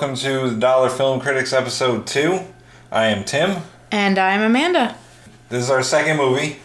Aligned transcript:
welcome 0.00 0.16
to 0.16 0.48
the 0.48 0.56
Dollar 0.58 0.88
Film 0.88 1.20
Critics 1.20 1.52
episode 1.52 2.06
2. 2.06 2.40
I 2.90 3.08
am 3.08 3.22
Tim. 3.22 3.60
And 3.92 4.18
I'm 4.18 4.40
Amanda. 4.40 4.96
This 5.50 5.64
is 5.64 5.70
our 5.70 5.82
second 5.82 6.16
movie. 6.16 6.56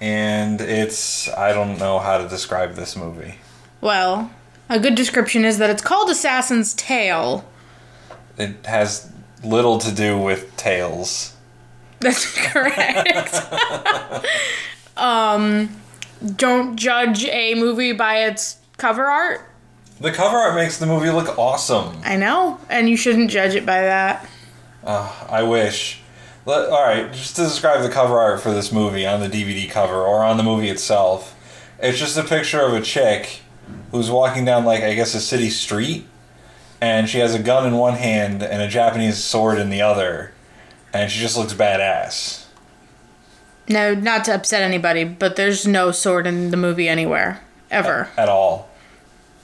And 0.00 0.62
it's, 0.62 1.28
I 1.28 1.52
don't 1.52 1.78
know 1.78 1.98
how 1.98 2.16
to 2.16 2.26
describe 2.26 2.76
this 2.76 2.96
movie. 2.96 3.34
Well, 3.82 4.30
a 4.70 4.80
good 4.80 4.94
description 4.94 5.44
is 5.44 5.58
that 5.58 5.68
it's 5.68 5.82
called 5.82 6.08
Assassin's 6.08 6.72
Tale. 6.72 7.44
It 8.38 8.64
has 8.64 9.12
little 9.44 9.76
to 9.76 9.94
do 9.94 10.16
with 10.16 10.56
tails. 10.56 11.36
That's 12.00 12.24
correct. 12.52 13.34
um, 14.96 15.68
don't 16.36 16.74
judge 16.76 17.26
a 17.26 17.54
movie 17.54 17.92
by 17.92 18.24
its 18.24 18.56
cover 18.78 19.04
art. 19.04 19.51
The 20.02 20.10
cover 20.10 20.36
art 20.36 20.56
makes 20.56 20.78
the 20.78 20.86
movie 20.86 21.10
look 21.10 21.38
awesome. 21.38 22.00
I 22.02 22.16
know, 22.16 22.58
and 22.68 22.88
you 22.88 22.96
shouldn't 22.96 23.30
judge 23.30 23.54
it 23.54 23.64
by 23.64 23.82
that. 23.82 24.28
Uh, 24.82 25.26
I 25.28 25.44
wish. 25.44 26.00
Let, 26.44 26.70
all 26.70 26.82
right, 26.82 27.12
just 27.12 27.36
to 27.36 27.42
describe 27.42 27.82
the 27.82 27.88
cover 27.88 28.18
art 28.18 28.40
for 28.40 28.50
this 28.52 28.72
movie 28.72 29.06
on 29.06 29.20
the 29.20 29.28
DVD 29.28 29.70
cover 29.70 29.94
or 29.94 30.24
on 30.24 30.38
the 30.38 30.42
movie 30.42 30.70
itself, 30.70 31.38
it's 31.78 32.00
just 32.00 32.18
a 32.18 32.24
picture 32.24 32.62
of 32.62 32.72
a 32.74 32.80
chick 32.80 33.42
who's 33.92 34.10
walking 34.10 34.44
down 34.44 34.64
like 34.64 34.82
I 34.82 34.94
guess 34.94 35.14
a 35.14 35.20
city 35.20 35.50
street, 35.50 36.04
and 36.80 37.08
she 37.08 37.18
has 37.20 37.32
a 37.32 37.38
gun 37.38 37.64
in 37.64 37.76
one 37.76 37.94
hand 37.94 38.42
and 38.42 38.60
a 38.60 38.66
Japanese 38.66 39.22
sword 39.22 39.58
in 39.58 39.70
the 39.70 39.82
other, 39.82 40.32
and 40.92 41.12
she 41.12 41.20
just 41.20 41.36
looks 41.36 41.54
badass. 41.54 42.46
No, 43.68 43.94
not 43.94 44.24
to 44.24 44.34
upset 44.34 44.62
anybody, 44.62 45.04
but 45.04 45.36
there's 45.36 45.64
no 45.64 45.92
sword 45.92 46.26
in 46.26 46.50
the 46.50 46.56
movie 46.56 46.88
anywhere 46.88 47.40
ever. 47.70 48.08
At 48.16 48.28
all. 48.28 48.68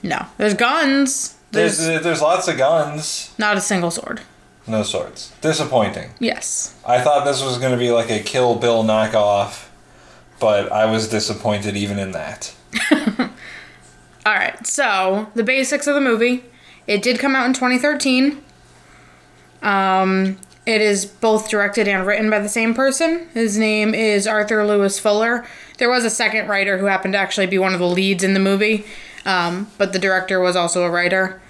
No, 0.03 0.25
there's 0.37 0.53
guns. 0.53 1.35
There's 1.51 1.77
There's 1.79 2.03
there's 2.03 2.21
lots 2.21 2.47
of 2.47 2.57
guns, 2.57 3.33
not 3.37 3.57
a 3.57 3.61
single 3.61 3.91
sword. 3.91 4.21
no 4.67 4.83
swords. 4.83 5.33
Disappointing. 5.41 6.11
Yes. 6.19 6.75
I 6.85 7.01
thought 7.01 7.25
this 7.25 7.43
was 7.43 7.57
going 7.57 7.71
to 7.71 7.77
be 7.77 7.91
like 7.91 8.09
a 8.11 8.19
Kill 8.19 8.55
Bill 8.55 8.83
knockoff, 8.83 9.67
but 10.39 10.71
I 10.71 10.85
was 10.85 11.07
disappointed 11.09 11.75
even 11.75 11.97
in 11.99 12.11
that. 12.11 12.53
All 14.25 14.33
right. 14.35 14.65
So 14.67 15.27
the 15.35 15.43
basics 15.43 15.87
of 15.87 15.95
the 15.95 16.01
movie. 16.01 16.43
It 16.87 17.01
did 17.03 17.19
come 17.19 17.35
out 17.35 17.45
in 17.45 17.53
2013. 17.53 18.43
Um, 19.61 20.37
it 20.65 20.81
is 20.81 21.05
both 21.05 21.49
directed 21.49 21.87
and 21.87 22.05
written 22.05 22.29
by 22.29 22.39
the 22.39 22.49
same 22.49 22.73
person. 22.73 23.27
His 23.33 23.57
name 23.57 23.93
is 23.93 24.27
Arthur 24.27 24.65
Lewis 24.65 24.99
Fuller. 24.99 25.45
There 25.77 25.89
was 25.89 26.03
a 26.05 26.09
second 26.09 26.47
writer 26.47 26.77
who 26.77 26.85
happened 26.85 27.13
to 27.13 27.17
actually 27.19 27.47
be 27.47 27.57
one 27.57 27.73
of 27.73 27.79
the 27.79 27.87
leads 27.87 28.23
in 28.23 28.33
the 28.33 28.39
movie, 28.39 28.85
um, 29.29 29.67
but 29.77 29.93
the 29.93 29.99
director 29.99 30.39
was 30.39 30.55
also 30.55 30.83
a 30.83 30.89
writer. 30.89 31.41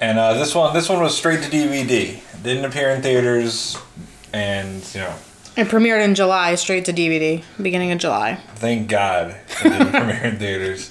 And 0.00 0.18
uh, 0.18 0.34
this 0.34 0.54
one, 0.54 0.74
this 0.74 0.88
one 0.88 1.00
was 1.00 1.16
straight 1.16 1.42
to 1.44 1.50
DVD. 1.50 2.20
Didn't 2.42 2.64
appear 2.64 2.90
in 2.90 3.02
theaters, 3.02 3.78
and 4.32 4.82
you 4.94 5.00
know, 5.00 5.14
It 5.56 5.68
premiered 5.68 6.04
in 6.04 6.14
July, 6.14 6.56
straight 6.56 6.84
to 6.86 6.92
DVD, 6.92 7.44
beginning 7.60 7.92
of 7.92 7.98
July. 7.98 8.40
thank 8.56 8.88
God 8.88 9.36
it 9.60 9.62
didn't 9.62 9.90
premiere 10.00 10.24
in 10.24 10.38
theaters. 10.38 10.90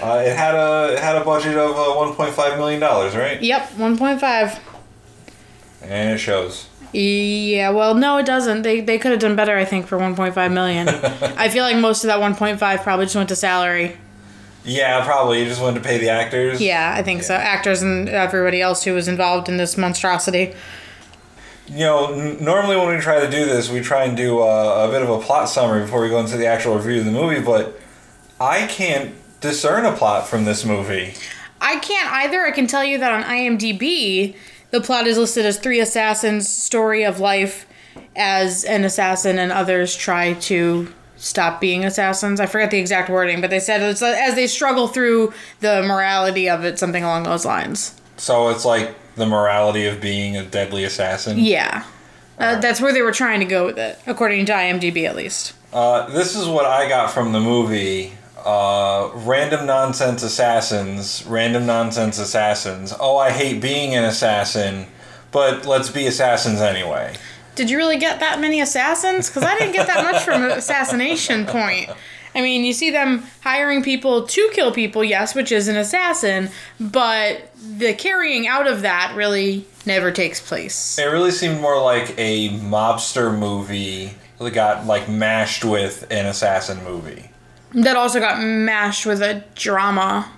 Uh, 0.00 0.22
it 0.24 0.36
had 0.36 0.54
a 0.54 0.92
it 0.94 0.98
had 1.00 1.16
a 1.16 1.24
budget 1.24 1.56
of 1.56 1.70
uh, 1.76 1.92
one 1.98 2.14
point 2.14 2.34
five 2.34 2.56
million 2.58 2.78
dollars, 2.80 3.14
right? 3.16 3.40
Yep, 3.42 3.70
1.5. 3.72 4.58
And 5.82 6.10
it 6.14 6.18
shows. 6.18 6.68
Yeah, 6.92 7.70
well, 7.70 7.94
no, 7.94 8.18
it 8.18 8.26
doesn't. 8.26 8.62
They 8.62 8.80
they 8.80 8.98
could 8.98 9.10
have 9.10 9.20
done 9.20 9.34
better, 9.34 9.56
I 9.56 9.64
think, 9.64 9.86
for 9.86 9.98
1.5 9.98 10.52
million. 10.52 10.88
I 11.36 11.48
feel 11.48 11.64
like 11.64 11.76
most 11.78 12.04
of 12.04 12.08
that 12.08 12.18
1.5 12.20 12.82
probably 12.82 13.06
just 13.06 13.16
went 13.16 13.28
to 13.30 13.36
salary. 13.36 13.96
Yeah, 14.64 15.04
probably. 15.04 15.40
You 15.40 15.46
just 15.46 15.60
wanted 15.60 15.82
to 15.82 15.88
pay 15.88 15.98
the 15.98 16.08
actors. 16.10 16.60
Yeah, 16.60 16.94
I 16.96 17.02
think 17.02 17.22
so. 17.22 17.34
Actors 17.34 17.82
and 17.82 18.08
everybody 18.08 18.60
else 18.62 18.84
who 18.84 18.94
was 18.94 19.08
involved 19.08 19.48
in 19.48 19.56
this 19.56 19.76
monstrosity. 19.76 20.54
You 21.66 21.78
know, 21.86 22.12
n- 22.12 22.42
normally 22.44 22.76
when 22.76 22.94
we 22.94 23.00
try 23.00 23.20
to 23.20 23.30
do 23.30 23.44
this, 23.44 23.70
we 23.70 23.80
try 23.80 24.04
and 24.04 24.16
do 24.16 24.40
uh, 24.40 24.86
a 24.88 24.92
bit 24.92 25.02
of 25.02 25.08
a 25.08 25.18
plot 25.20 25.48
summary 25.48 25.82
before 25.82 26.02
we 26.02 26.08
go 26.08 26.20
into 26.20 26.36
the 26.36 26.46
actual 26.46 26.76
review 26.76 27.00
of 27.00 27.06
the 27.06 27.12
movie. 27.12 27.40
But 27.40 27.80
I 28.40 28.66
can't 28.66 29.14
discern 29.40 29.84
a 29.84 29.92
plot 29.96 30.28
from 30.28 30.44
this 30.44 30.64
movie. 30.64 31.14
I 31.60 31.78
can't 31.78 32.12
either. 32.12 32.42
I 32.42 32.50
can 32.50 32.66
tell 32.66 32.84
you 32.84 32.98
that 32.98 33.12
on 33.12 33.22
IMDb, 33.22 34.34
the 34.70 34.80
plot 34.80 35.06
is 35.06 35.18
listed 35.18 35.44
as 35.46 35.58
three 35.58 35.80
assassins' 35.80 36.48
story 36.48 37.04
of 37.04 37.20
life 37.20 37.66
as 38.16 38.64
an 38.64 38.84
assassin 38.84 39.38
and 39.38 39.52
others 39.52 39.94
try 39.94 40.32
to 40.34 40.92
stop 41.22 41.60
being 41.60 41.84
assassins. 41.84 42.40
I 42.40 42.46
forget 42.46 42.72
the 42.72 42.78
exact 42.78 43.08
wording, 43.08 43.40
but 43.40 43.48
they 43.48 43.60
said 43.60 43.80
it's 43.80 44.02
as 44.02 44.34
they 44.34 44.48
struggle 44.48 44.88
through 44.88 45.32
the 45.60 45.82
morality 45.82 46.50
of 46.50 46.64
it, 46.64 46.78
something 46.78 47.04
along 47.04 47.22
those 47.22 47.44
lines. 47.44 47.94
So 48.16 48.48
it's 48.48 48.64
like 48.64 48.94
the 49.14 49.26
morality 49.26 49.86
of 49.86 50.00
being 50.00 50.36
a 50.36 50.44
deadly 50.44 50.84
assassin. 50.84 51.38
Yeah. 51.38 51.84
Uh, 52.38 52.58
that's 52.60 52.80
where 52.80 52.92
they 52.92 53.02
were 53.02 53.12
trying 53.12 53.38
to 53.38 53.46
go 53.46 53.66
with 53.66 53.78
it, 53.78 54.00
according 54.06 54.46
to 54.46 54.52
IMDb 54.52 55.04
at 55.04 55.14
least. 55.14 55.54
Uh, 55.72 56.08
this 56.10 56.34
is 56.34 56.48
what 56.48 56.66
I 56.66 56.88
got 56.88 57.12
from 57.12 57.32
the 57.32 57.40
movie. 57.40 58.14
Uh, 58.44 59.10
random 59.14 59.64
nonsense 59.64 60.24
assassins, 60.24 61.24
random 61.26 61.66
nonsense 61.66 62.18
assassins. 62.18 62.92
Oh, 62.98 63.16
I 63.16 63.30
hate 63.30 63.62
being 63.62 63.94
an 63.94 64.02
assassin, 64.02 64.86
but 65.30 65.66
let's 65.66 65.88
be 65.88 66.06
assassins 66.06 66.60
anyway. 66.60 67.14
Did 67.54 67.68
you 67.68 67.76
really 67.76 67.98
get 67.98 68.20
that 68.20 68.40
many 68.40 68.60
assassins? 68.60 69.28
Because 69.28 69.44
I 69.44 69.58
didn't 69.58 69.72
get 69.72 69.86
that 69.86 70.10
much 70.10 70.22
from 70.22 70.42
Assassination 70.44 71.44
Point. 71.46 71.90
I 72.34 72.40
mean, 72.40 72.64
you 72.64 72.72
see 72.72 72.90
them 72.90 73.24
hiring 73.42 73.82
people 73.82 74.26
to 74.26 74.50
kill 74.54 74.72
people, 74.72 75.04
yes, 75.04 75.34
which 75.34 75.52
is 75.52 75.68
an 75.68 75.76
assassin, 75.76 76.48
but 76.80 77.50
the 77.76 77.92
carrying 77.92 78.46
out 78.48 78.66
of 78.66 78.82
that 78.82 79.14
really 79.14 79.66
never 79.84 80.10
takes 80.10 80.40
place. 80.40 80.98
It 80.98 81.04
really 81.04 81.30
seemed 81.30 81.60
more 81.60 81.80
like 81.80 82.14
a 82.16 82.48
mobster 82.60 83.36
movie 83.36 84.14
that 84.38 84.54
got 84.54 84.86
like 84.86 85.08
mashed 85.08 85.64
with 85.64 86.06
an 86.10 86.26
assassin 86.26 86.82
movie. 86.84 87.30
That 87.74 87.96
also 87.96 88.18
got 88.20 88.42
mashed 88.42 89.06
with 89.06 89.22
a 89.22 89.44
drama. 89.54 90.30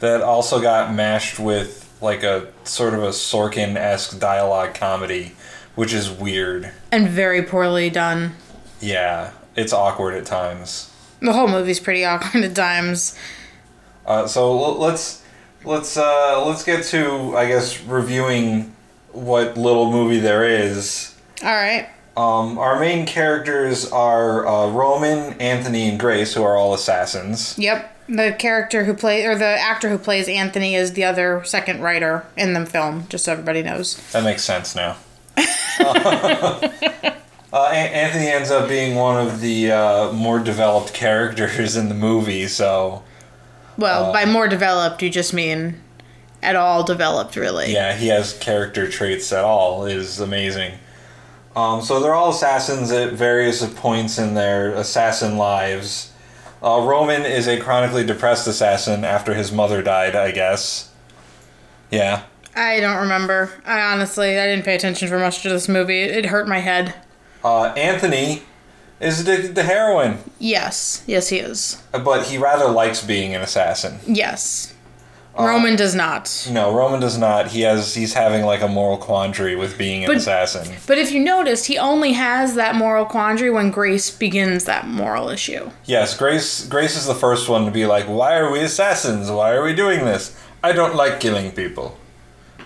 That 0.00 0.22
also 0.22 0.60
got 0.60 0.92
mashed 0.92 1.38
with 1.38 1.88
like 2.00 2.22
a 2.22 2.48
sort 2.64 2.94
of 2.94 3.02
a 3.02 3.08
Sorkin 3.08 3.76
esque 3.76 4.18
dialogue 4.18 4.74
comedy, 4.74 5.32
which 5.78 5.94
is 5.94 6.10
weird. 6.10 6.72
And 6.90 7.08
very 7.08 7.40
poorly 7.40 7.88
done. 7.88 8.34
Yeah, 8.80 9.30
it's 9.54 9.72
awkward 9.72 10.14
at 10.14 10.26
times. 10.26 10.92
The 11.22 11.32
whole 11.32 11.46
movie's 11.46 11.78
pretty 11.78 12.04
awkward 12.04 12.42
at 12.42 12.56
times. 12.56 13.16
Uh, 14.04 14.26
so 14.26 14.58
l- 14.58 14.78
let's 14.78 15.22
let's 15.62 15.96
uh, 15.96 16.44
let's 16.44 16.64
get 16.64 16.82
to 16.86 17.36
I 17.36 17.46
guess 17.46 17.80
reviewing 17.84 18.74
what 19.12 19.56
little 19.56 19.92
movie 19.92 20.18
there 20.18 20.42
is. 20.42 21.14
All 21.44 21.54
right. 21.54 21.88
Um, 22.16 22.58
our 22.58 22.80
main 22.80 23.06
characters 23.06 23.88
are 23.92 24.44
uh, 24.48 24.72
Roman, 24.72 25.40
Anthony, 25.40 25.90
and 25.90 26.00
Grace, 26.00 26.34
who 26.34 26.42
are 26.42 26.56
all 26.56 26.74
assassins. 26.74 27.56
Yep. 27.56 27.94
The 28.08 28.34
character 28.36 28.82
who 28.82 28.94
plays, 28.94 29.24
or 29.24 29.36
the 29.38 29.44
actor 29.44 29.88
who 29.90 29.98
plays 29.98 30.28
Anthony, 30.28 30.74
is 30.74 30.94
the 30.94 31.04
other 31.04 31.44
second 31.44 31.82
writer 31.82 32.26
in 32.36 32.54
the 32.54 32.66
film, 32.66 33.06
just 33.08 33.26
so 33.26 33.32
everybody 33.32 33.62
knows. 33.62 33.94
That 34.10 34.24
makes 34.24 34.42
sense 34.42 34.74
now. 34.74 34.96
uh, 37.52 37.70
An- 37.72 37.92
Anthony 37.92 38.26
ends 38.28 38.50
up 38.50 38.68
being 38.68 38.96
one 38.96 39.24
of 39.26 39.40
the 39.40 39.70
uh, 39.72 40.12
more 40.12 40.38
developed 40.38 40.92
characters 40.94 41.76
in 41.76 41.88
the 41.88 41.94
movie, 41.94 42.46
so 42.48 43.02
Well, 43.76 44.12
by 44.12 44.24
more 44.24 44.48
developed, 44.48 45.02
you 45.02 45.10
just 45.10 45.32
mean 45.32 45.80
at 46.42 46.56
all 46.56 46.84
developed, 46.84 47.36
really. 47.36 47.72
yeah, 47.72 47.94
he 47.96 48.08
has 48.08 48.36
character 48.38 48.88
traits 48.90 49.32
at 49.32 49.44
all. 49.44 49.86
It 49.86 49.96
is 49.96 50.20
amazing. 50.20 50.74
Um, 51.56 51.82
so 51.82 51.98
they're 51.98 52.14
all 52.14 52.30
assassins 52.30 52.92
at 52.92 53.14
various 53.14 53.66
points 53.74 54.18
in 54.18 54.34
their 54.34 54.70
assassin 54.74 55.36
lives. 55.36 56.12
Uh, 56.62 56.80
Roman 56.86 57.22
is 57.24 57.48
a 57.48 57.58
chronically 57.58 58.04
depressed 58.04 58.46
assassin 58.46 59.04
after 59.04 59.34
his 59.34 59.50
mother 59.50 59.82
died, 59.82 60.14
I 60.14 60.30
guess. 60.30 60.92
Yeah. 61.90 62.22
I 62.58 62.80
don't 62.80 62.98
remember. 63.02 63.50
I 63.64 63.80
honestly, 63.92 64.38
I 64.38 64.46
didn't 64.46 64.64
pay 64.64 64.74
attention 64.74 65.08
for 65.08 65.18
much 65.18 65.42
to 65.42 65.48
this 65.48 65.68
movie. 65.68 66.00
It, 66.00 66.10
it 66.16 66.26
hurt 66.26 66.48
my 66.48 66.58
head. 66.58 66.94
Uh, 67.44 67.66
Anthony 67.76 68.42
is 69.00 69.20
addicted 69.20 69.54
to 69.54 69.62
heroin, 69.62 70.18
Yes. 70.40 71.04
Yes, 71.06 71.28
he 71.28 71.38
is. 71.38 71.80
but 71.92 72.24
he 72.26 72.36
rather 72.36 72.66
likes 72.68 73.02
being 73.04 73.34
an 73.34 73.42
assassin. 73.42 74.00
Yes. 74.06 74.74
Roman 75.38 75.76
does 75.76 75.94
not. 75.94 76.48
No, 76.50 76.74
Roman 76.74 76.98
does 76.98 77.16
not. 77.16 77.46
He 77.52 77.60
has 77.60 77.94
he's 77.94 78.14
having 78.14 78.44
like 78.44 78.60
a 78.60 78.66
moral 78.66 78.96
quandary 78.96 79.54
with 79.54 79.78
being 79.78 80.02
an 80.02 80.08
But- 80.08 80.16
assassin. 80.16 80.74
But 80.88 80.98
if 80.98 81.12
you 81.12 81.20
notice, 81.20 81.66
he 81.66 81.78
only 81.78 82.14
has 82.14 82.56
that 82.56 82.74
moral 82.74 83.04
quandary 83.04 83.48
when 83.50 83.70
Grace 83.70 84.10
begins 84.10 84.64
that 84.64 84.88
moral 84.88 85.28
issue. 85.28 85.70
Yes, 85.84 86.16
Grace 86.16 86.66
Grace 86.66 86.96
is 86.96 87.06
the 87.06 87.14
first 87.14 87.48
one 87.48 87.66
to 87.66 87.70
be 87.70 87.86
like, 87.86 88.06
"Why 88.06 88.36
are 88.36 88.50
we 88.50 88.58
assassins? 88.58 89.30
Why 89.30 89.52
are 89.52 89.62
we 89.62 89.74
doing 89.76 90.04
this? 90.04 90.34
I 90.64 90.72
don't 90.72 90.96
like 90.96 91.20
killing 91.20 91.52
people." 91.52 91.96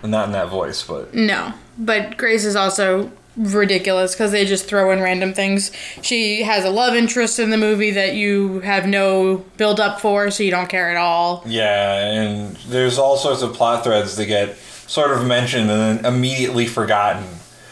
Not 0.03 0.27
in 0.27 0.33
that 0.33 0.49
voice, 0.49 0.83
but 0.83 1.15
No. 1.15 1.53
But 1.79 2.17
Grace 2.17 2.45
is 2.45 2.57
also 2.57 3.11
ridiculous 3.37 4.13
because 4.15 4.31
they 4.31 4.45
just 4.45 4.67
throw 4.67 4.91
in 4.91 5.01
random 5.01 5.33
things. 5.33 5.71
She 6.03 6.43
has 6.43 6.65
a 6.65 6.71
love 6.71 6.95
interest 6.95 7.39
in 7.39 7.49
the 7.51 7.57
movie 7.57 7.91
that 7.93 8.15
you 8.15 8.61
have 8.61 8.87
no 8.87 9.39
build 9.57 9.81
up 9.81 10.01
for, 10.01 10.31
so 10.31 10.43
you 10.43 10.51
don't 10.51 10.69
care 10.69 10.91
at 10.91 10.97
all. 10.99 11.43
yeah, 11.47 12.05
and 12.13 12.57
there's 12.69 12.99
all 12.99 13.17
sorts 13.17 13.41
of 13.43 13.55
plot 13.55 13.85
threads 13.85 14.17
that 14.17 14.27
get 14.27 14.57
sort 14.87 15.13
of 15.13 15.25
mentioned 15.27 15.71
and 15.71 16.03
then 16.05 16.05
immediately 16.15 16.67
forgotten, 16.67 17.25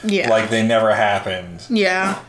Yeah. 0.03 0.31
like 0.31 0.49
they 0.49 0.63
never 0.67 0.95
happened. 0.95 1.63
yeah. 1.69 2.21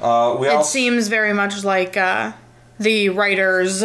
Uh, 0.00 0.36
we 0.40 0.48
It 0.48 0.52
also 0.54 0.68
seems 0.70 1.08
very 1.08 1.32
much 1.34 1.62
like 1.62 1.96
uh, 1.96 2.32
the 2.80 3.10
writers 3.10 3.84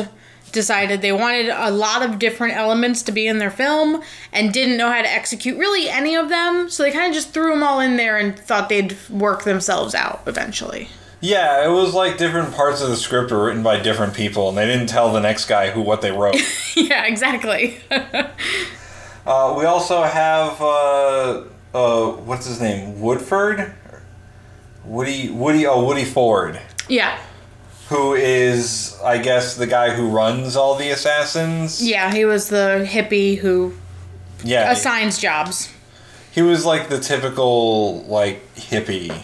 decided 0.56 1.02
they 1.04 1.12
wanted 1.12 1.50
a 1.50 1.70
lot 1.70 2.02
of 2.02 2.18
different 2.18 2.56
elements 2.56 3.04
to 3.04 3.12
be 3.12 3.28
in 3.28 3.38
their 3.38 3.52
film 3.52 4.02
and 4.34 4.52
didn't 4.52 4.78
know 4.78 4.90
how 4.90 5.04
to 5.04 5.08
execute 5.12 5.56
really 5.60 5.88
any 5.88 6.16
of 6.16 6.30
them. 6.30 6.68
So 6.70 6.82
they 6.82 6.92
kind 6.92 7.08
of 7.08 7.14
just 7.14 7.32
threw 7.32 7.52
them 7.52 7.62
all 7.62 7.80
in 7.80 7.98
there 7.98 8.18
and 8.18 8.36
thought 8.40 8.70
they'd 8.70 8.96
work 9.12 9.44
themselves 9.44 9.94
out 9.94 10.24
eventually. 10.26 10.88
yeah, 11.22 11.64
it 11.66 11.72
was 11.72 11.94
like 11.94 12.18
different 12.18 12.54
parts 12.56 12.82
of 12.82 12.90
the 12.90 12.96
script 12.98 13.32
were 13.32 13.46
written 13.46 13.62
by 13.64 13.80
different 13.80 14.14
people, 14.16 14.50
and 14.50 14.58
they 14.58 14.66
didn't 14.66 14.88
tell 14.88 15.12
the 15.14 15.20
next 15.20 15.46
guy 15.46 15.70
who 15.72 15.82
what 15.82 16.02
they 16.02 16.12
wrote. 16.12 16.36
yeah, 16.76 17.06
exactly. 17.06 17.78
uh, 17.92 19.56
we 19.58 19.66
also 19.66 20.04
have 20.04 20.62
uh, 20.62 21.44
uh, 21.74 22.12
what's 22.12 22.46
his 22.46 22.62
name, 22.62 23.02
Woodford, 23.02 23.74
Woody 24.84 25.30
Woody 25.30 25.66
oh 25.66 25.84
Woody 25.86 26.06
Ford. 26.06 26.60
yeah. 26.88 27.18
Who 27.90 28.14
is 28.14 28.98
I 29.04 29.18
guess 29.20 29.56
the 29.56 29.68
guy 29.68 29.92
who 29.96 30.10
runs 30.10 30.56
all 30.56 30.76
the 30.76 30.90
assassins. 30.90 31.82
Yeah, 31.88 32.12
he 32.14 32.26
was 32.26 32.50
the 32.50 32.88
hippie 32.90 33.38
who 33.38 33.74
Yeah. 34.44 34.72
assigns 34.72 35.18
jobs. 35.20 35.70
He 36.32 36.42
was 36.42 36.66
like 36.66 36.90
the 36.90 37.00
typical 37.00 38.04
like 38.06 38.54
hippie 38.56 39.22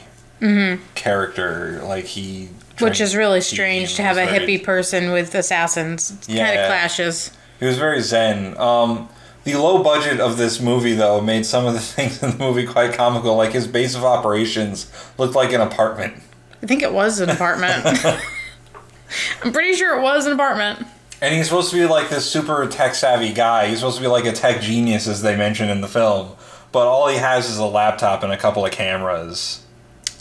character. 0.96 1.82
Like 1.84 2.06
he 2.06 2.50
Mm-hmm. 2.76 2.86
Which 2.90 3.02
is 3.02 3.16
really 3.16 3.42
strange 3.42 3.96
to 3.96 4.02
have 4.02 4.18
a 4.18 4.26
very- 4.26 4.58
hippie 4.58 4.64
person 4.64 5.12
with 5.12 5.36
assassins. 5.36 6.12
It 6.28 6.38
kind 6.38 6.58
of 6.60 6.66
clashes. 6.66 7.30
He 7.60 7.66
was 7.68 7.78
very 7.78 8.02
zen. 8.02 8.58
Um 8.58 9.10
the 9.44 9.56
low 9.56 9.84
budget 9.84 10.20
of 10.20 10.38
this 10.38 10.60
movie 10.60 10.94
though 10.94 11.20
made 11.22 11.46
some 11.46 11.66
of 11.66 11.74
the 11.74 11.80
things 11.96 12.22
in 12.24 12.32
the 12.32 12.38
movie 12.38 12.66
quite 12.66 12.94
comical. 12.94 13.36
Like 13.36 13.52
his 13.54 13.68
base 13.68 13.96
of 13.96 14.04
operations 14.04 14.92
looked 15.18 15.36
like 15.36 15.52
an 15.54 15.62
apartment. 15.62 16.14
I 16.64 16.66
think 16.68 16.82
it 16.84 16.94
was 16.94 17.20
an 17.20 17.30
apartment. 17.30 17.84
I'm 19.44 19.52
pretty 19.52 19.74
sure 19.74 19.98
it 19.98 20.02
was 20.02 20.26
an 20.26 20.34
apartment. 20.34 20.88
And 21.22 21.36
he's 21.36 21.46
supposed 21.46 21.70
to 21.72 21.76
be 21.78 21.86
like 21.86 22.10
this 22.10 22.30
super 22.30 22.66
tech 22.68 22.96
savvy 22.96 23.32
guy. 23.34 23.68
He's 23.68 23.80
supposed 23.80 23.98
to 23.98 24.02
be 24.02 24.08
like 24.08 24.26
a 24.26 24.32
tech 24.32 24.62
genius, 24.62 25.08
as 25.08 25.22
they 25.22 25.36
mention 25.36 25.70
in 25.70 25.82
the 25.82 25.88
film. 25.88 26.32
But 26.72 26.88
all 26.88 27.08
he 27.08 27.18
has 27.18 27.50
is 27.50 27.58
a 27.58 27.66
laptop 27.66 28.24
and 28.24 28.32
a 28.32 28.38
couple 28.38 28.66
of 28.66 28.72
cameras. 28.72 29.64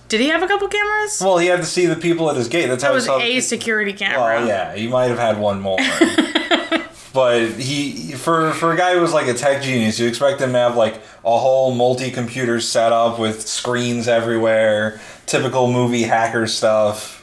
Did 0.09 0.21
he 0.21 0.29
have 0.29 0.43
a 0.43 0.49
couple 0.49 0.67
cameras? 0.69 1.23
Well, 1.25 1.39
he 1.39 1.47
had 1.47 1.61
to 1.61 1.65
see 1.67 1.87
the 1.87 1.95
people 1.97 2.29
at 2.31 2.37
his 2.37 2.49
gate. 2.49 2.67
That's 2.67 2.83
That 2.83 2.89
how 2.89 2.95
was 2.95 3.05
he 3.05 3.09
saw- 3.09 3.19
a 3.21 3.41
security 3.41 3.93
camera. 3.93 4.19
Well, 4.21 4.47
yeah, 4.47 4.75
he 4.75 4.89
might 4.89 5.05
have 5.07 5.19
had 5.19 5.39
one 5.39 5.61
more. 5.61 5.79
but 7.15 7.49
he, 7.53 8.13
for 8.13 8.53
for 8.53 8.73
a 8.73 8.77
guy 8.77 8.95
who 8.95 9.01
was 9.01 9.13
like 9.13 9.29
a 9.29 9.35
tech 9.35 9.63
genius, 9.63 9.99
you 9.99 10.09
expect 10.09 10.41
him 10.41 10.53
to 10.53 10.59
have 10.59 10.77
like 10.77 10.97
a 11.25 11.39
whole 11.39 11.73
multi-computer 11.75 12.61
setup 12.61 13.19
with 13.19 13.47
screens 13.47 14.09
everywhere, 14.09 15.01
typical 15.27 15.71
movie 15.71 16.03
hacker 16.03 16.47
stuff. 16.47 17.20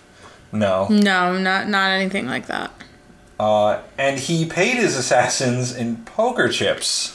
No. 0.52 0.88
No, 0.90 1.38
not 1.38 1.68
not 1.68 1.92
anything 1.92 2.28
like 2.28 2.48
that. 2.48 2.72
Uh, 3.40 3.82
and 3.98 4.20
he 4.20 4.46
paid 4.46 4.76
his 4.78 4.96
assassins 4.98 5.76
in 5.76 5.98
poker 5.98 6.50
chips. 6.50 7.14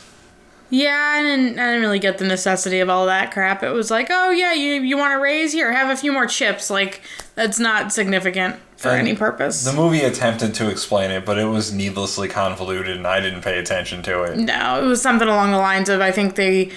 Yeah, 0.70 0.96
I 0.96 1.22
didn't. 1.22 1.58
I 1.58 1.66
didn't 1.66 1.82
really 1.82 1.98
get 1.98 2.16
the 2.18 2.24
necessity 2.24 2.80
of 2.80 2.88
all 2.88 3.04
that 3.06 3.30
crap. 3.30 3.62
It 3.62 3.72
was 3.72 3.90
like, 3.90 4.06
oh 4.10 4.30
yeah, 4.30 4.54
you 4.54 4.80
you 4.80 4.96
want 4.96 5.12
to 5.12 5.18
raise 5.22 5.52
here, 5.52 5.70
have 5.72 5.90
a 5.90 5.96
few 5.96 6.12
more 6.12 6.26
chips. 6.26 6.70
Like 6.70 7.02
that's 7.34 7.58
not 7.58 7.92
significant 7.92 8.56
for 8.76 8.88
And 8.88 9.00
any 9.06 9.14
purpose. 9.14 9.64
The 9.64 9.74
movie 9.74 10.00
attempted 10.00 10.54
to 10.54 10.70
explain 10.70 11.10
it, 11.10 11.26
but 11.26 11.38
it 11.38 11.44
was 11.44 11.72
needlessly 11.72 12.28
convoluted, 12.28 12.96
and 12.96 13.06
I 13.06 13.20
didn't 13.20 13.42
pay 13.42 13.58
attention 13.58 14.02
to 14.04 14.22
it. 14.22 14.38
No, 14.38 14.82
it 14.82 14.86
was 14.86 15.02
something 15.02 15.28
along 15.28 15.50
the 15.50 15.58
lines 15.58 15.88
of 15.90 16.00
I 16.00 16.10
think 16.10 16.36
they 16.36 16.70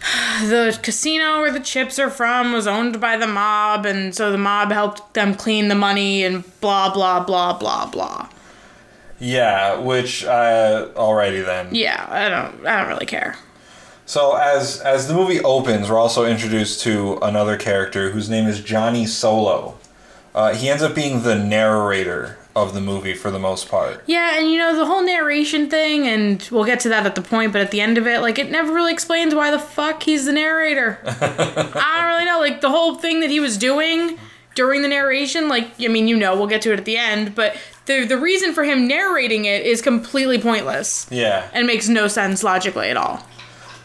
the 0.42 0.78
casino 0.82 1.40
where 1.40 1.52
the 1.52 1.60
chips 1.60 1.98
are 1.98 2.10
from 2.10 2.52
was 2.52 2.66
owned 2.66 3.00
by 3.00 3.16
the 3.16 3.26
mob 3.26 3.84
and 3.84 4.14
so 4.14 4.32
the 4.32 4.38
mob 4.38 4.70
helped 4.70 5.14
them 5.14 5.34
clean 5.34 5.68
the 5.68 5.74
money 5.74 6.24
and 6.24 6.44
blah 6.60 6.92
blah 6.92 7.22
blah 7.22 7.58
blah 7.58 7.86
blah. 7.86 8.28
Yeah, 9.18 9.78
which 9.78 10.24
uh, 10.24 10.88
alrighty 10.94 11.44
then. 11.44 11.74
Yeah, 11.74 12.06
I 12.08 12.28
don't 12.28 12.66
I 12.66 12.80
don't 12.80 12.88
really 12.88 13.06
care. 13.06 13.36
So 14.06 14.34
as 14.34 14.80
as 14.80 15.06
the 15.06 15.14
movie 15.14 15.40
opens, 15.40 15.90
we're 15.90 15.98
also 15.98 16.24
introduced 16.24 16.80
to 16.82 17.18
another 17.22 17.56
character 17.56 18.10
whose 18.10 18.30
name 18.30 18.46
is 18.46 18.60
Johnny 18.60 19.06
Solo. 19.06 19.76
Uh, 20.34 20.54
he 20.54 20.68
ends 20.68 20.82
up 20.82 20.94
being 20.94 21.22
the 21.22 21.34
narrator 21.36 22.38
of 22.56 22.74
the 22.74 22.80
movie 22.80 23.14
for 23.14 23.30
the 23.30 23.38
most 23.38 23.68
part. 23.68 24.02
Yeah, 24.06 24.38
and 24.38 24.50
you 24.50 24.58
know 24.58 24.74
the 24.76 24.86
whole 24.86 25.04
narration 25.04 25.70
thing 25.70 26.06
and 26.06 26.46
we'll 26.50 26.64
get 26.64 26.80
to 26.80 26.88
that 26.90 27.06
at 27.06 27.14
the 27.14 27.22
point, 27.22 27.52
but 27.52 27.60
at 27.60 27.70
the 27.70 27.80
end 27.80 27.96
of 27.98 28.06
it 28.06 28.20
like 28.20 28.38
it 28.38 28.50
never 28.50 28.72
really 28.72 28.92
explains 28.92 29.34
why 29.34 29.50
the 29.50 29.58
fuck 29.58 30.02
he's 30.02 30.24
the 30.26 30.32
narrator. 30.32 30.98
I 31.04 31.98
don't 32.00 32.08
really 32.08 32.24
know 32.24 32.40
like 32.40 32.60
the 32.60 32.70
whole 32.70 32.96
thing 32.96 33.20
that 33.20 33.30
he 33.30 33.40
was 33.40 33.56
doing 33.56 34.18
during 34.54 34.82
the 34.82 34.88
narration 34.88 35.48
like 35.48 35.70
I 35.80 35.88
mean 35.88 36.08
you 36.08 36.16
know 36.16 36.36
we'll 36.36 36.48
get 36.48 36.62
to 36.62 36.72
it 36.72 36.78
at 36.78 36.84
the 36.84 36.96
end, 36.96 37.34
but 37.34 37.56
the 37.86 38.04
the 38.04 38.18
reason 38.18 38.52
for 38.52 38.64
him 38.64 38.88
narrating 38.88 39.44
it 39.44 39.64
is 39.64 39.80
completely 39.80 40.38
pointless. 40.38 41.06
Yeah. 41.10 41.48
and 41.52 41.66
makes 41.66 41.88
no 41.88 42.08
sense 42.08 42.42
logically 42.42 42.88
at 42.90 42.96
all. 42.96 43.24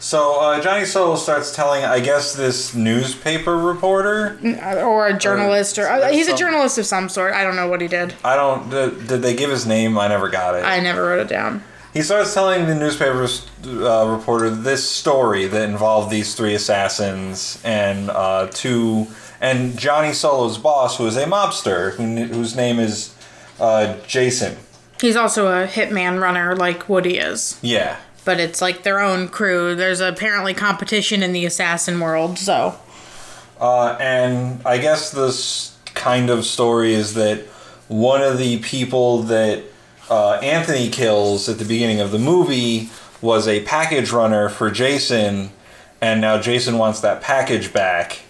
So 0.06 0.38
uh, 0.38 0.60
Johnny 0.60 0.84
Solo 0.84 1.16
starts 1.16 1.52
telling, 1.52 1.84
I 1.84 1.98
guess, 1.98 2.32
this 2.32 2.76
newspaper 2.76 3.58
reporter. 3.58 4.38
Or 4.62 5.08
a 5.08 5.18
journalist, 5.18 5.80
or, 5.80 5.88
uh, 5.88 6.12
he's 6.12 6.28
a 6.28 6.36
journalist 6.36 6.78
of 6.78 6.86
some 6.86 7.08
sort. 7.08 7.34
I 7.34 7.42
don't 7.42 7.56
know 7.56 7.66
what 7.66 7.80
he 7.80 7.88
did. 7.88 8.14
I 8.24 8.36
don't. 8.36 8.70
Did, 8.70 9.08
did 9.08 9.22
they 9.22 9.34
give 9.34 9.50
his 9.50 9.66
name? 9.66 9.98
I 9.98 10.06
never 10.06 10.28
got 10.28 10.54
it. 10.54 10.64
I 10.64 10.78
never 10.78 11.02
wrote 11.02 11.18
it 11.18 11.28
down. 11.28 11.64
He 11.92 12.02
starts 12.02 12.32
telling 12.34 12.66
the 12.66 12.76
newspaper 12.76 13.26
uh, 13.66 14.06
reporter 14.06 14.48
this 14.48 14.88
story 14.88 15.48
that 15.48 15.68
involved 15.68 16.12
these 16.12 16.36
three 16.36 16.54
assassins 16.54 17.60
and 17.64 18.08
uh, 18.08 18.46
two, 18.52 19.08
and 19.40 19.76
Johnny 19.76 20.12
Solo's 20.12 20.56
boss, 20.56 20.98
who 20.98 21.06
is 21.08 21.16
a 21.16 21.24
mobster, 21.24 21.94
who, 21.94 22.32
whose 22.32 22.54
name 22.54 22.78
is 22.78 23.12
uh, 23.58 23.96
Jason. 24.06 24.56
He's 25.00 25.16
also 25.16 25.48
a 25.48 25.66
hitman 25.66 26.22
runner 26.22 26.54
like 26.54 26.88
Woody 26.88 27.18
is, 27.18 27.58
Yeah. 27.60 27.96
But 28.26 28.38
it's 28.38 28.60
like 28.60 28.82
their 28.82 29.00
own 29.00 29.28
crew. 29.28 29.74
There's 29.74 30.00
apparently 30.00 30.52
competition 30.52 31.22
in 31.22 31.32
the 31.32 31.46
assassin 31.46 31.98
world, 32.00 32.38
so 32.38 32.78
Uh, 33.58 33.96
and 33.98 34.60
I 34.66 34.76
guess 34.76 35.10
this 35.10 35.78
kind 35.94 36.28
of 36.28 36.44
story 36.44 36.92
is 36.92 37.14
that 37.14 37.38
one 37.88 38.20
of 38.20 38.36
the 38.36 38.58
people 38.58 39.22
that 39.22 39.62
uh, 40.10 40.34
Anthony 40.42 40.90
kills 40.90 41.48
at 41.48 41.58
the 41.58 41.64
beginning 41.64 42.00
of 42.00 42.10
the 42.10 42.18
movie 42.18 42.90
was 43.22 43.48
a 43.48 43.62
package 43.64 44.10
runner 44.12 44.50
for 44.50 44.70
Jason, 44.70 45.50
and 46.02 46.20
now 46.20 46.38
Jason 46.38 46.76
wants 46.76 47.00
that 47.00 47.22
package 47.22 47.72
back, 47.72 48.20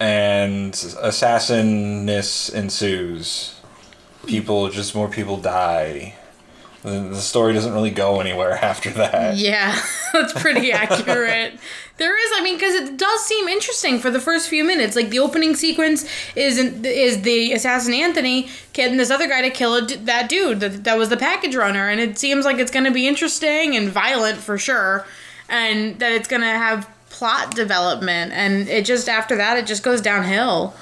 and 0.00 0.72
assassinness 0.72 2.48
ensues. 2.48 3.60
People, 4.26 4.70
just 4.70 4.94
more 4.94 5.08
people 5.08 5.36
die. 5.36 6.14
The, 6.82 7.00
the 7.00 7.16
story 7.20 7.54
doesn't 7.54 7.72
really 7.72 7.90
go 7.90 8.20
anywhere 8.20 8.52
after 8.62 8.90
that. 8.90 9.36
yeah, 9.36 9.80
that's 10.12 10.32
pretty 10.32 10.72
accurate. 10.72 11.54
There 11.96 12.16
is, 12.16 12.30
I 12.36 12.42
mean, 12.44 12.54
because 12.56 12.74
it 12.74 12.96
does 12.96 13.24
seem 13.24 13.48
interesting 13.48 13.98
for 13.98 14.08
the 14.10 14.20
first 14.20 14.48
few 14.48 14.62
minutes. 14.62 14.94
Like 14.94 15.10
the 15.10 15.18
opening 15.18 15.56
sequence 15.56 16.08
is 16.36 16.56
is 16.56 17.22
the 17.22 17.52
assassin 17.52 17.92
Anthony 17.92 18.48
getting 18.72 18.98
this 18.98 19.10
other 19.10 19.26
guy 19.26 19.42
to 19.42 19.50
kill 19.50 19.74
a 19.74 19.82
that 19.82 20.28
dude 20.28 20.60
that, 20.60 20.84
that 20.84 20.96
was 20.96 21.08
the 21.08 21.16
package 21.16 21.56
runner, 21.56 21.88
and 21.88 22.00
it 22.00 22.16
seems 22.16 22.44
like 22.44 22.58
it's 22.58 22.70
going 22.70 22.84
to 22.84 22.92
be 22.92 23.08
interesting 23.08 23.74
and 23.74 23.88
violent 23.88 24.38
for 24.38 24.56
sure, 24.58 25.04
and 25.48 25.98
that 25.98 26.12
it's 26.12 26.28
going 26.28 26.42
to 26.42 26.46
have 26.46 26.88
plot 27.10 27.56
development, 27.56 28.32
and 28.32 28.68
it 28.68 28.84
just 28.84 29.08
after 29.08 29.34
that 29.34 29.58
it 29.58 29.66
just 29.66 29.82
goes 29.82 30.00
downhill. 30.00 30.74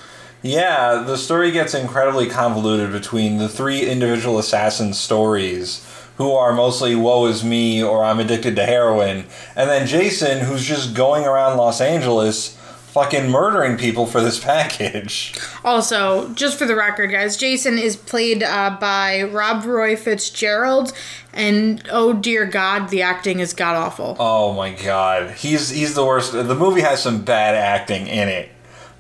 Yeah, 0.43 1.03
the 1.07 1.17
story 1.17 1.51
gets 1.51 1.73
incredibly 1.75 2.29
convoluted 2.29 2.93
between 2.93 3.39
the 3.39 3.49
three 3.49 3.89
individual 3.89 4.39
assassin 4.39 4.93
stories, 4.93 5.86
who 6.17 6.33
are 6.33 6.53
mostly 6.53 6.95
woe 6.95 7.27
is 7.27 7.45
me 7.45 7.83
or 7.83 8.05
I'm 8.05 8.19
addicted 8.19 8.57
to 8.57 8.67
heroin, 8.67 9.27
and 9.55 9.69
then 9.71 9.87
Jason, 9.87 10.45
who's 10.45 10.65
just 10.65 10.95
going 10.95 11.25
around 11.25 11.57
Los 11.57 11.81
Angeles 11.81 12.57
fucking 12.97 13.29
murdering 13.29 13.77
people 13.77 14.07
for 14.07 14.23
this 14.23 14.41
package. 14.43 15.35
Also, 15.63 16.31
just 16.31 16.59
for 16.59 16.65
the 16.65 16.75
record, 16.75 17.09
guys, 17.09 17.37
Jason 17.37 17.79
is 17.79 17.95
played 17.95 18.43
uh, 18.43 18.75
by 18.81 19.23
Rob 19.23 19.67
Roy 19.67 19.97
Fitzgerald, 19.97 20.95
and 21.35 21.87
oh 21.91 22.15
dear 22.15 22.47
God, 22.47 22.89
the 22.89 23.03
acting 23.03 23.41
is 23.41 23.53
god 23.53 23.77
awful. 23.77 24.17
Oh 24.19 24.55
my 24.55 24.73
god. 24.73 25.33
He's 25.33 25.69
he's 25.69 25.95
the 25.95 26.07
worst. 26.07 26.33
The 26.33 26.55
movie 26.55 26.81
has 26.81 27.03
some 27.03 27.23
bad 27.23 27.55
acting 27.55 28.07
in 28.07 28.29
it, 28.29 28.49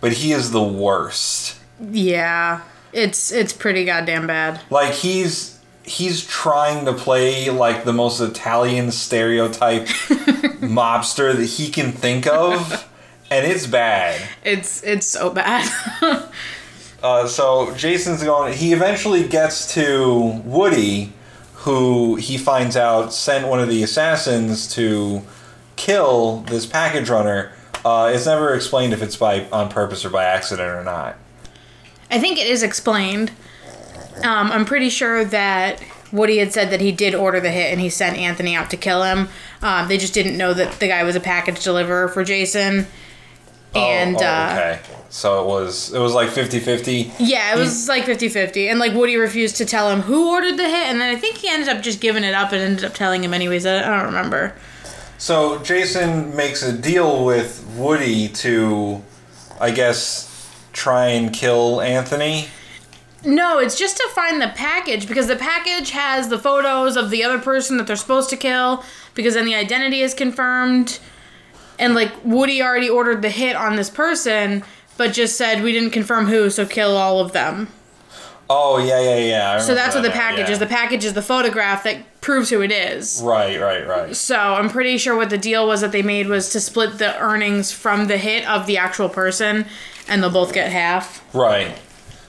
but 0.03 0.13
he 0.13 0.33
is 0.33 0.51
the 0.51 0.63
worst. 0.63 1.59
Yeah, 1.81 2.61
it's 2.93 3.33
it's 3.33 3.55
pretty 3.55 3.87
goddamn 3.87 4.27
bad. 4.27 4.61
Like 4.69 4.93
he's 4.93 5.56
he's 5.87 6.25
trying 6.27 6.85
to 6.85 6.93
play 6.93 7.49
like 7.51 7.85
the 7.85 7.93
most 7.93 8.21
Italian 8.21 8.91
stereotype 8.91 9.87
mobster 10.61 11.35
that 11.35 11.45
he 11.45 11.71
can 11.71 11.93
think 11.93 12.27
of, 12.27 12.89
and 13.31 13.47
it's 13.47 13.67
bad. 13.67 14.21
It's 14.45 14.83
it's 14.83 15.07
so 15.07 15.31
bad. 15.31 15.71
Uh, 17.03 17.27
so 17.27 17.73
Jason's 17.77 18.23
going. 18.25 18.55
He 18.55 18.73
eventually 18.73 19.29
gets 19.29 19.75
to 19.75 20.41
Woody, 20.45 21.13
who 21.55 22.17
he 22.17 22.39
finds 22.39 22.77
out 22.77 23.13
sent 23.13 23.47
one 23.47 23.61
of 23.61 23.69
the 23.69 23.83
assassins 23.83 24.67
to 24.75 25.23
kill 25.77 26.41
this 26.49 26.67
package 26.67 27.09
runner, 27.09 27.53
uh, 27.85 28.11
it's 28.13 28.27
never 28.27 28.55
explained 28.55 28.93
if 28.93 29.03
it's 29.03 29.17
by 29.17 29.49
on 29.51 29.69
purpose 29.69 30.05
or 30.05 30.11
by 30.11 30.25
accident 30.25 30.69
or 30.69 30.83
not. 30.83 31.17
I 32.11 32.19
think 32.19 32.39
it 32.39 32.47
is 32.47 32.63
explained. 32.63 33.31
Um, 34.23 34.51
I'm 34.51 34.65
pretty 34.65 34.89
sure 34.89 35.25
that 35.25 35.83
Woody 36.13 36.39
had 36.39 36.53
said 36.53 36.71
that 36.71 36.81
he 36.81 36.93
did 36.93 37.15
order 37.15 37.41
the 37.41 37.51
hit 37.51 37.73
and 37.73 37.81
he 37.81 37.91
sent 37.91 38.17
Anthony 38.17 38.55
out 38.55 38.71
to 38.71 38.77
kill 38.77 39.03
him. 39.03 39.29
Um, 39.63 39.89
they 39.89 39.99
just 39.99 40.15
didn't 40.15 40.37
know 40.37 40.55
that 40.55 40.81
the 40.81 40.89
guy 40.89 41.03
was 41.03 41.17
a 41.17 41.21
package 41.21 41.63
deliverer 41.63 42.09
for 42.09 42.25
Jason. 42.25 42.87
And 43.75 44.17
oh, 44.17 44.21
oh, 44.21 44.25
uh, 44.25 44.53
okay, 44.53 44.81
so 45.11 45.43
it 45.43 45.47
was 45.47 45.93
it 45.93 45.99
was 45.99 46.15
like 46.15 46.31
50-50. 46.31 47.13
yeah, 47.19 47.55
it 47.55 47.59
was 47.59 47.89
like 47.89 48.05
50 48.05 48.31
50. 48.31 48.69
And 48.69 48.79
like 48.79 48.95
Woody 48.95 49.17
refused 49.17 49.57
to 49.57 49.67
tell 49.67 49.91
him 49.91 50.01
who 50.01 50.31
ordered 50.31 50.57
the 50.57 50.69
hit. 50.69 50.87
And 50.87 51.01
then 51.01 51.15
I 51.15 51.19
think 51.19 51.37
he 51.39 51.49
ended 51.51 51.69
up 51.69 51.83
just 51.83 52.01
giving 52.01 52.25
it 52.25 52.33
up 52.33 52.53
and 52.53 52.63
ended 52.63 52.85
up 52.85 52.95
telling 52.95 53.23
him 53.23 53.35
anyways. 53.35 53.67
I, 53.67 53.81
I 53.81 53.97
don't 53.97 54.07
remember. 54.07 54.55
So 55.19 55.59
Jason 55.59 56.35
makes 56.37 56.63
a 56.63 56.73
deal 56.73 57.25
with 57.25 57.67
Woody 57.77 58.29
to, 58.29 59.03
I 59.61 59.71
guess, 59.71 60.55
try 60.73 61.09
and 61.09 61.33
kill 61.33 61.81
Anthony. 61.81 62.49
No, 63.27 63.59
it's 63.59 63.77
just 63.77 63.97
to 63.97 64.09
find 64.15 64.41
the 64.41 64.53
package 64.55 65.09
because 65.09 65.27
the 65.27 65.37
package 65.37 65.91
has 65.91 66.29
the 66.29 66.39
photos 66.39 66.97
of 66.97 67.11
the 67.11 67.25
other 67.25 67.41
person 67.41 67.77
that 67.77 67.89
they're 67.89 67.97
supposed 67.97 68.31
to 68.31 68.37
kill 68.37 68.85
because 69.15 69.35
then 69.35 69.45
the 69.45 69.55
identity 69.57 70.01
is 70.01 70.15
confirmed. 70.15 71.01
And 71.79 71.95
like 71.95 72.13
Woody 72.25 72.63
already 72.63 72.89
ordered 72.89 73.23
the 73.23 73.29
hit 73.29 73.57
on 73.57 73.75
this 73.75 73.91
person, 73.91 74.63
but 74.97 75.13
just 75.13 75.37
said 75.37 75.63
we 75.63 75.73
didn't 75.73 75.91
confirm 75.91 76.27
who, 76.27 76.49
so 76.51 76.65
kill 76.65 76.97
all 76.97 77.19
of 77.19 77.33
them. 77.33 77.69
Oh 78.49 78.79
yeah, 78.79 79.01
yeah, 79.01 79.19
yeah. 79.19 79.59
So 79.59 79.75
that's 79.75 79.97
what 79.97 80.03
the 80.03 80.11
package 80.11 80.47
yeah. 80.47 80.53
is. 80.53 80.59
The 80.61 80.67
package 80.67 81.05
is 81.05 81.15
the 81.15 81.23
photograph 81.23 81.83
that 81.83 82.21
proves 82.21 82.49
who 82.51 82.63
it 82.63 82.71
is. 82.71 83.21
Right, 83.25 83.61
right, 83.61 83.87
right. 83.87 84.15
So 84.15 84.39
I'm 84.39 84.71
pretty 84.71 84.99
sure 84.99 85.17
what 85.17 85.31
the 85.31 85.39
deal 85.39 85.67
was 85.67 85.81
that 85.81 85.91
they 85.91 86.03
made 86.03 86.29
was 86.29 86.51
to 86.51 86.61
split 86.61 86.99
the 86.99 87.19
earnings 87.19 87.73
from 87.73 88.07
the 88.07 88.19
hit 88.19 88.49
of 88.49 88.67
the 88.67 88.79
actual 88.79 89.09
person, 89.09 89.67
and 90.07 90.23
they'll 90.23 90.31
both 90.31 90.53
get 90.53 90.71
half. 90.71 91.25
Right. 91.35 91.77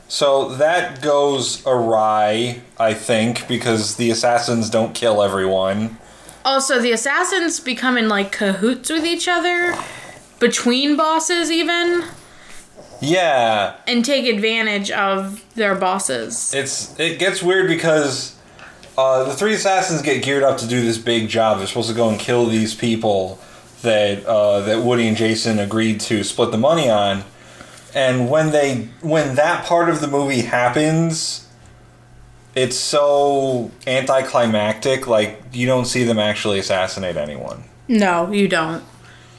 So 0.10 0.50
that 0.56 1.02
goes 1.02 1.66
awry, 1.66 2.62
I 2.80 2.94
think, 2.94 3.48
because 3.48 3.96
the 3.98 4.10
assassins 4.10 4.70
don't 4.70 4.94
kill 4.96 5.22
everyone. 5.22 5.98
Also, 6.46 6.80
the 6.80 6.92
assassins 6.94 7.60
become 7.60 7.98
in 7.98 8.08
like 8.08 8.32
cahoots 8.32 8.90
with 8.90 9.04
each 9.06 9.28
other, 9.28 9.76
between 10.40 10.96
bosses 10.96 11.52
even, 11.52 12.06
Yeah, 13.02 13.76
and 13.86 14.06
take 14.06 14.26
advantage 14.34 14.90
of 14.92 15.44
their 15.56 15.76
bosses. 15.76 16.54
it's 16.54 16.98
it 17.00 17.20
gets 17.20 17.44
weird 17.44 17.68
because 17.68 18.36
uh, 18.98 19.26
the 19.26 19.34
three 19.34 19.54
assassins 19.56 20.02
get 20.02 20.24
geared 20.24 20.44
up 20.44 20.58
to 20.60 20.68
do 20.68 20.82
this 20.82 20.98
big 20.98 21.28
job. 21.28 21.58
They're 21.58 21.68
supposed 21.68 21.90
to 21.90 21.96
go 21.96 22.10
and 22.10 22.18
kill 22.18 22.46
these 22.46 22.74
people 22.74 23.40
that 23.82 24.26
uh, 24.26 24.62
that 24.62 24.84
Woody 24.84 25.06
and 25.08 25.18
Jason 25.18 25.60
agreed 25.60 26.00
to 26.02 26.24
split 26.24 26.52
the 26.52 26.58
money 26.58 26.90
on. 26.90 27.24
And 27.96 28.30
when 28.30 28.52
they 28.52 28.90
when 29.02 29.36
that 29.36 29.66
part 29.66 29.90
of 29.90 30.02
the 30.02 30.08
movie 30.08 30.42
happens, 30.42 31.48
it's 32.56 32.76
so 32.76 33.72
anticlimactic. 33.86 35.08
Like 35.08 35.42
you 35.54 35.68
don't 35.68 35.86
see 35.86 36.04
them 36.04 36.20
actually 36.20 36.60
assassinate 36.60 37.18
anyone. 37.18 37.64
No, 37.88 38.32
you 38.32 38.48
don't. 38.48 38.84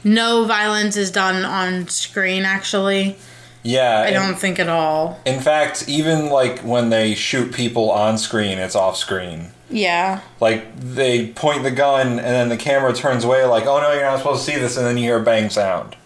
No 0.03 0.45
violence 0.45 0.95
is 0.95 1.11
done 1.11 1.43
on 1.45 1.87
screen, 1.89 2.43
actually. 2.43 3.17
Yeah, 3.61 3.99
I 3.99 4.11
don't 4.11 4.39
think 4.39 4.57
at 4.57 4.69
all. 4.69 5.19
In 5.25 5.41
fact, 5.41 5.89
even 5.89 6.29
like 6.29 6.59
when 6.59 6.89
they 6.89 7.13
shoot 7.13 7.53
people 7.53 7.91
on 7.91 8.17
screen, 8.17 8.57
it's 8.57 8.75
off 8.75 8.95
screen. 8.95 9.51
Yeah. 9.69 10.21
Like 10.39 10.79
they 10.79 11.27
point 11.27 11.63
the 11.63 11.71
gun 11.71 12.07
and 12.07 12.19
then 12.19 12.49
the 12.49 12.57
camera 12.57 12.93
turns 12.93 13.25
away, 13.25 13.43
like, 13.43 13.65
"Oh 13.65 13.81
no, 13.81 13.91
you're 13.91 14.03
not 14.03 14.19
supposed 14.19 14.45
to 14.45 14.51
see 14.51 14.57
this," 14.57 14.77
and 14.77 14.85
then 14.85 14.97
you 14.97 15.03
hear 15.03 15.19
a 15.19 15.23
bang 15.23 15.49
sound. 15.49 15.97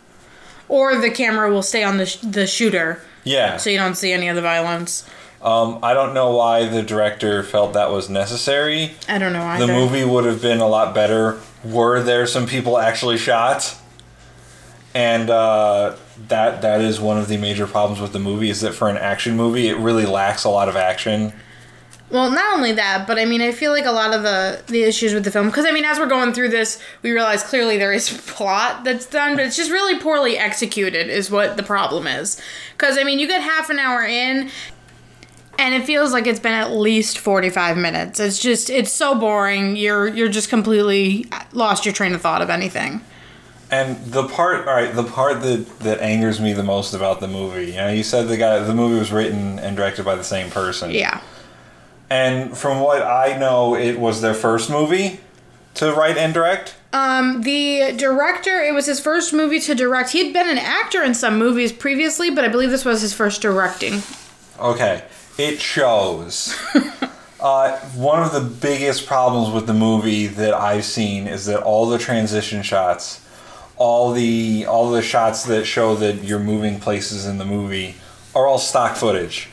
Or 0.70 0.96
the 0.96 1.12
camera 1.12 1.52
will 1.52 1.64
stay 1.64 1.84
on 1.84 1.98
the, 1.98 2.06
sh- 2.06 2.18
the 2.18 2.48
shooter, 2.48 3.02
Yeah. 3.24 3.58
so 3.58 3.70
you 3.70 3.78
don't 3.78 3.96
see 3.96 4.12
any 4.12 4.28
of 4.28 4.36
the 4.36 4.42
violence. 4.42 5.08
Um, 5.42 5.80
I 5.84 5.94
don't 5.94 6.14
know 6.14 6.36
why 6.38 6.66
the 6.70 6.82
director 6.82 7.44
felt 7.44 7.74
that 7.74 7.92
was 7.92 8.10
necessary. 8.10 8.94
I 9.10 9.18
don't 9.18 9.34
know 9.34 9.44
either. 9.44 9.68
The 9.68 9.74
movie 9.74 10.06
would 10.06 10.24
have 10.26 10.42
been 10.42 10.60
a 10.60 10.68
lot 10.68 10.96
better 10.96 11.40
were 11.66 12.02
there 12.02 12.26
some 12.28 12.46
people 12.48 12.78
actually 12.78 13.18
shot. 13.18 13.76
And 14.96 15.30
uh, 15.30 15.96
that 16.28 16.62
that 16.62 16.80
is 16.82 17.02
one 17.02 17.18
of 17.18 17.28
the 17.28 17.38
major 17.38 17.66
problems 17.68 18.00
with 18.00 18.14
the 18.14 18.20
movie 18.20 18.50
is 18.50 18.62
that 18.62 18.74
for 18.74 18.90
an 18.90 18.98
action 18.98 19.36
movie, 19.36 19.68
it 19.68 19.78
really 19.78 20.06
lacks 20.06 20.44
a 20.44 20.50
lot 20.50 20.70
of 20.70 20.76
action. 20.76 21.34
Well, 22.10 22.30
not 22.30 22.56
only 22.56 22.74
that, 22.74 23.08
but 23.08 23.18
I 23.18 23.26
mean, 23.26 23.42
I 23.42 23.52
feel 23.52 23.72
like 23.72 23.86
a 23.86 23.92
lot 23.92 24.14
of 24.14 24.24
the 24.24 24.62
the 24.68 24.84
issues 24.84 25.14
with 25.14 25.24
the 25.24 25.32
film, 25.32 25.48
because 25.48 25.66
I 25.66 25.72
mean, 25.72 25.86
as 25.86 25.98
we're 25.98 26.06
going 26.06 26.34
through 26.34 26.50
this, 26.50 26.80
we 27.02 27.12
realize 27.12 27.44
clearly 27.44 27.78
there 27.78 27.94
is 27.94 28.10
plot 28.28 28.84
that's 28.84 29.06
done, 29.06 29.36
but 29.36 29.46
it's 29.46 29.56
just 29.56 29.72
really 29.72 30.00
poorly 30.00 30.38
executed, 30.38 31.10
is 31.10 31.32
what 31.32 31.58
the 31.58 31.64
problem 31.64 32.06
is. 32.06 32.40
Because 32.74 32.98
I 32.98 33.04
mean, 33.04 33.20
you 33.20 33.28
get 33.28 33.42
half 33.42 33.70
an 33.70 33.80
hour 33.80 34.04
in, 34.04 34.52
and 35.58 35.74
it 35.74 35.86
feels 35.86 36.14
like 36.14 36.28
it's 36.28 36.40
been 36.40 36.54
at 36.54 36.72
least 36.72 37.18
forty 37.18 37.50
five 37.50 37.78
minutes. 37.78 38.20
It's 38.20 38.40
just 38.40 38.70
it's 38.70 38.92
so 38.92 39.16
boring. 39.16 39.76
You're 39.76 40.08
you're 40.08 40.30
just 40.30 40.50
completely 40.50 41.26
lost 41.52 41.86
your 41.86 41.94
train 41.94 42.14
of 42.14 42.22
thought 42.22 42.42
of 42.42 42.50
anything. 42.50 43.02
And 43.72 43.98
the 44.06 44.28
part, 44.28 44.68
all 44.68 44.76
right, 44.76 44.94
the 44.94 45.04
part 45.04 45.42
that 45.42 45.80
that 45.80 46.00
angers 46.00 46.40
me 46.40 46.54
the 46.54 46.62
most 46.62 46.94
about 46.94 47.22
the 47.22 47.28
movie, 47.28 47.72
you 47.72 47.78
know, 47.78 47.90
you 47.90 48.04
said 48.04 48.28
the 48.28 48.38
guy, 48.38 48.60
the 48.60 48.76
movie 48.76 49.00
was 49.00 49.12
written 49.12 49.58
and 49.58 49.76
directed 49.76 50.06
by 50.06 50.14
the 50.14 50.24
same 50.24 50.52
person. 50.52 50.92
Yeah. 50.92 51.22
And 52.14 52.56
from 52.56 52.80
what 52.80 53.02
I 53.02 53.40
know, 53.40 53.76
it 53.76 54.00
was 54.00 54.22
their 54.22 54.36
first 54.36 54.70
movie 54.70 55.20
to 55.74 55.92
write 55.94 56.16
and 56.16 56.32
direct. 56.32 56.76
Um, 56.94 57.42
the 57.42 57.92
director, 57.98 58.62
it 58.62 58.72
was 58.72 58.86
his 58.86 59.00
first 59.00 59.34
movie 59.34 59.60
to 59.62 59.74
direct. 59.74 60.12
He 60.12 60.24
had 60.24 60.32
been 60.32 60.48
an 60.48 60.60
actor 60.60 61.02
in 61.02 61.16
some 61.16 61.40
movies 61.40 61.74
previously, 61.74 62.30
but 62.30 62.46
I 62.46 62.50
believe 62.50 62.70
this 62.70 62.86
was 62.86 63.02
his 63.02 63.16
first 63.16 63.42
directing. 63.42 64.04
Okay, 64.60 65.04
it 65.40 65.60
shows. 65.60 66.56
uh, 67.40 67.80
one 67.96 68.22
of 68.22 68.32
the 68.32 68.42
biggest 68.42 69.08
problems 69.08 69.52
with 69.52 69.66
the 69.66 69.74
movie 69.74 70.28
that 70.28 70.54
I've 70.54 70.86
seen 70.86 71.26
is 71.26 71.48
that 71.48 71.64
all 71.64 71.88
the 71.88 71.98
transition 71.98 72.62
shots, 72.62 73.28
all 73.76 74.12
the 74.12 74.68
all 74.68 74.92
the 74.92 75.02
shots 75.02 75.46
that 75.46 75.66
show 75.66 75.96
that 75.96 76.24
you're 76.24 76.38
moving 76.38 76.80
places 76.80 77.26
in 77.26 77.40
the 77.40 77.46
movie, 77.46 77.96
are 78.36 78.46
all 78.46 78.60
stock 78.60 78.98
footage. 78.98 79.50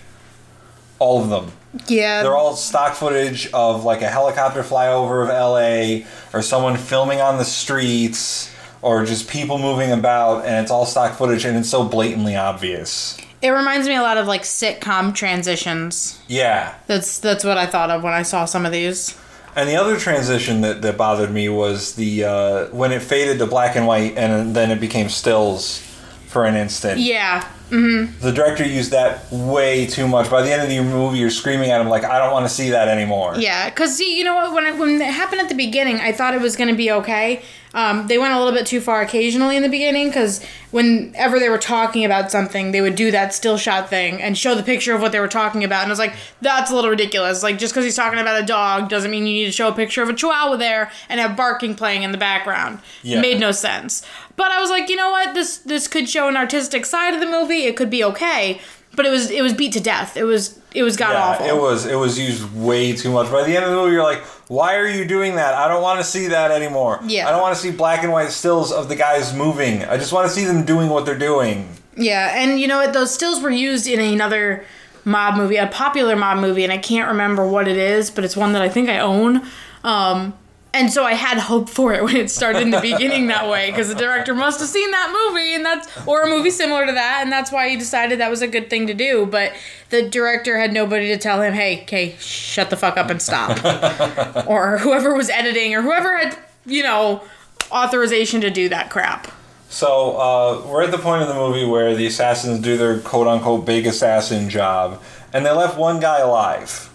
All 1.00 1.20
of 1.20 1.28
them. 1.28 1.50
Yeah. 1.88 2.22
They're 2.22 2.36
all 2.36 2.54
stock 2.54 2.94
footage 2.94 3.50
of 3.52 3.84
like 3.84 4.02
a 4.02 4.08
helicopter 4.08 4.62
flyover 4.62 5.22
of 5.22 5.28
LA 5.28 6.06
or 6.32 6.42
someone 6.42 6.76
filming 6.76 7.20
on 7.20 7.38
the 7.38 7.44
streets 7.44 8.54
or 8.82 9.04
just 9.04 9.28
people 9.28 9.58
moving 9.58 9.92
about 9.92 10.44
and 10.44 10.62
it's 10.62 10.70
all 10.70 10.86
stock 10.86 11.16
footage 11.16 11.44
and 11.44 11.56
it's 11.56 11.68
so 11.68 11.84
blatantly 11.84 12.36
obvious. 12.36 13.18
It 13.42 13.50
reminds 13.50 13.88
me 13.88 13.94
a 13.94 14.02
lot 14.02 14.18
of 14.18 14.26
like 14.26 14.42
sitcom 14.42 15.14
transitions. 15.14 16.20
Yeah. 16.28 16.74
That's 16.86 17.18
that's 17.18 17.44
what 17.44 17.56
I 17.56 17.66
thought 17.66 17.90
of 17.90 18.02
when 18.02 18.12
I 18.12 18.22
saw 18.22 18.44
some 18.44 18.66
of 18.66 18.72
these. 18.72 19.16
And 19.56 19.68
the 19.68 19.76
other 19.76 19.98
transition 19.98 20.60
that, 20.60 20.80
that 20.82 20.96
bothered 20.96 21.32
me 21.32 21.48
was 21.48 21.94
the 21.94 22.24
uh, 22.24 22.66
when 22.66 22.92
it 22.92 23.02
faded 23.02 23.38
to 23.38 23.46
black 23.46 23.76
and 23.76 23.86
white 23.86 24.16
and 24.16 24.54
then 24.54 24.70
it 24.70 24.80
became 24.80 25.08
stills 25.08 25.82
for 26.30 26.44
an 26.44 26.56
instant. 26.56 27.00
Yeah. 27.00 27.44
The 27.70 28.32
director 28.34 28.64
used 28.64 28.90
that 28.90 29.30
way 29.30 29.86
too 29.86 30.08
much. 30.08 30.28
By 30.28 30.42
the 30.42 30.52
end 30.52 30.62
of 30.62 30.68
the 30.68 30.80
movie, 30.80 31.18
you're 31.18 31.30
screaming 31.30 31.70
at 31.70 31.80
him 31.80 31.88
like, 31.88 32.04
"I 32.04 32.18
don't 32.18 32.32
want 32.32 32.46
to 32.46 32.52
see 32.52 32.70
that 32.70 32.88
anymore." 32.88 33.34
Yeah, 33.36 33.70
cuz 33.70 33.96
see, 33.96 34.18
you 34.18 34.24
know 34.24 34.34
what 34.34 34.52
when 34.52 34.66
it, 34.66 34.76
when 34.76 35.00
it 35.00 35.06
happened 35.06 35.40
at 35.40 35.48
the 35.48 35.54
beginning, 35.54 36.00
I 36.00 36.10
thought 36.10 36.34
it 36.34 36.40
was 36.40 36.56
going 36.56 36.68
to 36.70 36.74
be 36.74 36.90
okay. 36.90 37.42
Um, 37.72 38.08
they 38.08 38.18
went 38.18 38.32
a 38.34 38.38
little 38.38 38.52
bit 38.52 38.66
too 38.66 38.80
far 38.80 39.00
occasionally 39.00 39.56
in 39.56 39.62
the 39.62 39.68
beginning 39.68 40.10
cuz 40.10 40.40
whenever 40.72 41.38
they 41.38 41.48
were 41.48 41.58
talking 41.58 42.04
about 42.04 42.28
something, 42.28 42.72
they 42.72 42.80
would 42.80 42.96
do 42.96 43.12
that 43.12 43.32
still 43.32 43.56
shot 43.56 43.88
thing 43.88 44.20
and 44.20 44.36
show 44.36 44.56
the 44.56 44.62
picture 44.64 44.92
of 44.92 45.00
what 45.00 45.12
they 45.12 45.20
were 45.20 45.28
talking 45.28 45.62
about 45.62 45.82
and 45.84 45.90
I 45.90 45.92
was 45.92 46.00
like, 46.00 46.14
that's 46.42 46.72
a 46.72 46.74
little 46.74 46.90
ridiculous. 46.90 47.44
Like 47.44 47.58
just 47.58 47.72
cuz 47.72 47.84
he's 47.84 47.94
talking 47.94 48.18
about 48.18 48.42
a 48.42 48.44
dog 48.44 48.88
doesn't 48.88 49.12
mean 49.12 49.24
you 49.24 49.34
need 49.34 49.46
to 49.46 49.52
show 49.52 49.68
a 49.68 49.72
picture 49.72 50.02
of 50.02 50.08
a 50.08 50.14
chihuahua 50.14 50.56
there 50.56 50.90
and 51.08 51.20
have 51.20 51.36
barking 51.36 51.76
playing 51.76 52.02
in 52.02 52.10
the 52.10 52.18
background. 52.18 52.80
Yeah. 53.04 53.20
Made 53.20 53.38
no 53.38 53.52
sense. 53.52 54.02
But 54.40 54.50
I 54.52 54.58
was 54.60 54.70
like, 54.70 54.88
you 54.88 54.96
know 54.96 55.10
what? 55.10 55.34
This 55.34 55.58
this 55.58 55.86
could 55.86 56.08
show 56.08 56.26
an 56.28 56.36
artistic 56.44 56.86
side 56.86 57.12
of 57.14 57.20
the 57.20 57.26
movie. 57.36 57.64
It 57.70 57.76
could 57.76 57.90
be 57.90 58.02
okay. 58.04 58.60
But 58.96 59.04
it 59.06 59.10
was 59.10 59.30
it 59.30 59.42
was 59.42 59.52
beat 59.52 59.72
to 59.74 59.80
death. 59.80 60.16
It 60.16 60.24
was 60.24 60.58
it 60.74 60.82
was 60.82 60.96
god 60.96 61.12
Yeah, 61.12 61.22
awful. 61.28 61.46
it 61.46 61.56
was 61.66 61.84
it 61.84 61.94
was 62.04 62.18
used 62.18 62.42
way 62.54 62.94
too 62.96 63.10
much. 63.12 63.30
By 63.30 63.42
the 63.44 63.54
end 63.54 63.64
of 63.66 63.70
the 63.70 63.76
movie, 63.76 63.92
you're 63.92 64.02
like, 64.12 64.22
"Why 64.48 64.76
are 64.76 64.88
you 64.88 65.04
doing 65.04 65.36
that? 65.36 65.52
I 65.54 65.68
don't 65.68 65.82
want 65.82 65.98
to 66.00 66.04
see 66.04 66.26
that 66.28 66.50
anymore. 66.50 67.00
Yeah. 67.06 67.28
I 67.28 67.32
don't 67.32 67.42
want 67.42 67.54
to 67.54 67.60
see 67.60 67.70
black 67.70 68.02
and 68.02 68.12
white 68.12 68.30
stills 68.30 68.72
of 68.72 68.88
the 68.88 68.96
guys 68.96 69.34
moving. 69.34 69.84
I 69.84 69.96
just 69.98 70.12
want 70.12 70.26
to 70.28 70.32
see 70.34 70.44
them 70.46 70.64
doing 70.64 70.88
what 70.88 71.04
they're 71.06 71.18
doing." 71.32 71.68
Yeah, 71.96 72.32
and 72.40 72.58
you 72.58 72.66
know 72.66 72.78
what? 72.78 72.92
Those 72.94 73.12
stills 73.12 73.42
were 73.42 73.50
used 73.50 73.86
in 73.86 74.00
another 74.00 74.64
mob 75.04 75.36
movie, 75.36 75.56
a 75.56 75.66
popular 75.66 76.16
mob 76.16 76.38
movie, 76.38 76.64
and 76.64 76.72
I 76.72 76.78
can't 76.78 77.08
remember 77.08 77.46
what 77.46 77.68
it 77.68 77.76
is, 77.76 78.10
but 78.10 78.24
it's 78.24 78.36
one 78.36 78.52
that 78.54 78.62
I 78.62 78.70
think 78.70 78.88
I 78.88 79.00
own. 79.00 79.42
Um, 79.84 80.32
and 80.72 80.92
so 80.92 81.04
I 81.04 81.14
had 81.14 81.38
hope 81.38 81.68
for 81.68 81.92
it 81.92 82.04
when 82.04 82.16
it 82.16 82.30
started 82.30 82.62
in 82.62 82.70
the 82.70 82.80
beginning 82.80 83.26
that 83.28 83.48
way, 83.48 83.70
because 83.70 83.88
the 83.88 83.94
director 83.94 84.34
must 84.34 84.60
have 84.60 84.68
seen 84.68 84.90
that 84.90 85.28
movie, 85.28 85.54
and 85.54 85.64
that's 85.64 86.06
or 86.06 86.22
a 86.22 86.28
movie 86.28 86.50
similar 86.50 86.86
to 86.86 86.92
that, 86.92 87.20
and 87.22 87.32
that's 87.32 87.50
why 87.50 87.68
he 87.68 87.76
decided 87.76 88.20
that 88.20 88.30
was 88.30 88.42
a 88.42 88.48
good 88.48 88.70
thing 88.70 88.86
to 88.86 88.94
do. 88.94 89.26
But 89.26 89.52
the 89.90 90.08
director 90.08 90.58
had 90.58 90.72
nobody 90.72 91.08
to 91.08 91.16
tell 91.16 91.42
him, 91.42 91.54
"Hey, 91.54 91.82
okay, 91.82 92.16
shut 92.18 92.70
the 92.70 92.76
fuck 92.76 92.96
up 92.96 93.10
and 93.10 93.20
stop," 93.20 93.64
or 94.46 94.78
whoever 94.78 95.14
was 95.14 95.28
editing, 95.30 95.74
or 95.74 95.82
whoever 95.82 96.16
had, 96.16 96.38
you 96.66 96.82
know, 96.82 97.22
authorization 97.72 98.40
to 98.42 98.50
do 98.50 98.68
that 98.68 98.90
crap. 98.90 99.28
So 99.68 100.16
uh, 100.16 100.66
we're 100.66 100.82
at 100.82 100.90
the 100.90 100.98
point 100.98 101.22
in 101.22 101.28
the 101.28 101.34
movie 101.34 101.64
where 101.64 101.94
the 101.94 102.06
assassins 102.06 102.60
do 102.60 102.76
their 102.76 102.98
quote 103.00 103.28
unquote 103.28 103.64
big 103.64 103.86
assassin 103.86 104.48
job, 104.48 105.00
and 105.32 105.46
they 105.46 105.50
left 105.50 105.78
one 105.78 106.00
guy 106.00 106.18
alive. 106.18 106.89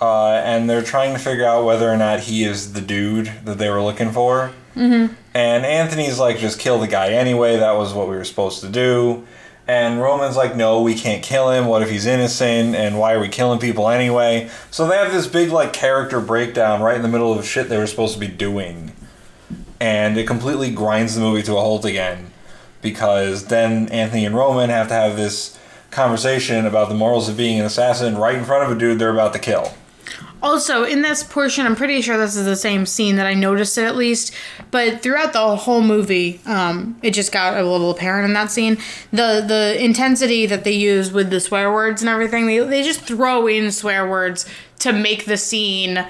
Uh, 0.00 0.30
and 0.44 0.70
they're 0.70 0.82
trying 0.82 1.12
to 1.12 1.18
figure 1.18 1.44
out 1.44 1.64
whether 1.64 1.90
or 1.90 1.96
not 1.96 2.20
he 2.20 2.44
is 2.44 2.72
the 2.72 2.80
dude 2.80 3.32
that 3.44 3.58
they 3.58 3.68
were 3.68 3.82
looking 3.82 4.12
for. 4.12 4.52
Mm-hmm. 4.76 5.12
And 5.34 5.66
Anthony's 5.66 6.18
like, 6.18 6.38
just 6.38 6.60
kill 6.60 6.78
the 6.78 6.86
guy 6.86 7.10
anyway. 7.10 7.56
That 7.56 7.72
was 7.72 7.92
what 7.92 8.08
we 8.08 8.14
were 8.14 8.24
supposed 8.24 8.60
to 8.60 8.68
do. 8.68 9.26
And 9.66 10.00
Roman's 10.00 10.36
like, 10.36 10.56
no, 10.56 10.80
we 10.80 10.94
can't 10.94 11.22
kill 11.22 11.50
him. 11.50 11.66
What 11.66 11.82
if 11.82 11.90
he's 11.90 12.06
innocent? 12.06 12.74
And 12.74 12.98
why 12.98 13.12
are 13.12 13.20
we 13.20 13.28
killing 13.28 13.58
people 13.58 13.88
anyway? 13.88 14.48
So 14.70 14.86
they 14.86 14.96
have 14.96 15.12
this 15.12 15.26
big 15.26 15.50
like 15.50 15.72
character 15.72 16.20
breakdown 16.20 16.80
right 16.80 16.96
in 16.96 17.02
the 17.02 17.08
middle 17.08 17.36
of 17.36 17.44
shit 17.44 17.68
they 17.68 17.76
were 17.76 17.86
supposed 17.86 18.14
to 18.14 18.20
be 18.20 18.28
doing 18.28 18.92
and 19.80 20.16
it 20.16 20.26
completely 20.26 20.70
grinds 20.70 21.14
the 21.14 21.20
movie 21.20 21.42
to 21.42 21.52
a 21.52 21.60
halt 21.60 21.84
again 21.84 22.30
because 22.82 23.46
then 23.46 23.88
Anthony 23.88 24.24
and 24.24 24.34
Roman 24.34 24.70
have 24.70 24.88
to 24.88 24.94
have 24.94 25.16
this 25.16 25.58
conversation 25.90 26.66
about 26.66 26.88
the 26.88 26.94
morals 26.94 27.28
of 27.28 27.36
being 27.36 27.58
an 27.58 27.66
assassin 27.66 28.16
right 28.16 28.36
in 28.36 28.44
front 28.44 28.64
of 28.64 28.76
a 28.76 28.78
dude 28.78 28.98
they're 28.98 29.12
about 29.12 29.32
to 29.32 29.38
kill. 29.38 29.72
Also, 30.42 30.84
in 30.84 31.02
this 31.02 31.22
portion, 31.24 31.66
I'm 31.66 31.74
pretty 31.74 32.00
sure 32.00 32.16
this 32.16 32.36
is 32.36 32.44
the 32.44 32.56
same 32.56 32.86
scene 32.86 33.16
that 33.16 33.26
I 33.26 33.34
noticed 33.34 33.76
it 33.76 33.84
at 33.84 33.96
least. 33.96 34.32
But 34.70 35.02
throughout 35.02 35.32
the 35.32 35.56
whole 35.56 35.82
movie, 35.82 36.40
um, 36.46 36.98
it 37.02 37.10
just 37.12 37.32
got 37.32 37.58
a 37.58 37.64
little 37.68 37.90
apparent 37.90 38.24
in 38.24 38.34
that 38.34 38.50
scene. 38.50 38.78
The 39.10 39.44
the 39.46 39.76
intensity 39.82 40.46
that 40.46 40.64
they 40.64 40.72
use 40.72 41.12
with 41.12 41.30
the 41.30 41.40
swear 41.40 41.72
words 41.72 42.02
and 42.02 42.08
everything, 42.08 42.46
they, 42.46 42.58
they 42.60 42.82
just 42.82 43.00
throw 43.00 43.46
in 43.46 43.72
swear 43.72 44.08
words 44.08 44.46
to 44.80 44.92
make 44.92 45.24
the 45.24 45.36
scene 45.36 46.06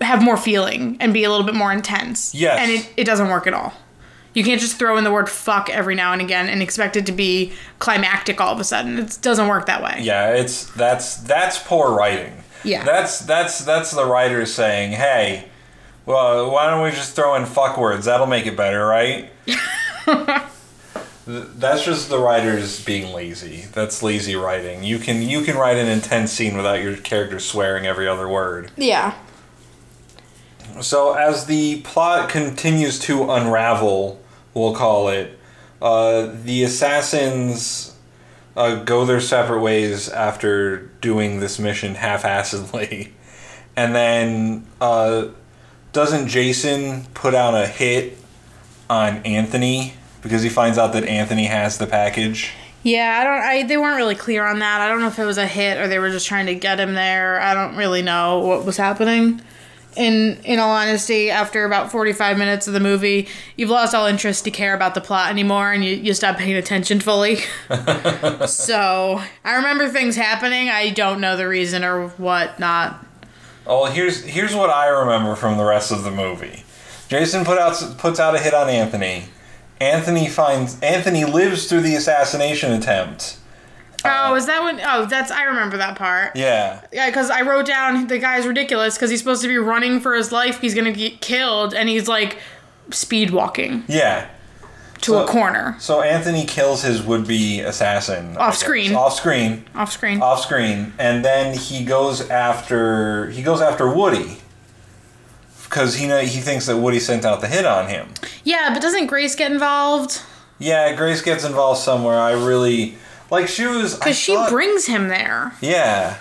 have 0.00 0.22
more 0.22 0.36
feeling 0.36 0.96
and 1.00 1.12
be 1.12 1.24
a 1.24 1.30
little 1.30 1.46
bit 1.46 1.54
more 1.54 1.72
intense. 1.72 2.34
Yes. 2.34 2.58
And 2.60 2.70
it, 2.70 2.92
it 2.96 3.04
doesn't 3.04 3.28
work 3.28 3.46
at 3.46 3.54
all. 3.54 3.72
You 4.32 4.44
can't 4.44 4.60
just 4.60 4.78
throw 4.78 4.96
in 4.96 5.04
the 5.04 5.10
word 5.10 5.28
fuck 5.28 5.68
every 5.70 5.94
now 5.94 6.12
and 6.12 6.22
again 6.22 6.48
and 6.48 6.62
expect 6.62 6.96
it 6.96 7.06
to 7.06 7.12
be 7.12 7.52
climactic 7.80 8.40
all 8.40 8.52
of 8.52 8.60
a 8.60 8.64
sudden. 8.64 8.98
It 8.98 9.18
doesn't 9.22 9.48
work 9.48 9.66
that 9.66 9.82
way. 9.82 9.98
Yeah, 10.02 10.34
it's 10.34 10.70
that's 10.72 11.16
that's 11.16 11.58
poor 11.58 11.92
writing. 11.96 12.32
Yeah. 12.64 12.84
That's 12.84 13.20
that's 13.20 13.64
that's 13.64 13.90
the 13.90 14.04
writer 14.04 14.44
saying, 14.46 14.92
"Hey, 14.92 15.48
well, 16.06 16.50
why 16.50 16.68
don't 16.70 16.82
we 16.82 16.90
just 16.90 17.14
throw 17.16 17.34
in 17.34 17.46
fuck 17.46 17.78
words? 17.78 18.06
That'll 18.06 18.26
make 18.26 18.46
it 18.46 18.56
better, 18.56 18.86
right?" 18.86 19.30
That's 21.26 21.84
just 21.84 22.08
the 22.08 22.18
writers 22.18 22.84
being 22.84 23.12
lazy. 23.12 23.66
That's 23.72 24.02
lazy 24.02 24.34
writing. 24.34 24.82
You 24.82 24.98
can 24.98 25.22
you 25.22 25.42
can 25.42 25.56
write 25.56 25.76
an 25.76 25.86
intense 25.86 26.32
scene 26.32 26.56
without 26.56 26.82
your 26.82 26.96
character 26.96 27.38
swearing 27.38 27.86
every 27.86 28.08
other 28.08 28.28
word. 28.28 28.72
Yeah. 28.76 29.14
So 30.80 31.12
as 31.12 31.46
the 31.46 31.82
plot 31.82 32.30
continues 32.30 32.98
to 33.00 33.30
unravel, 33.30 34.20
we'll 34.54 34.74
call 34.74 35.08
it, 35.08 35.38
uh, 35.82 36.30
the 36.42 36.64
assassins 36.64 37.89
uh, 38.56 38.82
go 38.84 39.04
their 39.04 39.20
separate 39.20 39.60
ways 39.60 40.08
after 40.08 40.86
doing 41.00 41.40
this 41.40 41.58
mission 41.58 41.94
half-assedly, 41.94 43.10
and 43.76 43.94
then 43.94 44.66
uh, 44.80 45.28
doesn't 45.92 46.28
Jason 46.28 47.04
put 47.14 47.34
out 47.34 47.54
a 47.54 47.66
hit 47.66 48.18
on 48.88 49.18
Anthony 49.18 49.94
because 50.22 50.42
he 50.42 50.48
finds 50.48 50.78
out 50.78 50.92
that 50.92 51.04
Anthony 51.04 51.44
has 51.44 51.78
the 51.78 51.86
package? 51.86 52.52
Yeah, 52.82 53.18
I 53.20 53.24
don't. 53.24 53.42
I 53.42 53.62
they 53.64 53.76
weren't 53.76 53.96
really 53.96 54.14
clear 54.14 54.46
on 54.46 54.58
that. 54.60 54.80
I 54.80 54.88
don't 54.88 55.00
know 55.00 55.08
if 55.08 55.18
it 55.18 55.26
was 55.26 55.38
a 55.38 55.46
hit 55.46 55.78
or 55.78 55.86
they 55.86 55.98
were 55.98 56.10
just 56.10 56.26
trying 56.26 56.46
to 56.46 56.54
get 56.54 56.80
him 56.80 56.94
there. 56.94 57.38
I 57.40 57.52
don't 57.54 57.76
really 57.76 58.02
know 58.02 58.38
what 58.40 58.64
was 58.64 58.78
happening. 58.78 59.42
In 59.96 60.38
in 60.44 60.58
all 60.58 60.70
honesty, 60.70 61.30
after 61.30 61.64
about 61.64 61.90
forty 61.90 62.12
five 62.12 62.38
minutes 62.38 62.68
of 62.68 62.74
the 62.74 62.80
movie, 62.80 63.28
you've 63.56 63.70
lost 63.70 63.94
all 63.94 64.06
interest 64.06 64.44
to 64.44 64.50
care 64.50 64.74
about 64.74 64.94
the 64.94 65.00
plot 65.00 65.30
anymore, 65.30 65.72
and 65.72 65.84
you 65.84 65.96
you 65.96 66.14
stop 66.14 66.36
paying 66.36 66.56
attention 66.56 67.00
fully. 67.00 67.36
so 68.46 69.20
I 69.44 69.56
remember 69.56 69.88
things 69.88 70.14
happening. 70.14 70.68
I 70.68 70.90
don't 70.90 71.20
know 71.20 71.36
the 71.36 71.48
reason 71.48 71.82
or 71.82 72.08
what 72.10 72.60
not. 72.60 73.04
Oh, 73.66 73.86
here's 73.86 74.24
here's 74.24 74.54
what 74.54 74.70
I 74.70 74.86
remember 74.86 75.34
from 75.34 75.56
the 75.56 75.64
rest 75.64 75.90
of 75.90 76.04
the 76.04 76.10
movie. 76.10 76.64
Jason 77.08 77.44
put 77.44 77.58
out 77.58 77.96
puts 77.98 78.20
out 78.20 78.36
a 78.36 78.38
hit 78.38 78.54
on 78.54 78.68
Anthony. 78.68 79.24
Anthony 79.80 80.28
finds 80.28 80.78
Anthony 80.80 81.24
lives 81.24 81.66
through 81.66 81.80
the 81.80 81.96
assassination 81.96 82.72
attempt. 82.72 83.38
Oh, 84.04 84.34
is 84.34 84.46
that 84.46 84.62
when? 84.62 84.80
Oh, 84.84 85.04
that's 85.06 85.30
I 85.30 85.44
remember 85.44 85.76
that 85.78 85.96
part. 85.96 86.36
Yeah. 86.36 86.80
Yeah, 86.92 87.06
because 87.06 87.30
I 87.30 87.42
wrote 87.42 87.66
down 87.66 88.06
the 88.06 88.18
guy's 88.18 88.46
ridiculous 88.46 88.94
because 88.96 89.10
he's 89.10 89.18
supposed 89.20 89.42
to 89.42 89.48
be 89.48 89.58
running 89.58 90.00
for 90.00 90.14
his 90.14 90.32
life. 90.32 90.60
He's 90.60 90.74
gonna 90.74 90.92
get 90.92 91.20
killed, 91.20 91.74
and 91.74 91.88
he's 91.88 92.08
like 92.08 92.38
speed 92.90 93.30
walking 93.30 93.84
Yeah. 93.88 94.26
to 95.02 95.12
So- 95.12 95.24
a 95.24 95.26
corner 95.26 95.76
So 95.78 96.02
Anthony 96.02 96.44
kills 96.44 96.82
his 96.82 97.02
would-be 97.02 97.60
assassin 97.60 98.36
I 98.36 98.40
Off 98.46 98.52
guess. 98.54 98.60
screen. 98.60 98.94
Off 98.94 99.14
screen. 99.14 99.64
off 99.74 99.92
screen. 99.92 100.20
Off 100.22 100.42
screen, 100.42 100.92
and 100.98 101.24
then 101.24 101.56
he 101.56 101.84
goes 101.84 102.28
after 102.30 103.30
he 103.30 103.42
goes 103.42 103.60
after 103.60 103.88
Woody 103.88 104.38
because 105.64 105.94
he 105.96 106.06
know 106.06 106.18
he 106.20 106.40
thinks 106.40 106.66
that 106.66 106.76
Woody 106.78 106.98
sent 107.00 107.24
out 107.24 107.40
the 107.40 107.46
hit 107.48 107.64
on 107.64 107.88
him. 107.88 108.08
Yeah, 108.44 108.70
but 108.72 108.82
doesn't 108.82 109.06
Grace 109.06 109.34
get 109.36 109.52
involved? 109.52 110.20
Yeah, 110.58 110.92
Grace 110.94 111.22
gets 111.22 111.44
involved 111.44 111.80
somewhere. 111.80 112.18
I 112.20 112.32
really 112.32 112.96
like 113.30 113.48
she 113.48 113.66
was 113.66 113.94
Because 113.94 114.16
she 114.18 114.34
thought- 114.34 114.50
brings 114.50 114.86
him 114.86 115.08
there. 115.08 115.52
Yeah. 115.60 116.16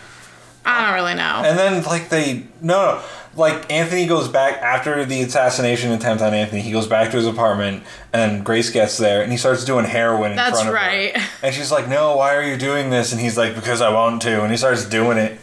I 0.66 0.86
don't 0.86 0.94
really 0.96 1.16
know. 1.16 1.42
And 1.46 1.58
then 1.58 1.84
like 1.84 2.10
they 2.10 2.44
no 2.62 2.96
no 2.96 3.02
like 3.36 3.72
Anthony 3.72 4.06
goes 4.06 4.28
back 4.28 4.62
after 4.62 5.06
the 5.06 5.22
assassination 5.22 5.92
attempt 5.92 6.22
on 6.22 6.34
Anthony. 6.34 6.62
He 6.62 6.72
goes 6.72 6.88
back 6.88 7.12
to 7.12 7.18
his 7.18 7.26
apartment, 7.26 7.84
and 8.12 8.44
Grace 8.44 8.70
gets 8.70 8.98
there, 8.98 9.22
and 9.22 9.32
he 9.32 9.38
starts 9.38 9.64
doing 9.64 9.86
heroin. 9.86 10.32
In 10.32 10.36
That's 10.38 10.62
front 10.62 10.70
of 10.70 10.74
her. 10.76 10.80
right. 10.80 11.18
And 11.44 11.56
she's 11.56 11.72
like, 11.72 11.88
"No, 11.88 12.18
why 12.18 12.36
are 12.36 12.44
you 12.44 12.58
doing 12.58 12.90
this?" 12.90 13.12
And 13.14 13.22
he's 13.22 13.38
like, 13.38 13.56
"Because 13.56 13.82
I 13.82 13.90
want 13.94 14.22
to." 14.24 14.42
And 14.42 14.52
he 14.52 14.58
starts 14.58 14.84
doing 14.86 15.18
it, 15.18 15.40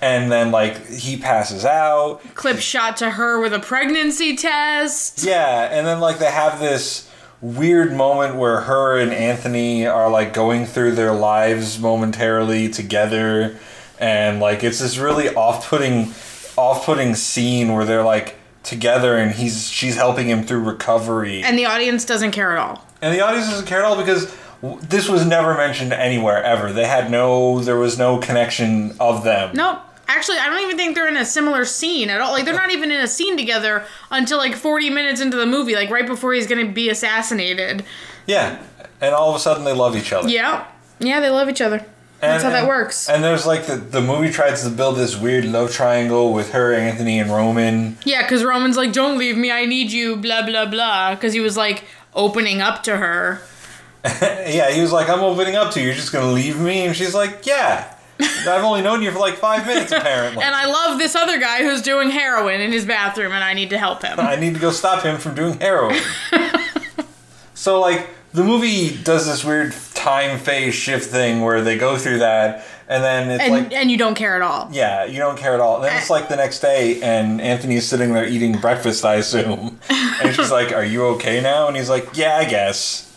and 0.00 0.32
then 0.32 0.50
like 0.52 0.86
he 0.88 1.16
passes 1.18 1.64
out. 1.66 2.20
Clip 2.34 2.58
shot 2.58 2.96
to 2.98 3.10
her 3.10 3.40
with 3.40 3.52
a 3.52 3.60
pregnancy 3.60 4.36
test. 4.36 5.22
Yeah, 5.24 5.68
and 5.70 5.86
then 5.86 6.00
like 6.00 6.18
they 6.18 6.30
have 6.30 6.58
this 6.60 7.10
weird 7.44 7.92
moment 7.92 8.36
where 8.36 8.62
her 8.62 8.98
and 8.98 9.12
Anthony 9.12 9.86
are 9.86 10.10
like 10.10 10.32
going 10.32 10.64
through 10.64 10.92
their 10.92 11.12
lives 11.12 11.78
momentarily 11.78 12.70
together 12.70 13.58
and 13.98 14.40
like 14.40 14.64
it's 14.64 14.78
this 14.78 14.96
really 14.96 15.28
off-putting 15.34 16.14
off-putting 16.56 17.14
scene 17.14 17.74
where 17.74 17.84
they're 17.84 18.02
like 18.02 18.36
together 18.62 19.18
and 19.18 19.32
he's 19.32 19.68
she's 19.68 19.94
helping 19.96 20.26
him 20.26 20.44
through 20.44 20.60
recovery. 20.60 21.42
And, 21.42 21.58
the 21.58 21.66
audience 21.66 22.06
doesn't 22.06 22.30
care 22.30 22.52
at 22.52 22.58
all. 22.58 22.86
And 23.02 23.14
the 23.14 23.20
audience 23.20 23.50
doesn't 23.50 23.66
care 23.66 23.80
at 23.80 23.84
all 23.84 23.98
because 23.98 24.34
this 24.62 25.06
was 25.10 25.26
never 25.26 25.54
mentioned 25.54 25.92
anywhere 25.92 26.42
ever. 26.42 26.72
They 26.72 26.86
had 26.86 27.10
no 27.10 27.60
there 27.60 27.76
was 27.76 27.98
no 27.98 28.16
connection 28.16 28.96
of 28.98 29.22
them. 29.22 29.54
Nope. 29.54 29.80
Actually, 30.06 30.38
I 30.38 30.48
don't 30.48 30.62
even 30.62 30.76
think 30.76 30.94
they're 30.94 31.08
in 31.08 31.16
a 31.16 31.24
similar 31.24 31.64
scene 31.64 32.10
at 32.10 32.20
all. 32.20 32.32
Like, 32.32 32.44
they're 32.44 32.54
not 32.54 32.70
even 32.70 32.90
in 32.90 33.00
a 33.00 33.08
scene 33.08 33.36
together 33.36 33.84
until 34.10 34.38
like 34.38 34.54
40 34.54 34.90
minutes 34.90 35.20
into 35.20 35.36
the 35.36 35.46
movie, 35.46 35.74
like 35.74 35.90
right 35.90 36.06
before 36.06 36.34
he's 36.34 36.46
gonna 36.46 36.66
be 36.70 36.88
assassinated. 36.90 37.84
Yeah. 38.26 38.62
And 39.00 39.14
all 39.14 39.30
of 39.30 39.36
a 39.36 39.38
sudden 39.38 39.64
they 39.64 39.72
love 39.72 39.96
each 39.96 40.12
other. 40.12 40.28
Yeah. 40.28 40.66
Yeah, 40.98 41.20
they 41.20 41.30
love 41.30 41.48
each 41.48 41.60
other. 41.60 41.84
That's 42.20 42.42
how 42.42 42.50
that 42.50 42.66
works. 42.66 43.08
And 43.08 43.22
there's 43.22 43.46
like 43.46 43.66
the, 43.66 43.76
the 43.76 44.00
movie 44.00 44.30
tries 44.30 44.62
to 44.62 44.70
build 44.70 44.96
this 44.96 45.16
weird 45.16 45.44
love 45.44 45.72
triangle 45.72 46.32
with 46.32 46.52
her, 46.52 46.72
Anthony, 46.72 47.18
and 47.18 47.30
Roman. 47.30 47.98
Yeah, 48.04 48.22
because 48.22 48.44
Roman's 48.44 48.76
like, 48.76 48.92
don't 48.92 49.18
leave 49.18 49.36
me, 49.36 49.50
I 49.50 49.66
need 49.66 49.92
you, 49.92 50.16
blah, 50.16 50.44
blah, 50.46 50.66
blah. 50.66 51.14
Because 51.14 51.32
he 51.32 51.40
was 51.40 51.56
like 51.56 51.84
opening 52.14 52.60
up 52.60 52.82
to 52.84 52.96
her. 52.96 53.42
yeah, 54.04 54.70
he 54.70 54.80
was 54.80 54.92
like, 54.92 55.08
I'm 55.08 55.20
opening 55.20 55.56
up 55.56 55.72
to 55.74 55.80
you. 55.80 55.86
You're 55.86 55.94
just 55.94 56.12
going 56.12 56.26
to 56.26 56.32
leave 56.32 56.58
me? 56.58 56.86
And 56.86 56.96
she's 56.96 57.14
like, 57.14 57.46
Yeah. 57.46 57.93
I've 58.20 58.62
only 58.64 58.82
known 58.82 59.02
you 59.02 59.10
for 59.10 59.18
like 59.18 59.34
five 59.34 59.66
minutes, 59.66 59.90
apparently. 59.96 60.42
And 60.42 60.54
I 60.54 60.66
love 60.66 60.98
this 60.98 61.14
other 61.16 61.38
guy 61.40 61.62
who's 61.62 61.82
doing 61.82 62.10
heroin 62.10 62.60
in 62.60 62.72
his 62.72 62.84
bathroom, 62.84 63.32
and 63.32 63.42
I 63.42 63.54
need 63.54 63.70
to 63.70 63.78
help 63.78 64.02
him. 64.02 64.20
I 64.20 64.36
need 64.36 64.54
to 64.54 64.60
go 64.60 64.70
stop 64.70 65.02
him 65.02 65.18
from 65.18 65.34
doing 65.34 65.58
heroin. 65.60 66.00
so, 67.54 67.80
like, 67.80 68.08
the 68.32 68.44
movie 68.44 68.96
does 69.02 69.26
this 69.26 69.44
weird 69.44 69.74
time 69.94 70.38
phase 70.38 70.74
shift 70.74 71.08
thing 71.10 71.40
where 71.40 71.62
they 71.62 71.78
go 71.78 71.96
through 71.96 72.18
that, 72.18 72.64
and 72.88 73.02
then 73.02 73.30
it's 73.30 73.42
And, 73.42 73.52
like. 73.52 73.72
and 73.72 73.90
you 73.90 73.96
don't 73.96 74.14
care 74.14 74.36
at 74.36 74.42
all. 74.42 74.68
Yeah, 74.72 75.04
you 75.04 75.18
don't 75.18 75.38
care 75.38 75.54
at 75.54 75.60
all. 75.60 75.76
And 75.76 75.84
then 75.84 75.96
it's 75.96 76.10
uh, 76.10 76.14
like 76.14 76.28
the 76.28 76.36
next 76.36 76.60
day, 76.60 77.00
and 77.02 77.40
Anthony's 77.40 77.86
sitting 77.86 78.12
there 78.12 78.26
eating 78.26 78.58
breakfast, 78.58 79.04
I 79.04 79.14
assume. 79.16 79.78
And 79.88 80.34
she's 80.34 80.50
like, 80.50 80.72
Are 80.72 80.84
you 80.84 81.04
okay 81.16 81.40
now? 81.40 81.66
And 81.68 81.76
he's 81.76 81.88
like, 81.90 82.08
Yeah, 82.16 82.36
I 82.36 82.44
guess. 82.44 83.10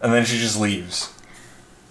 And 0.00 0.12
then 0.12 0.24
she 0.24 0.38
just 0.38 0.58
leaves. 0.58 1.12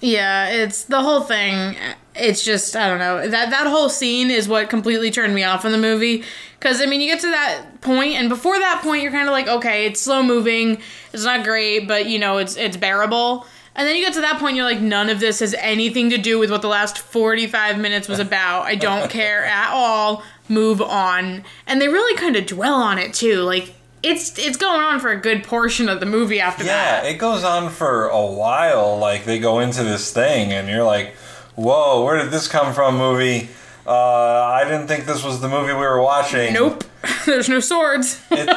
Yeah, 0.02 0.50
it's 0.50 0.84
the 0.86 1.02
whole 1.02 1.22
thing. 1.22 1.76
It's 2.18 2.44
just 2.44 2.76
I 2.76 2.88
don't 2.90 3.00
know 3.00 3.28
that 3.28 3.50
that 3.50 3.68
whole 3.68 3.90
scene 3.90 4.32
is 4.32 4.48
what 4.48 4.70
completely 4.70 5.12
turned 5.12 5.36
me 5.36 5.44
off 5.44 5.66
in 5.66 5.72
the 5.72 5.78
movie. 5.78 6.24
Because 6.60 6.82
I 6.82 6.86
mean, 6.86 7.02
you 7.02 7.08
get 7.08 7.20
to 7.22 7.30
that 7.32 7.82
point, 7.82 8.16
and 8.16 8.28
before 8.30 8.58
that 8.58 8.82
point, 8.82 9.04
you're 9.04 9.12
kind 9.12 9.28
of 9.28 9.34
like, 9.34 9.48
okay, 9.48 9.86
it's 9.86 10.02
slow 10.02 10.24
moving, 10.24 10.80
it's 11.14 11.24
not 11.24 11.44
great, 11.44 11.88
but 11.88 12.08
you 12.08 12.18
know, 12.18 12.38
it's 12.38 12.56
it's 12.58 12.78
bearable. 12.78 13.46
And 13.78 13.86
then 13.86 13.98
you 13.98 14.04
get 14.06 14.14
to 14.14 14.22
that 14.22 14.40
point, 14.40 14.56
you're 14.56 14.64
like, 14.64 14.80
none 14.80 15.10
of 15.10 15.20
this 15.20 15.42
has 15.42 15.54
anything 15.56 16.10
to 16.12 16.18
do 16.18 16.40
with 16.40 16.50
what 16.50 16.62
the 16.62 16.70
last 16.70 16.98
45 16.98 17.78
minutes 17.78 18.08
was 18.08 18.20
about. 18.20 18.62
I 18.62 18.76
don't 18.76 19.10
care 19.12 19.44
at 19.44 19.70
all. 19.74 20.24
Move 20.48 20.82
on. 20.82 21.44
And 21.68 21.82
they 21.82 21.90
really 21.90 22.16
kind 22.18 22.38
of 22.38 22.46
dwell 22.46 22.76
on 22.76 22.98
it 22.98 23.14
too. 23.14 23.42
Like 23.42 23.74
it's 24.02 24.40
it's 24.40 24.56
going 24.56 24.80
on 24.80 25.00
for 25.02 25.10
a 25.12 25.20
good 25.20 25.44
portion 25.44 25.90
of 25.90 26.00
the 26.00 26.06
movie 26.06 26.40
after 26.40 26.64
Yeah, 26.64 26.72
that. 27.02 27.04
Yeah 27.04 27.10
it 27.12 27.18
goes 27.18 27.44
on 27.44 27.70
for 27.70 28.08
a 28.08 28.26
while. 28.26 28.98
Like 28.98 29.26
they 29.26 29.40
go 29.40 29.60
into 29.60 29.84
this 29.84 30.12
thing, 30.14 30.54
and 30.54 30.70
you're 30.70 30.84
like, 30.84 31.14
"Whoa, 31.56 32.04
where 32.04 32.22
did 32.22 32.32
this 32.32 32.48
come 32.48 32.74
from?" 32.74 32.98
Movie. 32.98 33.50
Uh, 33.88 33.92
I 33.92 34.64
didn't 34.64 34.88
think 34.88 35.06
this 35.06 35.24
was 35.24 35.42
the 35.42 35.48
movie 35.48 35.74
we 35.74 35.80
were 35.80 36.02
watching. 36.02 36.54
Nope. 36.54 36.84
There's 37.26 37.48
no 37.48 37.60
swords. 37.60 38.20
It, 38.32 38.50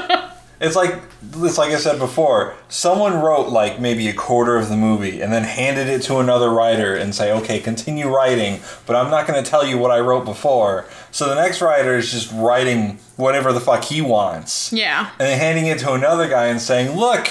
it's 0.60 0.74
like 0.74 0.94
it's 1.34 1.58
like 1.58 1.72
I 1.72 1.76
said 1.76 1.98
before. 1.98 2.54
Someone 2.68 3.20
wrote 3.20 3.48
like 3.48 3.78
maybe 3.78 4.08
a 4.08 4.14
quarter 4.14 4.56
of 4.56 4.68
the 4.68 4.76
movie 4.76 5.20
and 5.20 5.32
then 5.32 5.44
handed 5.44 5.86
it 5.86 6.02
to 6.02 6.16
another 6.16 6.50
writer 6.50 6.96
and 6.96 7.14
say, 7.14 7.30
"Okay, 7.32 7.60
continue 7.60 8.08
writing, 8.08 8.60
but 8.86 8.96
I'm 8.96 9.10
not 9.10 9.26
going 9.26 9.42
to 9.42 9.48
tell 9.48 9.66
you 9.66 9.78
what 9.78 9.90
I 9.90 10.00
wrote 10.00 10.24
before." 10.24 10.86
So 11.10 11.28
the 11.28 11.34
next 11.34 11.60
writer 11.60 11.96
is 11.96 12.10
just 12.10 12.32
writing 12.32 12.98
whatever 13.16 13.52
the 13.52 13.60
fuck 13.60 13.84
he 13.84 14.00
wants, 14.00 14.72
yeah. 14.72 15.10
and 15.18 15.28
then 15.28 15.38
handing 15.38 15.66
it 15.66 15.78
to 15.80 15.92
another 15.92 16.28
guy 16.28 16.46
and 16.46 16.60
saying, 16.60 16.96
"Look, 16.96 17.28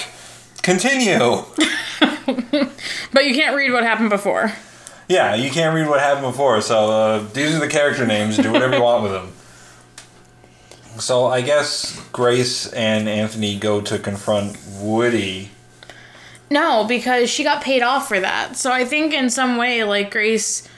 continue." 0.62 1.44
But 3.12 3.24
you 3.24 3.34
can't 3.34 3.56
read 3.56 3.72
what 3.72 3.84
happened 3.84 4.10
before. 4.10 4.52
Yeah, 5.08 5.34
you 5.34 5.50
can't 5.50 5.74
read 5.74 5.88
what 5.88 6.00
happened 6.00 6.26
before, 6.26 6.60
so 6.60 6.90
uh, 6.90 7.18
these 7.32 7.54
are 7.54 7.60
the 7.60 7.68
character 7.68 8.06
names. 8.06 8.36
Do 8.36 8.52
whatever 8.52 8.76
you 8.76 8.82
want 8.82 9.02
with 9.02 9.12
them. 9.12 9.32
So 11.00 11.26
I 11.26 11.40
guess 11.40 11.98
Grace 12.12 12.70
and 12.72 13.08
Anthony 13.08 13.58
go 13.58 13.80
to 13.80 13.98
confront 13.98 14.58
Woody. 14.80 15.50
No, 16.50 16.84
because 16.84 17.30
she 17.30 17.44
got 17.44 17.62
paid 17.62 17.82
off 17.82 18.08
for 18.08 18.20
that. 18.20 18.56
So 18.56 18.72
I 18.72 18.84
think 18.84 19.14
in 19.14 19.30
some 19.30 19.56
way, 19.56 19.84
like 19.84 20.10
Grace 20.10 20.68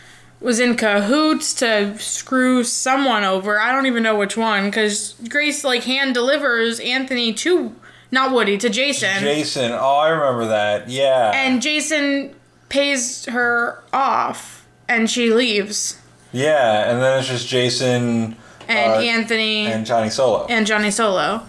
was 0.41 0.61
in 0.61 0.77
cahoots 0.77 1.55
to 1.55 1.99
screw 1.99 2.65
someone 2.65 3.25
over. 3.25 3.59
I 3.61 3.73
don't 3.73 3.87
even 3.87 4.03
know 4.03 4.17
which 4.17 4.37
one, 4.37 4.67
because 4.67 5.15
Grace 5.29 5.65
like 5.65 5.85
hand 5.85 6.15
delivers 6.15 6.81
Anthony 6.81 7.33
to 7.35 7.75
not 8.11 8.33
Woody 8.33 8.59
to 8.59 8.69
Jason, 8.69 9.21
Jason, 9.21 9.71
oh, 9.73 9.97
I 9.97 10.09
remember 10.09 10.47
that. 10.49 10.89
Yeah. 10.89 11.31
and 11.33 11.63
Jason 11.63 12.35
pays 12.71 13.27
her 13.27 13.83
off, 13.93 14.67
and 14.89 15.11
she 15.11 15.31
leaves, 15.31 15.99
yeah, 16.33 16.91
and 16.91 17.03
then 17.03 17.19
it's 17.19 17.29
just 17.29 17.47
Jason 17.47 18.37
and 18.67 18.93
uh, 18.93 18.99
Anthony 19.05 19.67
and 19.67 19.85
Johnny 19.85 20.09
Solo. 20.11 20.47
and 20.49 20.67
Johnny 20.67 20.91
Solo, 20.91 21.43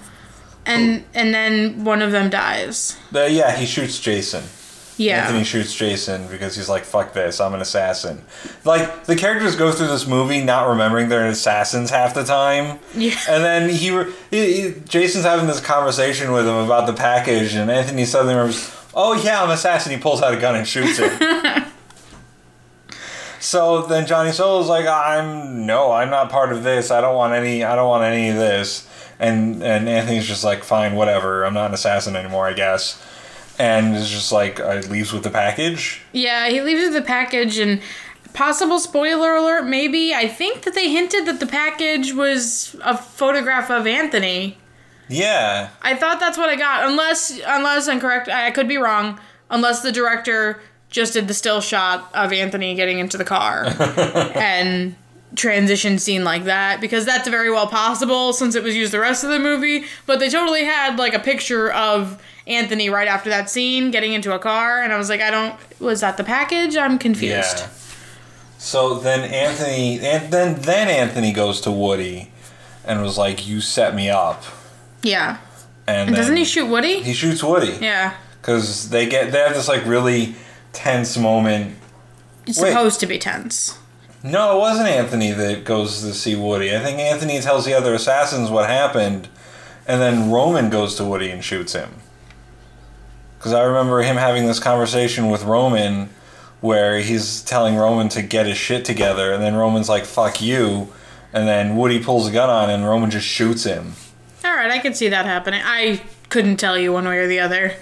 and 0.66 1.06
and 1.14 1.34
then 1.34 1.86
one 1.86 2.02
of 2.02 2.12
them 2.12 2.30
dies. 2.30 2.98
Uh, 3.16 3.22
yeah, 3.22 3.56
he 3.56 3.66
shoots 3.66 4.00
Jason. 4.00 4.44
Yeah. 4.98 5.24
Anthony 5.24 5.44
shoots 5.46 5.74
Jason 5.74 6.28
because 6.28 6.56
he's 6.56 6.70
like, 6.70 6.84
fuck 6.84 7.14
this, 7.14 7.40
I'm 7.42 7.56
an 7.56 7.62
assassin. 7.62 8.24
Like, 8.64 9.06
the 9.06 9.16
characters 9.16 9.56
go 9.56 9.72
through 9.72 9.88
this 9.88 10.06
movie 10.06 10.44
not 10.44 10.68
remembering 10.70 11.10
they're 11.10 11.26
assassins 11.26 11.90
half 11.90 12.14
the 12.14 12.24
time. 12.24 12.78
Yeah. 12.94 13.16
And 13.28 13.44
then 13.44 13.70
he, 13.70 13.88
he, 14.30 14.62
he- 14.72 14.80
Jason's 14.88 15.24
having 15.26 15.48
this 15.48 15.60
conversation 15.60 16.32
with 16.34 16.46
him 16.46 16.54
about 16.56 16.86
the 16.86 16.94
package, 16.94 17.56
and 17.56 17.72
Anthony 17.72 18.06
suddenly 18.06 18.36
remembers, 18.36 18.70
oh 18.94 19.14
yeah, 19.14 19.42
I'm 19.42 19.50
an 19.50 19.56
assassin. 19.56 19.92
He 19.92 19.98
pulls 19.98 20.22
out 20.22 20.34
a 20.34 20.38
gun 20.38 20.56
and 20.56 20.68
shoots 20.68 20.98
him. 20.98 21.66
so 23.40 23.84
then 23.84 24.06
Johnny 24.06 24.32
Solo's 24.32 24.70
like, 24.70 24.86
I'm, 24.86 25.66
no, 25.66 25.92
I'm 25.92 26.10
not 26.10 26.30
part 26.30 26.52
of 26.52 26.64
this. 26.64 26.92
I 26.92 27.02
don't 27.02 27.16
want 27.16 27.34
any, 27.34 27.64
I 27.64 27.76
don't 27.76 27.90
want 27.90 28.04
any 28.04 28.30
of 28.30 28.36
this. 28.36 28.88
And, 29.20 29.62
and 29.64 29.88
Anthony's 29.88 30.28
just 30.28 30.44
like, 30.44 30.64
fine, 30.64 30.96
whatever. 30.96 31.44
I'm 31.44 31.54
not 31.54 31.68
an 31.68 31.74
assassin 31.74 32.16
anymore, 32.16 32.48
I 32.48 32.54
guess. 32.54 33.02
And 33.60 33.96
is 33.96 34.10
just 34.10 34.32
like, 34.32 34.60
uh, 34.60 34.82
leaves 34.90 35.14
with 35.14 35.24
the 35.24 35.30
package. 35.30 36.02
Yeah, 36.12 36.50
he 36.50 36.62
leaves 36.62 36.82
with 36.82 36.94
the 36.94 37.04
package 37.04 37.60
and 37.60 37.82
possible 38.34 38.80
spoiler 38.80 39.36
alert 39.36 39.66
maybe. 39.66 40.14
I 40.14 40.28
think 40.28 40.64
that 40.64 40.74
they 40.74 40.90
hinted 40.90 41.26
that 41.28 41.40
the 41.40 41.46
package 41.46 42.14
was 42.14 42.76
a 42.84 42.98
photograph 42.98 43.70
of 43.70 43.86
Anthony. 43.86 44.58
Yeah. 45.12 45.70
I 45.82 45.96
thought 45.96 46.20
that's 46.20 46.38
what 46.38 46.50
I 46.50 46.56
got 46.56 46.90
unless 46.90 47.40
unless 47.46 47.88
I'm 47.88 48.00
correct, 48.00 48.30
I 48.30 48.48
I 48.48 48.52
could 48.52 48.68
be 48.68 48.78
wrong, 48.78 49.20
unless 49.50 49.82
the 49.82 49.92
director 49.92 50.62
just 50.90 51.14
did 51.14 51.28
the 51.28 51.34
still 51.34 51.62
shot 51.62 52.10
of 52.14 52.34
Anthony 52.34 52.76
getting 52.76 53.00
into 53.00 53.18
the 53.18 53.24
car 53.24 53.66
and 54.36 54.96
transition 55.36 55.98
scene 55.98 56.26
like 56.26 56.44
that 56.44 56.82
because 56.82 57.06
that's 57.06 57.28
very 57.30 57.50
well 57.50 57.68
possible 57.68 58.34
since 58.34 58.54
it 58.56 58.64
was 58.64 58.76
used 58.76 58.92
the 58.92 59.00
rest 59.00 59.24
of 59.24 59.30
the 59.30 59.40
movie, 59.40 59.86
but 60.06 60.20
they 60.20 60.30
totally 60.30 60.66
had 60.66 60.98
like 60.98 61.14
a 61.14 61.20
picture 61.20 61.72
of 61.72 62.22
Anthony 62.48 62.90
right 62.90 63.08
after 63.08 63.30
that 63.30 63.50
scene 63.50 63.92
getting 63.92 64.12
into 64.12 64.34
a 64.34 64.40
car 64.40 64.82
and 64.82 64.92
I 64.92 64.98
was 64.98 65.10
like 65.10 65.22
I 65.22 65.32
don't 65.32 65.56
was 65.80 66.02
that 66.02 66.18
the 66.18 66.24
package? 66.24 66.76
I'm 66.76 66.98
confused. 66.98 67.60
Yeah. 67.60 67.70
So 68.62 69.00
then 69.00 69.22
Anthony, 69.22 70.00
and 70.00 70.32
then 70.32 70.62
then 70.62 70.88
Anthony 70.88 71.34
goes 71.34 71.62
to 71.62 71.72
Woody, 71.72 72.32
and 72.86 73.02
was 73.02 73.18
like, 73.18 73.48
"You 73.48 73.60
set 73.60 73.96
me 73.96 74.08
up." 74.08 74.44
Yeah. 75.04 75.38
And, 75.88 76.10
And 76.10 76.16
doesn't 76.16 76.36
he 76.38 76.46
shoot 76.46 76.68
Woody? 76.68 77.02
He 77.02 77.14
shoots 77.14 77.44
Woody. 77.44 77.78
Yeah. 77.82 78.16
Because 78.42 78.90
they 78.90 79.08
get 79.08 79.32
they 79.32 79.40
have 79.40 79.54
this 79.54 79.68
like 79.68 79.86
really 79.86 80.36
tense 80.74 81.18
moment. 81.18 81.76
It's 82.48 82.60
Wait. 82.60 82.70
supposed 82.70 83.00
to 83.02 83.06
be 83.08 83.20
tense. 83.20 83.78
No, 84.24 84.58
it 84.58 84.60
wasn't 84.60 84.88
Anthony 84.88 85.32
that 85.32 85.64
goes 85.64 86.02
to 86.02 86.14
see 86.14 86.36
Woody. 86.36 86.76
I 86.76 86.80
think 86.80 87.00
Anthony 87.00 87.40
tells 87.40 87.66
the 87.66 87.74
other 87.74 87.94
assassins 87.94 88.52
what 88.52 88.70
happened, 88.70 89.28
and 89.88 90.00
then 90.00 90.30
Roman 90.32 90.70
goes 90.70 90.96
to 90.96 91.04
Woody 91.04 91.30
and 91.32 91.44
shoots 91.44 91.74
him. 91.74 91.90
Because 93.38 93.54
I 93.54 93.64
remember 93.64 94.04
him 94.04 94.18
having 94.18 94.46
this 94.46 94.60
conversation 94.60 95.30
with 95.30 95.44
Roman, 95.44 96.10
where 96.62 97.00
he's 97.00 97.42
telling 97.42 97.76
Roman 97.76 98.10
to 98.10 98.22
get 98.22 98.46
his 98.46 98.58
shit 98.58 98.86
together, 98.86 99.34
and 99.34 99.42
then 99.42 99.56
Roman's 99.56 99.90
like 99.90 100.06
"fuck 100.06 100.40
you," 100.42 100.94
and 101.34 101.48
then 101.48 101.76
Woody 101.76 102.04
pulls 102.04 102.28
a 102.28 102.32
gun 102.32 102.50
on, 102.50 102.70
and 102.70 102.86
Roman 102.86 103.10
just 103.10 103.26
shoots 103.28 103.64
him. 103.64 103.94
All 104.44 104.56
right, 104.56 104.72
I 104.72 104.80
can 104.80 104.94
see 104.94 105.10
that 105.10 105.26
happening. 105.26 105.62
I 105.64 106.02
couldn't 106.30 106.58
tell 106.58 106.78
you 106.78 106.94
one 106.94 107.06
way 107.06 107.18
or 107.20 107.28
the 107.28 107.40
other. 107.40 107.74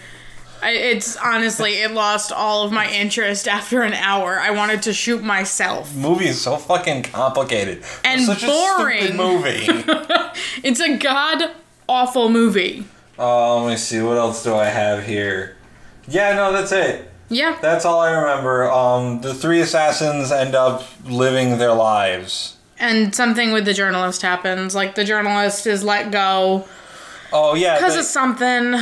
I, 0.62 0.72
it's 0.72 1.16
honestly, 1.16 1.76
it 1.82 1.92
lost 1.92 2.34
all 2.34 2.64
of 2.66 2.72
my 2.74 2.92
interest 2.92 3.48
after 3.48 3.82
an 3.82 3.94
hour. 3.94 4.40
I 4.40 4.52
wanted 4.52 4.82
to 4.84 4.94
shoot 4.94 5.24
myself. 5.24 5.96
movie 5.96 6.26
is 6.28 6.42
so 6.42 6.58
fucking 6.58 7.04
complicated 7.04 7.84
And 8.04 8.20
It's 8.22 8.42
such 8.42 8.46
boring. 8.46 8.98
a 8.98 9.08
stupid 9.08 9.18
movie. 9.18 9.68
It's 10.64 10.80
a 10.82 10.98
god 10.98 11.52
awful 11.88 12.30
movie. 12.30 12.86
Oh, 13.18 13.64
let 13.64 13.72
me 13.72 13.78
see. 13.78 14.02
What 14.02 14.18
else 14.18 14.44
do 14.44 14.54
I 14.56 14.66
have 14.66 15.06
here? 15.06 15.56
Yeah, 16.08 16.34
no, 16.36 16.52
that's 16.52 16.72
it. 16.74 17.10
Yeah. 17.30 17.58
That's 17.62 17.86
all 17.86 18.00
I 18.00 18.12
remember. 18.12 18.70
Um, 18.70 19.22
the 19.22 19.34
three 19.34 19.60
assassins 19.62 20.32
end 20.32 20.56
up 20.56 20.84
living 21.06 21.58
their 21.58 21.74
lives. 21.74 22.58
And 22.80 23.14
something 23.14 23.52
with 23.52 23.66
the 23.66 23.74
journalist 23.74 24.22
happens. 24.22 24.74
Like 24.74 24.96
the 24.96 25.04
journalist 25.04 25.68
is 25.68 25.84
let 25.84 26.12
go 26.12 26.66
Oh 27.32 27.54
yeah, 27.56 27.76
because 27.78 27.96
of 27.96 28.06
something. 28.06 28.74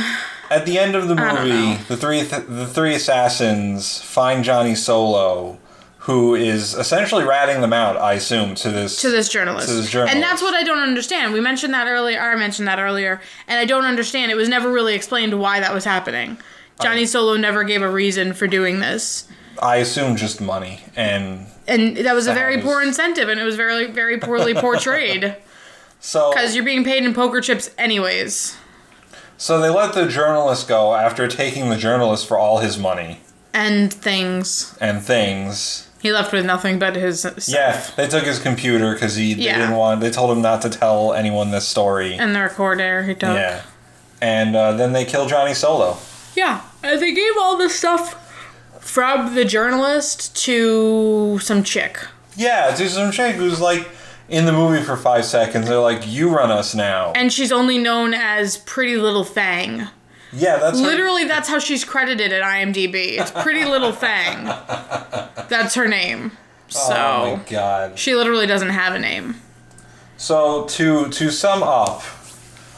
at 0.50 0.64
the 0.64 0.78
end 0.78 0.94
of 0.96 1.08
the 1.08 1.14
movie, 1.14 1.74
the 1.88 1.96
three 1.96 2.22
th- 2.22 2.44
the 2.48 2.66
three 2.66 2.94
assassins 2.94 4.00
find 4.00 4.42
Johnny 4.44 4.74
Solo, 4.74 5.58
who 5.98 6.34
is 6.34 6.74
essentially 6.74 7.24
ratting 7.24 7.60
them 7.60 7.72
out. 7.72 7.96
I 7.96 8.14
assume 8.14 8.54
to 8.56 8.70
this 8.70 9.00
to 9.02 9.10
this 9.10 9.28
journalist. 9.28 9.68
To 9.68 9.74
this 9.74 9.90
journalist. 9.90 10.14
And 10.14 10.22
that's 10.22 10.40
what 10.40 10.54
I 10.54 10.62
don't 10.62 10.78
understand. 10.78 11.32
We 11.32 11.40
mentioned 11.40 11.74
that 11.74 11.86
earlier. 11.86 12.20
I 12.20 12.34
mentioned 12.36 12.68
that 12.68 12.78
earlier, 12.78 13.20
and 13.46 13.58
I 13.60 13.64
don't 13.64 13.84
understand. 13.84 14.30
It 14.30 14.36
was 14.36 14.48
never 14.48 14.72
really 14.72 14.94
explained 14.94 15.38
why 15.38 15.60
that 15.60 15.74
was 15.74 15.84
happening. 15.84 16.38
Johnny 16.80 17.06
Solo 17.06 17.36
never 17.36 17.64
gave 17.64 17.82
a 17.82 17.90
reason 17.90 18.32
for 18.32 18.46
doing 18.46 18.78
this, 18.78 19.26
I 19.60 19.76
assume 19.78 20.14
just 20.16 20.40
money 20.40 20.84
and 20.94 21.48
and 21.68 21.96
that 21.98 22.14
was 22.14 22.26
a 22.26 22.34
very 22.34 22.58
poor 22.60 22.82
incentive, 22.82 23.28
and 23.28 23.38
it 23.38 23.44
was 23.44 23.56
very, 23.56 23.86
very 23.86 24.18
poorly 24.18 24.54
portrayed 24.54 25.36
so 26.00 26.30
because 26.32 26.54
you're 26.54 26.64
being 26.64 26.84
paid 26.84 27.04
in 27.04 27.14
poker 27.14 27.40
chips 27.40 27.70
anyways, 27.78 28.56
so 29.36 29.60
they 29.60 29.68
let 29.68 29.94
the 29.94 30.06
journalist 30.08 30.66
go 30.68 30.94
after 30.94 31.28
taking 31.28 31.68
the 31.70 31.76
journalist 31.76 32.26
for 32.26 32.36
all 32.38 32.58
his 32.58 32.78
money 32.78 33.20
and 33.54 33.92
things. 33.92 34.76
and 34.80 35.02
things. 35.02 35.84
He 36.00 36.12
left 36.12 36.32
with 36.32 36.44
nothing 36.46 36.78
but 36.78 36.94
his 36.94 37.20
stuff 37.22 37.48
Yeah, 37.48 37.84
they 37.96 38.06
took 38.06 38.22
his 38.24 38.38
computer 38.38 38.92
because 38.94 39.16
he 39.16 39.34
Yeah. 39.34 39.58
didn't 39.58 39.74
want. 39.74 40.00
They 40.00 40.10
told 40.10 40.30
him 40.30 40.40
not 40.40 40.62
to 40.62 40.70
tell 40.70 41.12
anyone 41.12 41.50
this 41.50 41.66
story. 41.66 42.14
and 42.14 42.34
the 42.36 42.40
recorder 42.40 43.02
he 43.02 43.14
took. 43.14 43.34
Yeah, 43.34 43.62
and 44.20 44.54
uh, 44.54 44.72
then 44.72 44.92
they 44.92 45.04
kill 45.04 45.26
Johnny 45.26 45.54
Solo. 45.54 45.96
Yeah, 46.36 46.60
and 46.84 47.00
they 47.02 47.12
gave 47.12 47.32
all 47.40 47.56
this 47.56 47.74
stuff 47.76 48.14
from 48.88 49.34
the 49.34 49.44
journalist 49.44 50.34
to 50.44 51.38
some 51.40 51.62
chick. 51.62 51.98
Yeah, 52.36 52.74
to 52.74 52.88
some 52.88 53.10
chick 53.12 53.36
who's 53.36 53.60
like 53.60 53.86
in 54.28 54.46
the 54.46 54.52
movie 54.52 54.82
for 54.82 54.96
five 54.96 55.24
seconds. 55.24 55.68
They're 55.68 55.78
like, 55.78 56.02
"You 56.06 56.30
run 56.34 56.50
us 56.50 56.74
now." 56.74 57.12
and 57.14 57.32
she's 57.32 57.52
only 57.52 57.78
known 57.78 58.14
as 58.14 58.56
Pretty 58.58 58.96
Little 58.96 59.24
Thang. 59.24 59.88
yeah, 60.32 60.56
that's 60.58 60.78
her- 60.80 60.86
Literally, 60.86 61.24
that's 61.24 61.48
how 61.48 61.58
she's 61.58 61.84
credited 61.84 62.32
at 62.32 62.42
IMDb. 62.42 63.18
It's 63.18 63.30
Pretty 63.30 63.64
Little 63.64 63.92
Thang. 63.92 64.44
That's 65.48 65.74
her 65.76 65.88
name. 65.88 66.32
So 66.68 66.92
Oh 66.94 67.36
my 67.38 67.42
god. 67.48 67.98
she 67.98 68.14
literally 68.14 68.46
doesn't 68.46 68.68
have 68.68 68.94
a 68.94 68.98
name. 68.98 69.36
So 70.18 70.64
to 70.66 71.08
to 71.08 71.30
sum 71.30 71.62
up, 71.62 72.02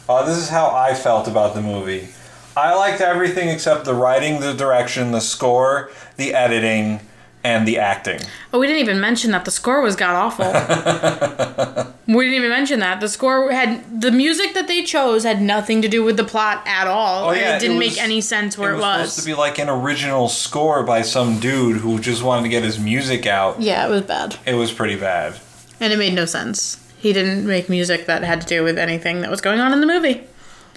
uh, 0.09 0.25
this 0.25 0.37
is 0.39 0.49
how 0.49 0.71
I 0.71 0.95
felt 0.95 1.27
about 1.27 1.55
the 1.55 1.61
movie. 1.63 2.09
I 2.57 2.75
liked 2.75 3.01
everything 3.01 3.49
except 3.49 3.85
the 3.85 3.95
writing, 3.95 4.41
the 4.41 4.53
direction, 4.55 5.13
the 5.13 5.21
score, 5.21 5.91
the 6.17 6.35
editing, 6.35 7.01
and 7.43 7.67
the 7.67 7.79
acting. 7.79 8.21
Oh, 8.53 8.59
we 8.59 8.67
didn't 8.67 8.83
even 8.83 9.01
mention 9.01 9.31
that 9.31 9.45
the 9.47 9.51
score 9.51 9.81
was 9.81 9.97
god 9.97 10.15
awful. 10.15 10.45
we 12.07 12.25
didn't 12.25 12.35
even 12.35 12.51
mention 12.51 12.81
that 12.81 13.01
the 13.01 13.09
score 13.09 13.51
had 13.51 14.01
the 14.01 14.11
music 14.11 14.53
that 14.55 14.69
they 14.69 14.83
chose 14.83 15.23
had 15.25 15.41
nothing 15.41 15.81
to 15.83 15.89
do 15.89 16.05
with 16.05 16.17
the 16.19 16.25
plot 16.25 16.63
at 16.67 16.87
all. 16.87 17.31
Oh, 17.31 17.33
yeah, 17.33 17.57
it 17.57 17.61
didn't 17.61 17.77
it 17.77 17.81
make 17.81 17.99
any 17.99 18.21
sense 18.21 18.59
where 18.59 18.73
it 18.73 18.75
it 18.75 18.81
was, 18.81 18.83
was. 18.83 19.13
supposed 19.13 19.27
to 19.27 19.33
be 19.33 19.35
like 19.35 19.59
an 19.59 19.69
original 19.71 20.29
score 20.29 20.83
by 20.83 21.01
some 21.03 21.39
dude 21.41 21.79
who 21.79 21.99
just 21.99 22.23
wanted 22.23 22.43
to 22.43 22.49
get 22.51 22.63
his 22.63 22.79
music 22.79 23.27
out. 23.27 23.61
yeah, 23.61 23.87
it 23.87 23.91
was 23.91 24.03
bad, 24.03 24.37
It 24.45 24.55
was 24.55 24.73
pretty 24.73 24.97
bad. 24.97 25.39
and 25.81 25.93
it 25.93 25.99
made 25.99 26.15
no 26.15 26.27
sense. 26.27 26.77
He 26.99 27.15
didn't 27.15 27.47
make 27.47 27.71
music 27.71 28.05
that 28.05 28.23
had 28.23 28.43
to 28.43 28.47
do 28.47 28.63
with 28.63 28.77
anything 28.77 29.23
that 29.23 29.31
was 29.31 29.41
going 29.41 29.61
on 29.61 29.73
in 29.73 29.81
the 29.81 29.87
movie. 29.87 30.25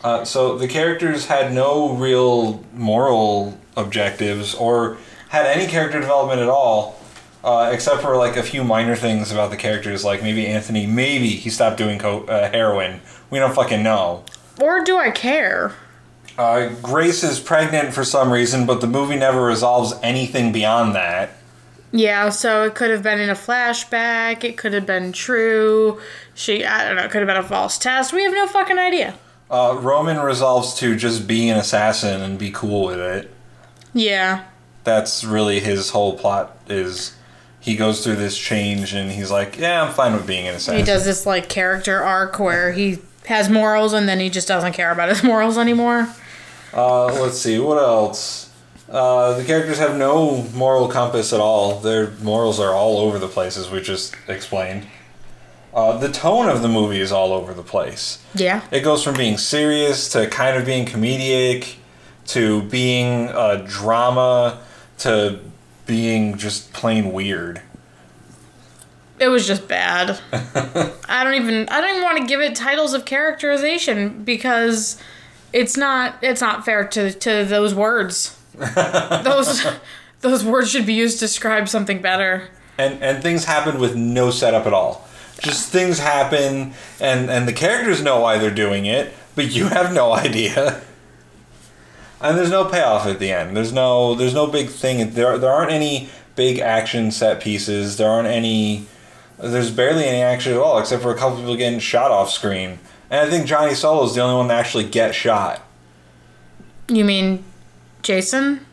Uh, 0.03 0.25
so 0.25 0.57
the 0.57 0.67
characters 0.67 1.27
had 1.27 1.53
no 1.53 1.93
real 1.93 2.63
moral 2.73 3.57
objectives 3.77 4.53
or 4.53 4.97
had 5.29 5.45
any 5.45 5.65
character 5.65 5.99
development 5.99 6.41
at 6.41 6.49
all, 6.49 6.99
uh, 7.43 7.69
except 7.73 8.01
for 8.01 8.17
like 8.17 8.35
a 8.35 8.43
few 8.43 8.63
minor 8.63 8.95
things 8.95 9.31
about 9.31 9.49
the 9.49 9.57
characters, 9.57 10.03
like 10.03 10.21
maybe 10.21 10.45
Anthony, 10.45 10.85
maybe 10.85 11.29
he 11.29 11.49
stopped 11.49 11.77
doing 11.77 11.99
co- 11.99 12.25
uh, 12.25 12.51
heroin. 12.51 12.99
We 13.29 13.39
don't 13.39 13.55
fucking 13.55 13.81
know. 13.81 14.25
Or 14.61 14.83
do 14.83 14.97
I 14.97 15.09
care? 15.09 15.73
Uh, 16.37 16.69
Grace 16.81 17.23
is 17.23 17.39
pregnant 17.39 17.93
for 17.93 18.03
some 18.03 18.31
reason, 18.31 18.65
but 18.65 18.81
the 18.81 18.87
movie 18.87 19.15
never 19.15 19.43
resolves 19.43 19.93
anything 20.03 20.51
beyond 20.51 20.95
that. 20.95 21.31
Yeah, 21.91 22.29
so 22.29 22.63
it 22.63 22.73
could 22.73 22.89
have 22.89 23.03
been 23.03 23.19
in 23.19 23.29
a 23.29 23.35
flashback. 23.35 24.43
It 24.43 24.57
could 24.57 24.73
have 24.73 24.85
been 24.85 25.11
true. 25.11 26.01
She, 26.33 26.65
I 26.65 26.87
don't 26.87 26.95
know, 26.95 27.03
it 27.03 27.11
could 27.11 27.21
have 27.21 27.27
been 27.27 27.37
a 27.37 27.47
false 27.47 27.77
test. 27.77 28.11
We 28.11 28.23
have 28.23 28.33
no 28.33 28.47
fucking 28.47 28.79
idea. 28.79 29.15
Uh, 29.53 29.77
Roman 29.79 30.19
resolves 30.19 30.73
to 30.79 30.95
just 30.95 31.27
be 31.27 31.47
an 31.47 31.57
assassin 31.59 32.21
and 32.21 32.39
be 32.39 32.49
cool 32.49 32.85
with 32.85 32.97
it. 32.97 33.31
Yeah. 33.93 34.45
That's 34.83 35.23
really 35.23 35.59
his 35.59 35.91
whole 35.91 36.17
plot. 36.17 36.57
Is 36.67 37.15
he 37.59 37.75
goes 37.75 38.03
through 38.03 38.15
this 38.15 38.35
change 38.35 38.95
and 38.95 39.11
he's 39.11 39.29
like, 39.29 39.59
yeah, 39.59 39.83
I'm 39.83 39.93
fine 39.93 40.13
with 40.13 40.25
being 40.25 40.47
an 40.47 40.55
assassin. 40.55 40.79
He 40.79 40.83
does 40.83 41.05
this 41.05 41.27
like 41.27 41.49
character 41.49 42.01
arc 42.01 42.39
where 42.39 42.71
he 42.71 42.97
has 43.27 43.47
morals 43.47 43.93
and 43.93 44.09
then 44.09 44.19
he 44.19 44.31
just 44.31 44.47
doesn't 44.47 44.73
care 44.73 44.91
about 44.91 45.09
his 45.09 45.23
morals 45.23 45.59
anymore. 45.59 46.09
Uh, 46.73 47.05
let's 47.21 47.37
see, 47.37 47.59
what 47.59 47.77
else? 47.77 48.51
Uh, 48.89 49.37
the 49.37 49.45
characters 49.45 49.77
have 49.77 49.95
no 49.95 50.41
moral 50.55 50.87
compass 50.87 51.31
at 51.31 51.39
all. 51.39 51.79
Their 51.79 52.09
morals 52.23 52.59
are 52.59 52.73
all 52.73 52.97
over 52.97 53.19
the 53.19 53.27
place, 53.27 53.55
as 53.55 53.69
we 53.69 53.81
just 53.81 54.15
explained. 54.27 54.87
Uh, 55.73 55.97
the 55.97 56.09
tone 56.11 56.49
of 56.49 56.61
the 56.61 56.67
movie 56.67 56.99
is 56.99 57.11
all 57.11 57.33
over 57.33 57.53
the 57.53 57.63
place. 57.63 58.23
Yeah. 58.35 58.61
It 58.71 58.81
goes 58.81 59.03
from 59.03 59.15
being 59.15 59.37
serious 59.37 60.09
to 60.09 60.27
kind 60.27 60.55
of 60.55 60.65
being 60.65 60.85
comedic 60.85 61.75
to 62.27 62.61
being 62.63 63.29
a 63.29 63.63
drama 63.67 64.59
to 64.99 65.39
being 65.85 66.37
just 66.37 66.73
plain 66.73 67.11
weird. 67.11 67.61
It 69.19 69.27
was 69.27 69.47
just 69.47 69.67
bad. 69.67 70.19
I 70.33 71.23
don't 71.23 71.35
even 71.35 71.67
I 71.69 71.81
don't 71.81 71.89
even 71.91 72.03
want 72.03 72.17
to 72.19 72.25
give 72.25 72.41
it 72.41 72.55
titles 72.55 72.93
of 72.93 73.05
characterization 73.05 74.23
because 74.23 75.01
it's 75.53 75.77
not 75.77 76.15
it's 76.21 76.41
not 76.41 76.65
fair 76.65 76.85
to 76.89 77.11
to 77.11 77.45
those 77.45 77.73
words. 77.73 78.37
those 79.23 79.65
those 80.21 80.43
words 80.43 80.69
should 80.69 80.85
be 80.85 80.93
used 80.93 81.19
to 81.19 81.25
describe 81.25 81.67
something 81.67 82.01
better. 82.01 82.49
and 82.77 83.01
and 83.03 83.23
things 83.23 83.45
happen 83.45 83.79
with 83.79 83.95
no 83.95 84.29
setup 84.29 84.65
at 84.65 84.73
all. 84.73 85.07
Just 85.43 85.69
things 85.71 85.99
happen, 85.99 86.73
and 86.99 87.29
and 87.29 87.47
the 87.47 87.53
characters 87.53 88.01
know 88.01 88.19
why 88.21 88.37
they're 88.37 88.49
doing 88.49 88.85
it, 88.85 89.13
but 89.35 89.51
you 89.51 89.67
have 89.67 89.93
no 89.93 90.13
idea. 90.25 90.81
And 92.21 92.37
there's 92.37 92.49
no 92.49 92.63
payoff 92.65 93.05
at 93.05 93.19
the 93.19 93.31
end. 93.31 93.55
There's 93.55 93.73
no 93.73 94.15
there's 94.15 94.33
no 94.33 94.47
big 94.47 94.69
thing. 94.69 95.11
There 95.11 95.37
there 95.37 95.51
aren't 95.51 95.71
any 95.71 96.09
big 96.35 96.59
action 96.59 97.11
set 97.11 97.41
pieces. 97.41 97.97
There 97.97 98.09
aren't 98.09 98.29
any. 98.29 98.87
There's 99.37 99.71
barely 99.71 100.05
any 100.05 100.21
action 100.21 100.53
at 100.53 100.59
all, 100.59 100.79
except 100.79 101.01
for 101.01 101.11
a 101.13 101.17
couple 101.17 101.39
people 101.39 101.57
getting 101.57 101.79
shot 101.79 102.11
off 102.11 102.29
screen. 102.31 102.79
And 103.09 103.27
I 103.27 103.29
think 103.29 103.45
Johnny 103.45 103.75
Solo 103.75 104.05
is 104.05 104.15
the 104.15 104.21
only 104.21 104.37
one 104.37 104.47
to 104.47 104.53
actually 104.53 104.85
get 104.85 105.13
shot. 105.13 105.61
You 106.87 107.03
mean 107.03 107.43
Jason? 108.01 108.65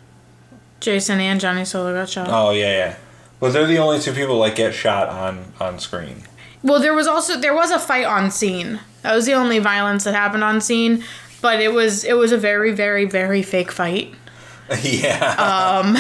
Jason 0.79 1.19
and 1.21 1.41
Johnny 1.41 1.65
Solo 1.65 1.93
got 1.93 2.09
shot. 2.09 2.29
Oh 2.31 2.53
yeah, 2.53 2.71
yeah. 2.71 2.97
But 3.41 3.53
they're 3.53 3.67
the 3.67 3.79
only 3.79 3.99
two 3.99 4.13
people 4.13 4.37
like 4.39 4.55
get 4.55 4.73
shot 4.75 5.09
on 5.09 5.53
on 5.59 5.81
screen. 5.81 6.23
Well, 6.63 6.81
there 6.81 6.95
was 6.95 7.07
also 7.07 7.39
there 7.39 7.55
was 7.55 7.71
a 7.71 7.79
fight 7.79 8.05
on 8.05 8.31
scene. 8.31 8.81
That 9.03 9.15
was 9.15 9.27
the 9.27 9.33
only 9.33 9.59
violence 9.59 10.05
that 10.05 10.15
happened 10.15 10.45
on 10.45 10.61
scene, 10.61 11.05
but 11.41 11.61
it 11.61 11.73
was 11.73 12.05
it 12.05 12.15
was 12.15 12.33
a 12.33 12.39
very 12.39 12.73
very 12.73 13.05
very 13.07 13.43
fake 13.43 13.73
fight. 13.73 14.15
yeah. 14.83 15.35
Um, 15.35 15.97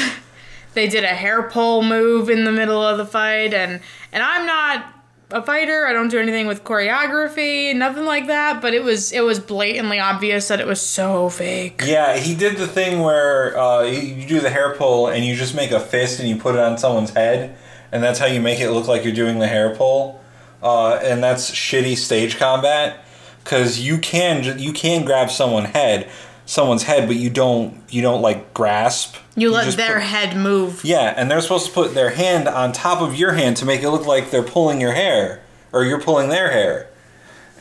they 0.74 0.86
did 0.88 1.04
a 1.04 1.08
hair 1.08 1.42
pull 1.42 1.82
move 1.82 2.30
in 2.30 2.44
the 2.44 2.52
middle 2.52 2.82
of 2.82 2.98
the 2.98 3.06
fight, 3.06 3.54
and 3.54 3.80
and 4.12 4.22
I'm 4.22 4.46
not 4.46 4.84
a 5.30 5.42
fighter. 5.42 5.86
I 5.86 5.92
don't 5.92 6.08
do 6.08 6.18
anything 6.18 6.46
with 6.46 6.62
choreography, 6.64 7.74
nothing 7.74 8.04
like 8.04 8.26
that. 8.26 8.60
But 8.60 8.74
it 8.74 8.84
was 8.84 9.12
it 9.12 9.22
was 9.22 9.38
blatantly 9.38 9.98
obvious 9.98 10.48
that 10.48 10.60
it 10.60 10.66
was 10.66 10.80
so 10.80 11.30
fake. 11.30 11.82
Yeah, 11.86 12.18
he 12.18 12.34
did 12.34 12.58
the 12.58 12.68
thing 12.68 13.00
where 13.00 13.58
uh, 13.58 13.82
you 13.82 14.00
you 14.00 14.28
do 14.28 14.40
the 14.40 14.50
hair 14.50 14.74
pull 14.74 15.08
and 15.08 15.24
you 15.24 15.34
just 15.34 15.54
make 15.54 15.70
a 15.70 15.80
fist 15.80 16.20
and 16.20 16.28
you 16.28 16.36
put 16.36 16.54
it 16.54 16.60
on 16.60 16.76
someone's 16.76 17.10
head, 17.10 17.56
and 17.90 18.02
that's 18.02 18.18
how 18.18 18.26
you 18.26 18.40
make 18.40 18.60
it 18.60 18.70
look 18.70 18.86
like 18.86 19.04
you're 19.04 19.14
doing 19.14 19.38
the 19.38 19.48
hair 19.48 19.74
pull. 19.74 20.19
Uh, 20.62 20.94
and 20.96 21.22
that's 21.22 21.50
shitty 21.50 21.96
stage 21.96 22.36
combat 22.36 23.04
because 23.42 23.80
you 23.80 23.98
can 23.98 24.58
you 24.58 24.72
can 24.72 25.04
grab 25.04 25.30
someone 25.30 25.64
head, 25.64 26.08
someone's 26.44 26.82
head, 26.82 27.06
but 27.06 27.16
you 27.16 27.30
don't 27.30 27.82
you 27.88 28.02
don't 28.02 28.20
like 28.20 28.52
grasp. 28.52 29.16
You 29.36 29.50
let 29.50 29.74
their 29.76 29.94
put- 29.94 30.02
head 30.02 30.36
move. 30.36 30.84
yeah, 30.84 31.14
and 31.16 31.30
they're 31.30 31.40
supposed 31.40 31.66
to 31.66 31.72
put 31.72 31.94
their 31.94 32.10
hand 32.10 32.46
on 32.46 32.72
top 32.72 33.00
of 33.00 33.14
your 33.14 33.32
hand 33.32 33.56
to 33.58 33.64
make 33.64 33.82
it 33.82 33.90
look 33.90 34.06
like 34.06 34.30
they're 34.30 34.42
pulling 34.42 34.80
your 34.80 34.92
hair 34.92 35.40
or 35.72 35.84
you're 35.84 36.00
pulling 36.00 36.28
their 36.28 36.50
hair. 36.50 36.88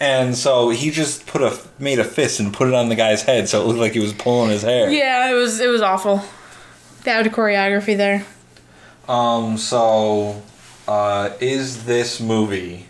And 0.02 0.36
so 0.36 0.70
he 0.70 0.92
just 0.92 1.26
put 1.26 1.42
a 1.42 1.58
made 1.78 2.00
a 2.00 2.04
fist 2.04 2.40
and 2.42 2.54
put 2.54 2.68
it 2.68 2.74
on 2.74 2.90
the 2.90 2.96
guy's 2.96 3.24
head 3.24 3.48
so 3.50 3.62
it 3.62 3.66
looked 3.68 3.80
like 3.80 3.94
he 3.94 4.00
was 4.00 4.14
pulling 4.14 4.50
his 4.50 4.64
hair. 4.64 4.90
Yeah, 4.90 5.30
it 5.30 5.34
was 5.34 5.60
it 5.62 5.68
was 5.70 5.82
awful. 5.82 6.22
Bad 7.06 7.26
choreography 7.28 7.96
there. 7.96 8.26
Um. 9.08 9.58
So, 9.58 10.42
uh, 10.88 11.32
is 11.40 11.86
this 11.86 12.20
movie 12.20 12.86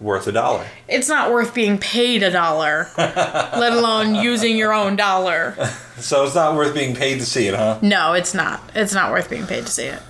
worth 0.00 0.26
a 0.26 0.32
dollar? 0.32 0.66
It's 0.88 1.08
not 1.08 1.30
worth 1.30 1.54
being 1.54 1.78
paid 1.78 2.22
a 2.22 2.30
dollar, 2.30 2.88
let 2.96 3.72
alone 3.72 4.14
using 4.14 4.56
your 4.56 4.72
own 4.72 4.96
dollar. 4.96 5.54
So 6.00 6.24
it's 6.24 6.34
not 6.34 6.54
worth 6.56 6.72
being 6.72 6.94
paid 6.96 7.18
to 7.18 7.26
see 7.26 7.46
it, 7.46 7.54
huh? 7.54 7.78
No, 7.82 8.14
it's 8.14 8.32
not. 8.32 8.62
It's 8.74 8.94
not 8.94 9.10
worth 9.10 9.28
being 9.28 9.46
paid 9.46 9.66
to 9.66 9.70
see 9.70 9.84
it. 9.84 10.00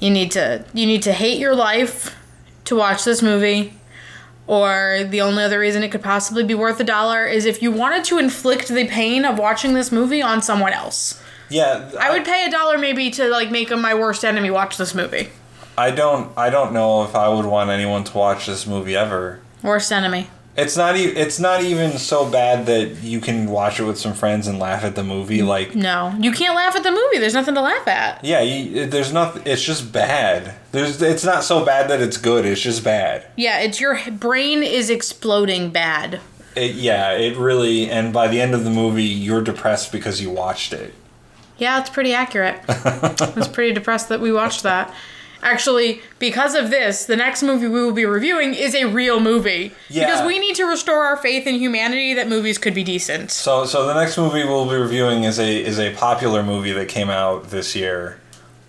You 0.00 0.10
need 0.10 0.32
to 0.32 0.64
you 0.74 0.84
need 0.84 1.02
to 1.02 1.12
hate 1.12 1.38
your 1.38 1.54
life 1.54 2.16
to 2.64 2.74
watch 2.74 3.04
this 3.04 3.22
movie. 3.22 3.74
Or 4.48 5.04
the 5.08 5.20
only 5.20 5.44
other 5.44 5.60
reason 5.60 5.84
it 5.84 5.92
could 5.92 6.02
possibly 6.02 6.42
be 6.42 6.56
worth 6.56 6.80
a 6.80 6.84
dollar 6.84 7.24
is 7.24 7.44
if 7.46 7.62
you 7.62 7.70
wanted 7.70 8.02
to 8.06 8.18
inflict 8.18 8.66
the 8.66 8.84
pain 8.88 9.24
of 9.24 9.38
watching 9.38 9.74
this 9.74 9.92
movie 9.92 10.20
on 10.20 10.42
someone 10.42 10.72
else. 10.72 11.22
Yeah. 11.48 11.92
I 12.00 12.10
would 12.10 12.24
pay 12.24 12.44
a 12.44 12.50
dollar 12.50 12.76
maybe 12.76 13.08
to 13.12 13.28
like 13.28 13.52
make 13.52 13.70
my 13.70 13.94
worst 13.94 14.24
enemy 14.24 14.50
watch 14.50 14.76
this 14.76 14.92
movie. 14.92 15.28
I 15.82 15.90
don't. 15.90 16.30
I 16.36 16.48
don't 16.50 16.72
know 16.72 17.02
if 17.04 17.14
I 17.14 17.28
would 17.28 17.46
want 17.46 17.70
anyone 17.70 18.04
to 18.04 18.16
watch 18.16 18.46
this 18.46 18.66
movie 18.66 18.94
ever. 18.96 19.40
Worst 19.62 19.90
enemy. 19.92 20.28
It's 20.56 20.76
not. 20.76 20.96
E- 20.96 21.04
it's 21.24 21.40
not 21.40 21.62
even 21.62 21.98
so 21.98 22.28
bad 22.30 22.66
that 22.66 23.02
you 23.02 23.20
can 23.20 23.46
watch 23.50 23.80
it 23.80 23.84
with 23.84 23.98
some 23.98 24.12
friends 24.12 24.46
and 24.46 24.58
laugh 24.58 24.84
at 24.84 24.94
the 24.94 25.02
movie. 25.02 25.42
Like, 25.42 25.74
No, 25.74 26.14
you 26.20 26.30
can't 26.30 26.54
laugh 26.54 26.76
at 26.76 26.82
the 26.82 26.90
movie. 26.90 27.18
There's 27.18 27.32
nothing 27.34 27.54
to 27.54 27.62
laugh 27.62 27.88
at. 27.88 28.22
yeah, 28.24 28.40
you, 28.42 28.86
there's 28.86 29.12
nothing. 29.12 29.42
It's 29.46 29.62
just 29.62 29.92
bad. 29.92 30.54
There's. 30.72 31.00
It's 31.02 31.24
not 31.24 31.42
so 31.42 31.64
bad 31.64 31.88
that 31.90 32.00
it's 32.02 32.16
good. 32.18 32.44
It's 32.44 32.60
just 32.60 32.84
bad. 32.84 33.24
Yeah, 33.36 33.58
it's 33.60 33.80
your 33.80 33.98
brain 34.10 34.62
is 34.62 34.90
exploding 34.90 35.70
bad. 35.70 36.20
It, 36.54 36.74
yeah, 36.74 37.12
it 37.12 37.36
really. 37.38 37.90
And 37.90 38.12
by 38.12 38.28
the 38.28 38.40
end 38.40 38.52
of 38.54 38.62
the 38.64 38.70
movie, 38.70 39.04
you're 39.04 39.42
depressed 39.42 39.90
because 39.90 40.20
you 40.20 40.30
watched 40.30 40.72
it. 40.74 40.92
Yeah, 41.56 41.80
it's 41.80 41.88
pretty 41.90 42.12
accurate. 42.12 42.60
I 42.68 43.32
was 43.34 43.48
pretty 43.48 43.72
depressed 43.72 44.10
that 44.10 44.20
we 44.20 44.32
watched 44.32 44.62
that. 44.64 44.92
Actually, 45.42 46.00
because 46.20 46.54
of 46.54 46.70
this, 46.70 47.04
the 47.06 47.16
next 47.16 47.42
movie 47.42 47.66
we 47.66 47.82
will 47.82 47.92
be 47.92 48.04
reviewing 48.04 48.54
is 48.54 48.74
a 48.76 48.84
real 48.84 49.18
movie. 49.18 49.72
Yeah. 49.88 50.06
Because 50.06 50.24
we 50.26 50.38
need 50.38 50.54
to 50.56 50.64
restore 50.64 51.04
our 51.04 51.16
faith 51.16 51.46
in 51.46 51.56
humanity 51.56 52.14
that 52.14 52.28
movies 52.28 52.58
could 52.58 52.74
be 52.74 52.84
decent. 52.84 53.30
So, 53.32 53.64
so 53.64 53.86
the 53.86 53.94
next 53.94 54.16
movie 54.16 54.44
we'll 54.44 54.68
be 54.68 54.76
reviewing 54.76 55.24
is 55.24 55.38
a 55.40 55.64
is 55.64 55.78
a 55.80 55.92
popular 55.94 56.42
movie 56.42 56.72
that 56.72 56.88
came 56.88 57.10
out 57.10 57.50
this 57.50 57.74
year, 57.74 58.20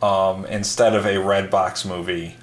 um, 0.01 0.45
instead 0.45 0.95
of 0.95 1.05
a 1.05 1.15
Redbox 1.15 1.85
movie. 1.87 2.37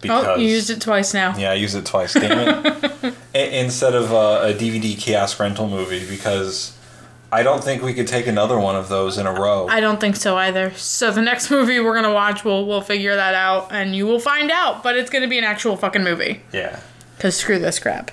Because 0.00 0.26
Oh, 0.26 0.36
you 0.36 0.48
used 0.48 0.68
it 0.70 0.80
twice 0.80 1.14
now. 1.14 1.36
yeah, 1.36 1.50
I 1.50 1.54
used 1.54 1.74
it 1.74 1.86
twice. 1.86 2.12
Damn 2.14 2.64
it! 2.66 3.14
Instead 3.34 3.94
of 3.94 4.12
a, 4.12 4.50
a 4.50 4.54
DVD 4.54 4.96
kiosk 4.96 5.40
rental 5.40 5.68
movie 5.68 6.06
because 6.08 6.75
I 7.32 7.42
don't 7.42 7.62
think 7.62 7.82
we 7.82 7.92
could 7.92 8.06
take 8.06 8.26
another 8.26 8.58
one 8.58 8.76
of 8.76 8.88
those 8.88 9.18
in 9.18 9.26
a 9.26 9.32
row. 9.32 9.66
I 9.68 9.80
don't 9.80 10.00
think 10.00 10.16
so 10.16 10.36
either. 10.36 10.72
So 10.74 11.10
the 11.10 11.22
next 11.22 11.50
movie 11.50 11.80
we're 11.80 11.94
gonna 11.94 12.12
watch, 12.12 12.44
we'll 12.44 12.66
we'll 12.66 12.80
figure 12.80 13.16
that 13.16 13.34
out, 13.34 13.72
and 13.72 13.94
you 13.96 14.06
will 14.06 14.20
find 14.20 14.50
out. 14.50 14.82
But 14.82 14.96
it's 14.96 15.10
gonna 15.10 15.28
be 15.28 15.38
an 15.38 15.44
actual 15.44 15.76
fucking 15.76 16.04
movie. 16.04 16.42
yeah. 16.52 16.80
Cause 17.18 17.34
screw 17.36 17.58
this 17.58 17.78
crap. 17.78 18.10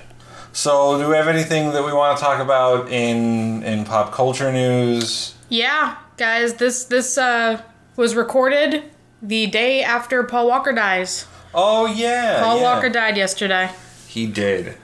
So, 0.54 0.98
do 0.98 1.10
we 1.10 1.16
have 1.16 1.28
anything 1.28 1.72
that 1.74 1.84
we 1.84 1.92
want 1.92 2.18
to 2.18 2.24
talk 2.24 2.40
about 2.40 2.90
in 2.92 3.64
in 3.64 3.84
pop 3.86 4.14
culture 4.14 4.52
news? 4.52 5.36
Yeah, 5.50 5.98
guys, 6.18 6.54
this 6.56 6.86
this 6.86 7.18
uh 7.18 7.62
was 7.98 8.16
recorded 8.16 8.84
the 9.22 9.48
day 9.48 9.84
after 9.84 10.24
Paul 10.24 10.48
Walker 10.48 10.72
dies. 10.74 11.26
Oh 11.54 11.86
yeah. 11.86 12.42
Paul 12.42 12.58
yeah. 12.58 12.64
Walker 12.64 12.90
died 12.90 13.18
yesterday, 13.18 13.70
He 14.08 14.26
did. 14.26 14.78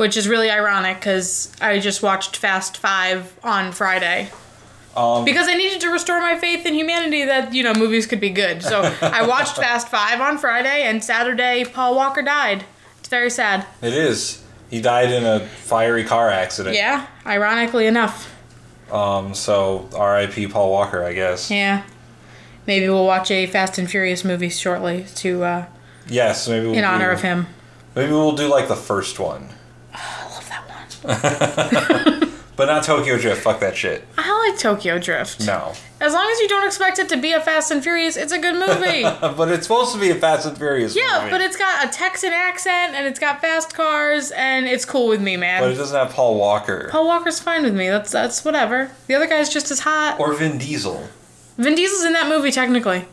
Which 0.00 0.16
is 0.16 0.26
really 0.26 0.50
ironic 0.50 0.96
because 0.96 1.52
I 1.60 1.78
just 1.78 2.02
watched 2.02 2.38
Fast 2.38 2.78
Five 2.78 3.38
on 3.44 3.70
Friday. 3.70 4.30
Um, 4.96 5.26
Because 5.26 5.46
I 5.46 5.52
needed 5.52 5.82
to 5.82 5.90
restore 5.90 6.20
my 6.20 6.38
faith 6.38 6.64
in 6.64 6.72
humanity 6.72 7.26
that, 7.26 7.52
you 7.52 7.62
know, 7.62 7.74
movies 7.74 8.06
could 8.06 8.18
be 8.18 8.30
good. 8.30 8.62
So 8.62 8.80
I 9.02 9.26
watched 9.26 9.56
Fast 9.56 9.88
Five 9.88 10.22
on 10.22 10.38
Friday, 10.38 10.84
and 10.84 11.04
Saturday, 11.04 11.66
Paul 11.70 11.96
Walker 11.96 12.22
died. 12.22 12.64
It's 13.00 13.10
very 13.10 13.28
sad. 13.28 13.66
it 13.82 13.92
is. 13.92 14.42
He 14.70 14.80
died 14.80 15.12
in 15.12 15.26
a 15.26 15.40
fiery 15.40 16.04
car 16.04 16.30
accident. 16.30 16.76
Yeah, 16.76 17.06
ironically 17.26 17.86
enough. 17.86 18.34
Um. 18.90 19.34
So 19.34 19.86
R.I.P. 19.94 20.46
Paul 20.48 20.70
Walker, 20.70 21.04
I 21.04 21.12
guess. 21.12 21.50
Yeah. 21.50 21.82
Maybe 22.66 22.88
we'll 22.88 23.06
watch 23.06 23.30
a 23.30 23.46
Fast 23.46 23.76
and 23.76 23.90
Furious 23.90 24.24
movie 24.24 24.48
shortly 24.48 25.04
to 25.16 25.44
uh, 25.44 25.66
Yes. 26.08 26.48
Maybe 26.48 26.66
we'll 26.68 26.76
in 26.76 26.84
honor 26.84 27.08
do, 27.08 27.12
of 27.12 27.20
him. 27.20 27.48
Maybe 27.94 28.12
we'll 28.12 28.32
do 28.36 28.48
like 28.48 28.66
the 28.68 28.76
first 28.76 29.18
one, 29.18 29.50
I 29.92 30.24
love 30.30 30.48
that 30.48 30.68
one. 30.68 30.84
but 32.56 32.66
not 32.66 32.84
Tokyo 32.84 33.16
Drift. 33.18 33.42
Fuck 33.42 33.60
that 33.60 33.76
shit. 33.76 34.04
I 34.18 34.48
like 34.48 34.58
Tokyo 34.58 34.98
Drift. 34.98 35.46
No. 35.46 35.72
As 36.00 36.12
long 36.12 36.30
as 36.30 36.38
you 36.40 36.48
don't 36.48 36.66
expect 36.66 36.98
it 36.98 37.08
to 37.10 37.16
be 37.16 37.32
a 37.32 37.40
Fast 37.40 37.70
and 37.70 37.82
Furious, 37.82 38.16
it's 38.16 38.32
a 38.32 38.38
good 38.38 38.54
movie. 38.54 39.02
but 39.20 39.50
it's 39.50 39.64
supposed 39.66 39.92
to 39.94 40.00
be 40.00 40.10
a 40.10 40.14
Fast 40.14 40.46
and 40.46 40.56
Furious. 40.56 40.96
yeah, 40.96 41.18
movie. 41.20 41.30
but 41.30 41.40
it's 41.40 41.56
got 41.56 41.86
a 41.86 41.88
Texan 41.90 42.32
accent 42.32 42.94
and 42.94 43.06
it's 43.06 43.18
got 43.18 43.40
fast 43.40 43.74
cars 43.74 44.30
and 44.32 44.66
it's 44.66 44.84
cool 44.84 45.08
with 45.08 45.20
me, 45.20 45.36
man. 45.36 45.62
But 45.62 45.72
it 45.72 45.76
doesn't 45.76 45.96
have 45.96 46.10
Paul 46.14 46.36
Walker 46.38 46.88
Paul 46.90 47.06
Walker's 47.06 47.40
fine 47.40 47.62
with 47.62 47.74
me. 47.74 47.88
That's 47.88 48.10
that's 48.10 48.44
whatever. 48.44 48.90
The 49.06 49.14
other 49.14 49.26
guy's 49.26 49.48
just 49.50 49.70
as 49.70 49.80
hot. 49.80 50.18
or 50.20 50.32
Vin 50.34 50.58
Diesel. 50.58 51.08
Vin 51.56 51.74
Diesel's 51.74 52.04
in 52.04 52.12
that 52.14 52.28
movie 52.28 52.50
technically. 52.50 53.04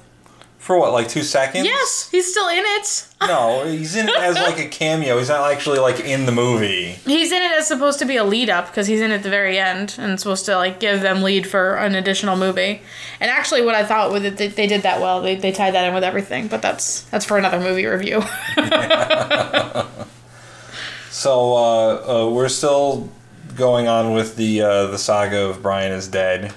For 0.57 0.77
what, 0.77 0.91
like 0.91 1.07
two 1.07 1.23
seconds? 1.23 1.65
Yes, 1.65 2.09
he's 2.11 2.29
still 2.29 2.49
in 2.49 2.63
it. 2.65 3.07
No, 3.21 3.65
he's 3.65 3.95
in 3.95 4.09
it 4.09 4.17
as 4.17 4.35
like 4.35 4.59
a 4.59 4.67
cameo. 4.67 5.17
He's 5.17 5.29
not 5.29 5.49
actually 5.51 5.79
like 5.79 6.01
in 6.01 6.25
the 6.25 6.31
movie. 6.31 6.93
He's 7.05 7.31
in 7.31 7.41
it 7.41 7.51
as 7.51 7.67
supposed 7.67 7.99
to 7.99 8.05
be 8.05 8.17
a 8.17 8.23
lead 8.25 8.49
up 8.49 8.67
because 8.67 8.87
he's 8.87 8.99
in 8.99 9.11
at 9.11 9.23
the 9.23 9.29
very 9.29 9.57
end 9.57 9.95
and 9.97 10.19
supposed 10.19 10.45
to 10.45 10.55
like 10.57 10.79
give 10.79 11.01
them 11.01 11.21
lead 11.23 11.47
for 11.47 11.75
an 11.77 11.95
additional 11.95 12.35
movie. 12.35 12.81
And 13.19 13.31
actually, 13.31 13.63
what 13.63 13.75
I 13.75 13.85
thought 13.85 14.11
with 14.11 14.25
it, 14.25 14.37
they, 14.37 14.49
they 14.49 14.67
did 14.67 14.81
that 14.81 14.99
well. 14.99 15.21
They, 15.21 15.35
they 15.35 15.51
tied 15.53 15.73
that 15.73 15.87
in 15.87 15.93
with 15.93 16.03
everything. 16.03 16.47
But 16.47 16.61
that's 16.61 17.01
that's 17.03 17.23
for 17.25 17.37
another 17.37 17.59
movie 17.59 17.85
review. 17.85 18.23
So 21.17 21.55
uh, 21.55 22.25
uh, 22.25 22.29
we're 22.29 22.47
still 22.47 23.09
going 23.55 23.87
on 23.87 24.13
with 24.13 24.35
the 24.35 24.61
uh, 24.61 24.85
the 24.87 24.99
saga 24.99 25.47
of 25.47 25.63
Brian 25.63 25.91
is 25.91 26.07
dead. 26.07 26.53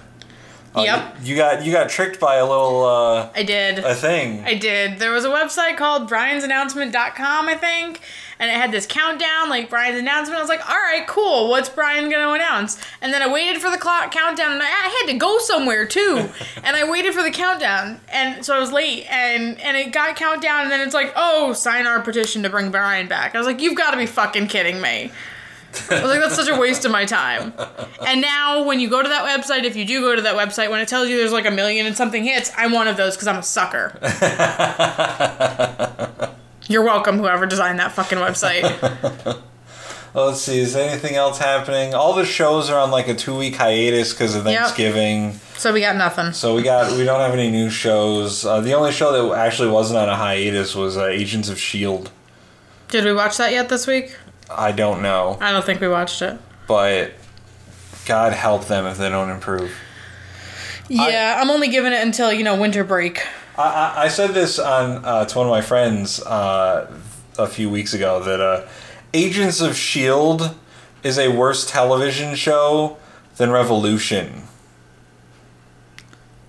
Uh, 0.74 0.82
Yep. 0.82 1.16
You 1.22 1.36
got 1.36 1.64
you 1.64 1.72
got 1.72 1.88
tricked 1.90 2.20
by 2.20 2.36
a 2.36 2.46
little 2.46 2.84
uh, 2.84 3.28
I 3.34 3.42
did. 3.42 3.80
a 3.80 3.94
thing. 3.94 4.44
I 4.44 4.54
did. 4.54 4.98
There 5.00 5.10
was 5.12 5.24
a 5.24 5.28
website 5.28 5.76
called 5.76 6.08
briansannouncement.com, 6.08 7.48
I 7.48 7.54
think, 7.56 8.00
and 8.38 8.50
it 8.50 8.54
had 8.54 8.70
this 8.70 8.86
countdown, 8.86 9.48
like 9.48 9.68
Brian's 9.68 9.98
announcement. 9.98 10.38
I 10.38 10.40
was 10.40 10.48
like, 10.48 10.66
all 10.68 10.76
right, 10.76 11.04
cool. 11.08 11.48
What's 11.50 11.68
Brian 11.68 12.08
going 12.08 12.24
to 12.24 12.32
announce? 12.32 12.80
And 13.02 13.12
then 13.12 13.20
I 13.20 13.32
waited 13.32 13.60
for 13.60 13.68
the 13.70 13.78
clock 13.78 14.12
countdown, 14.12 14.52
and 14.52 14.62
I, 14.62 14.66
I 14.66 15.04
had 15.04 15.12
to 15.12 15.18
go 15.18 15.38
somewhere 15.38 15.86
too. 15.86 16.28
and 16.62 16.76
I 16.76 16.88
waited 16.88 17.14
for 17.14 17.22
the 17.22 17.32
countdown, 17.32 18.00
and 18.12 18.44
so 18.44 18.54
I 18.54 18.60
was 18.60 18.70
late, 18.70 19.06
and 19.10 19.58
and 19.60 19.76
it 19.76 19.92
got 19.92 20.14
countdown, 20.14 20.62
and 20.62 20.70
then 20.70 20.80
it's 20.80 20.94
like, 20.94 21.12
oh, 21.16 21.52
sign 21.52 21.86
our 21.88 22.00
petition 22.00 22.44
to 22.44 22.48
bring 22.50 22.70
Brian 22.70 23.08
back. 23.08 23.34
I 23.34 23.38
was 23.38 23.46
like, 23.46 23.60
you've 23.60 23.76
got 23.76 23.90
to 23.90 23.96
be 23.96 24.06
fucking 24.06 24.46
kidding 24.46 24.80
me. 24.80 25.10
I 25.90 26.02
was 26.02 26.10
like, 26.10 26.20
that's 26.20 26.34
such 26.36 26.48
a 26.48 26.58
waste 26.58 26.84
of 26.84 26.90
my 26.90 27.04
time. 27.04 27.52
And 28.06 28.20
now, 28.20 28.64
when 28.64 28.80
you 28.80 28.88
go 28.90 29.02
to 29.02 29.08
that 29.08 29.24
website, 29.24 29.64
if 29.64 29.76
you 29.76 29.84
do 29.84 30.00
go 30.00 30.16
to 30.16 30.22
that 30.22 30.36
website, 30.36 30.70
when 30.70 30.80
it 30.80 30.88
tells 30.88 31.08
you 31.08 31.16
there's 31.16 31.32
like 31.32 31.46
a 31.46 31.50
million 31.50 31.86
and 31.86 31.96
something 31.96 32.24
hits, 32.24 32.50
I'm 32.56 32.72
one 32.72 32.88
of 32.88 32.96
those 32.96 33.14
because 33.16 33.28
I'm 33.28 33.36
a 33.36 33.42
sucker. 33.42 33.96
You're 36.68 36.84
welcome, 36.84 37.18
whoever 37.18 37.46
designed 37.46 37.78
that 37.80 37.92
fucking 37.92 38.18
website. 38.18 39.40
Well, 40.12 40.26
let's 40.26 40.40
see. 40.40 40.58
Is 40.58 40.74
anything 40.74 41.14
else 41.14 41.38
happening? 41.38 41.94
All 41.94 42.14
the 42.14 42.24
shows 42.24 42.68
are 42.68 42.80
on 42.80 42.90
like 42.90 43.06
a 43.06 43.14
two 43.14 43.36
week 43.36 43.54
hiatus 43.54 44.12
because 44.12 44.34
of 44.34 44.44
Yep. 44.44 44.58
Thanksgiving. 44.58 45.34
So 45.54 45.72
we 45.72 45.78
got 45.78 45.94
nothing. 45.94 46.32
So 46.32 46.56
we 46.56 46.64
got 46.64 46.90
we 46.98 47.04
don't 47.04 47.20
have 47.20 47.32
any 47.32 47.48
new 47.48 47.70
shows. 47.70 48.44
Uh, 48.44 48.60
the 48.60 48.74
only 48.74 48.90
show 48.90 49.12
that 49.12 49.38
actually 49.38 49.70
wasn't 49.70 50.00
on 50.00 50.08
a 50.08 50.16
hiatus 50.16 50.74
was 50.74 50.96
uh, 50.96 51.06
Agents 51.06 51.48
of 51.48 51.60
Shield. 51.60 52.10
Did 52.88 53.04
we 53.04 53.12
watch 53.12 53.36
that 53.36 53.52
yet 53.52 53.68
this 53.68 53.86
week? 53.86 54.16
I 54.50 54.72
don't 54.72 55.02
know, 55.02 55.38
I 55.40 55.52
don't 55.52 55.64
think 55.64 55.80
we 55.80 55.88
watched 55.88 56.22
it. 56.22 56.38
but 56.66 57.12
God 58.06 58.32
help 58.32 58.66
them 58.66 58.86
if 58.86 58.98
they 58.98 59.08
don't 59.08 59.30
improve. 59.30 59.72
Yeah, 60.88 61.38
I'm 61.40 61.50
only 61.50 61.68
giving 61.68 61.92
it 61.92 62.02
until, 62.02 62.32
you 62.32 62.42
know, 62.42 62.60
winter 62.60 62.82
break. 62.82 63.24
I, 63.56 63.62
I, 63.62 64.02
I 64.04 64.08
said 64.08 64.30
this 64.30 64.58
on 64.58 65.04
uh, 65.04 65.24
to 65.24 65.38
one 65.38 65.46
of 65.46 65.50
my 65.50 65.60
friends 65.60 66.20
uh, 66.22 66.90
a 67.38 67.46
few 67.46 67.70
weeks 67.70 67.94
ago 67.94 68.20
that 68.24 68.40
uh, 68.40 68.66
Agents 69.14 69.60
of 69.60 69.76
Shield 69.76 70.54
is 71.04 71.16
a 71.18 71.28
worse 71.28 71.64
television 71.70 72.34
show 72.34 72.96
than 73.36 73.50
Revolution. 73.52 74.42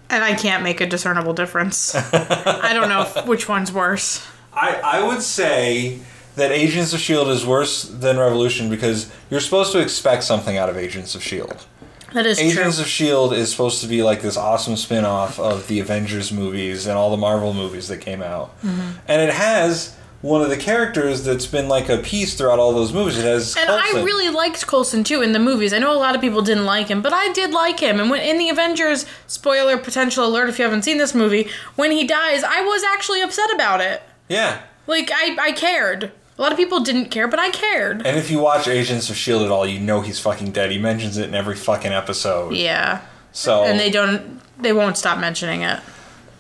And 0.10 0.24
I 0.24 0.34
can't 0.34 0.64
make 0.64 0.82
a 0.82 0.88
discernible 0.88 1.34
difference. 1.34 1.94
I 2.14 2.72
don't 2.74 2.90
know 2.90 3.04
if, 3.04 3.26
which 3.28 3.48
one's 3.48 3.72
worse. 3.72 4.26
I, 4.54 4.76
I 4.84 5.04
would 5.08 5.22
say 5.22 6.00
that 6.36 6.52
Agents 6.52 6.94
of 6.94 7.00
Shield 7.00 7.28
is 7.28 7.46
worse 7.46 7.84
than 7.84 8.18
Revolution 8.18 8.70
because 8.70 9.12
you're 9.30 9.40
supposed 9.40 9.72
to 9.74 9.80
expect 9.80 10.24
something 10.24 10.58
out 10.58 10.70
of 10.70 10.78
Agents 10.78 11.16
of 11.16 11.24
Shield. 11.24 11.66
That 12.14 12.26
is 12.26 12.38
true. 12.38 12.48
Agents 12.48 12.78
true. 12.78 12.84
of 12.84 12.90
Shield 12.90 13.34
is 13.34 13.52
supposed 13.52 13.82
to 13.82 13.88
be 13.88 14.04
like 14.04 14.22
this 14.22 14.38
awesome 14.38 14.76
spin-off 14.76 15.40
of 15.40 15.68
the 15.68 15.80
Avengers 15.80 16.32
movies 16.32 16.86
and 16.86 16.98
all 16.98 17.10
the 17.12 17.18
Marvel 17.18 17.54
movies 17.54 17.88
that 17.88 18.00
came 18.00 18.22
out. 18.22 18.60
Mm-hmm. 18.62 19.00
And 19.08 19.22
it 19.22 19.34
has 19.34 19.96
one 20.22 20.42
of 20.42 20.50
the 20.50 20.58
characters 20.58 21.24
that's 21.24 21.48
been 21.48 21.68
like 21.68 21.90
a 21.90 21.98
piece 21.98 22.36
throughout 22.36 22.60
all 22.60 22.74
those 22.74 22.94
movies. 22.94 23.18
It 23.18 23.26
has 23.26 23.56
And 23.58 23.70
I 23.70 24.04
really 24.04 24.30
liked 24.30 24.68
Coulson 24.68 25.04
too 25.04 25.22
in 25.22 25.32
the 25.32 25.40
movies. 25.40 25.74
I 25.74 25.80
know 25.80 25.92
a 25.92 25.98
lot 25.98 26.14
of 26.16 26.22
people 26.22 26.42
didn't 26.42 26.66
like 26.66 26.90
him, 26.90 27.02
but 27.02 27.12
I 27.14 27.32
did 27.34 27.52
like 27.52 27.80
him. 27.80 28.00
And 28.00 28.10
when 28.10 28.22
in 28.22 28.38
the 28.38 28.50
Avengers, 28.50 29.06
spoiler 29.26 29.78
potential 29.78 30.26
alert 30.26 30.50
if 30.50 30.60
you 30.60 30.66
haven't 30.66 30.84
seen 30.84 30.98
this 30.98 31.16
movie, 31.16 31.50
when 31.76 31.92
he 31.92 32.06
dies, 32.06 32.44
I 32.44 32.62
was 32.62 32.84
actually 32.84 33.22
upset 33.22 33.52
about 33.54 33.82
it. 33.82 34.04
Yeah. 34.30 34.62
Like 34.86 35.10
I, 35.12 35.38
I 35.40 35.52
cared. 35.54 36.12
A 36.42 36.44
lot 36.44 36.52
of 36.52 36.58
people 36.58 36.80
didn't 36.80 37.10
care, 37.10 37.28
but 37.28 37.38
I 37.38 37.52
cared. 37.52 38.04
And 38.04 38.18
if 38.18 38.32
you 38.32 38.40
watch 38.40 38.68
Agents 38.68 39.12
of 39.12 39.16
Shield 39.16 39.44
at 39.44 39.52
all, 39.52 39.68
you 39.68 39.80
know 39.80 40.02
he's 40.02 40.20
fucking 40.20 40.54
dead. 40.54 40.72
He 40.72 40.80
mentions 40.80 41.16
it 41.20 41.30
in 41.30 41.36
every 41.36 41.56
fucking 41.56 41.92
episode. 41.92 42.56
Yeah. 42.56 43.02
So 43.32 43.64
And 43.64 43.80
they 43.80 43.92
don't 43.92 44.42
they 44.60 44.74
won't 44.74 44.98
stop 44.98 45.20
mentioning 45.20 45.62
it. 45.62 45.80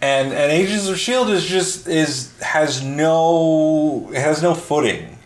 and 0.01 0.33
and 0.33 0.51
Agents 0.51 0.87
of 0.87 0.97
Shield 0.97 1.29
is 1.29 1.45
just 1.45 1.87
is 1.87 2.35
has 2.41 2.83
no 2.83 4.09
it 4.11 4.17
has 4.17 4.41
no 4.41 4.55
footing. 4.55 5.19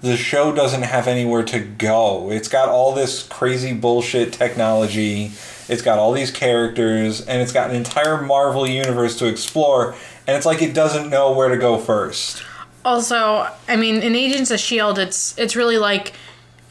The 0.00 0.16
show 0.16 0.50
doesn't 0.52 0.82
have 0.82 1.06
anywhere 1.06 1.44
to 1.44 1.60
go. 1.60 2.32
It's 2.32 2.48
got 2.48 2.68
all 2.68 2.92
this 2.92 3.22
crazy 3.22 3.72
bullshit 3.72 4.32
technology. 4.32 5.30
It's 5.68 5.82
got 5.82 6.00
all 6.00 6.10
these 6.10 6.32
characters 6.32 7.20
and 7.24 7.40
it's 7.40 7.52
got 7.52 7.70
an 7.70 7.76
entire 7.76 8.20
Marvel 8.20 8.66
universe 8.66 9.16
to 9.20 9.28
explore 9.28 9.94
and 10.26 10.36
it's 10.36 10.44
like 10.44 10.60
it 10.60 10.74
doesn't 10.74 11.08
know 11.08 11.30
where 11.30 11.50
to 11.50 11.56
go 11.56 11.78
first. 11.78 12.42
Also, 12.88 13.46
I 13.68 13.76
mean, 13.76 13.96
in 14.02 14.16
Agents 14.16 14.50
of 14.50 14.58
Shield, 14.58 14.98
it's 14.98 15.36
it's 15.36 15.54
really 15.54 15.76
like 15.76 16.14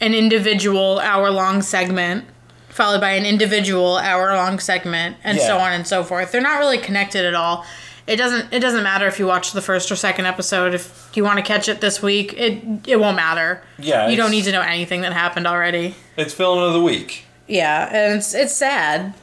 an 0.00 0.14
individual 0.14 0.98
hour 0.98 1.30
long 1.30 1.62
segment 1.62 2.24
followed 2.68 3.00
by 3.00 3.10
an 3.10 3.24
individual 3.24 3.96
hour 3.98 4.34
long 4.34 4.58
segment 4.58 5.16
and 5.24 5.38
so 5.40 5.58
on 5.58 5.72
and 5.72 5.86
so 5.86 6.02
forth. 6.04 6.30
They're 6.32 6.40
not 6.40 6.58
really 6.58 6.78
connected 6.78 7.24
at 7.24 7.34
all. 7.34 7.64
It 8.08 8.16
doesn't 8.16 8.52
it 8.52 8.58
doesn't 8.58 8.82
matter 8.82 9.06
if 9.06 9.20
you 9.20 9.26
watch 9.26 9.52
the 9.52 9.60
first 9.62 9.92
or 9.92 9.96
second 9.96 10.26
episode. 10.26 10.74
If 10.74 11.08
you 11.14 11.22
want 11.22 11.38
to 11.38 11.44
catch 11.44 11.68
it 11.68 11.80
this 11.80 12.02
week, 12.02 12.32
it 12.34 12.64
it 12.88 12.98
won't 12.98 13.16
matter. 13.16 13.62
Yeah, 13.78 14.08
You 14.08 14.16
don't 14.16 14.32
need 14.32 14.44
to 14.44 14.52
know 14.52 14.62
anything 14.62 15.02
that 15.02 15.12
happened 15.12 15.46
already. 15.46 15.94
It's 16.16 16.34
villain 16.34 16.64
of 16.64 16.72
the 16.72 16.82
week. 16.82 17.26
Yeah, 17.46 17.88
and 17.92 18.18
it's 18.18 18.34
it's 18.34 18.54
sad 18.54 19.14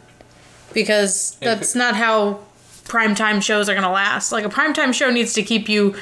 because 0.74 1.36
that's 1.42 1.76
not 1.76 1.96
how 1.96 2.40
primetime 2.86 3.42
shows 3.42 3.68
are 3.68 3.74
going 3.74 3.84
to 3.84 3.90
last. 3.90 4.32
Like 4.32 4.46
a 4.46 4.50
primetime 4.50 4.94
show 4.94 5.10
needs 5.10 5.34
to 5.34 5.44
keep 5.44 5.68
you 5.68 5.96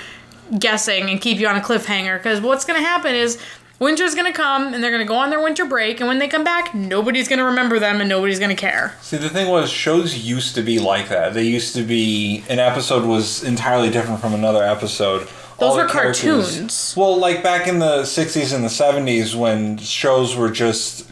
guessing 0.60 1.10
and 1.10 1.22
keep 1.22 1.40
you 1.40 1.48
on 1.48 1.56
a 1.56 1.62
cliffhanger 1.62 2.18
because 2.18 2.42
what's 2.42 2.66
going 2.66 2.80
to 2.80 2.86
happen 2.86 3.16
is 3.16 3.40
winter's 3.80 4.16
going 4.16 4.32
to 4.32 4.38
come 4.38 4.74
and 4.74 4.84
they're 4.84 4.92
going 4.92 5.02
to 5.02 5.08
go 5.08 5.16
on 5.16 5.30
their 5.30 5.42
winter 5.42 5.66
break 5.66 6.00
and 6.00 6.08
when 6.08 6.20
they 6.20 6.28
come 6.28 6.44
back 6.44 6.74
nobody's 6.74 7.28
going 7.28 7.40
to 7.40 7.46
remember 7.46 7.80
them 7.80 8.00
and 8.00 8.10
nobody's 8.10 8.40
going 8.40 8.50
to 8.50 8.56
care. 8.56 8.96
See, 9.02 9.18
the 9.18 9.30
thing 9.30 9.50
was, 9.50 9.70
shows 9.70 10.18
used 10.18 10.56
to 10.56 10.62
be 10.62 10.80
like 10.80 11.10
that. 11.10 11.34
They 11.34 11.44
used 11.44 11.76
to 11.76 11.84
be 11.84 12.44
an 12.50 12.60
episode 12.60 13.06
was 13.06 13.44
entirely 13.44 13.90
different 13.90 14.22
from 14.22 14.34
another 14.34 14.64
episode. 14.64 15.28
Those 15.60 15.72
All 15.72 15.78
were 15.78 15.88
cartoons. 15.88 16.96
Well, 16.98 17.18
like 17.18 17.44
back 17.44 17.68
in 17.68 17.80
the 17.80 18.02
'60s 18.02 18.54
and 18.54 18.64
the 18.64 18.70
'70s, 18.70 19.36
when 19.36 19.78
shows 19.78 20.36
were 20.36 20.50
just 20.50 21.10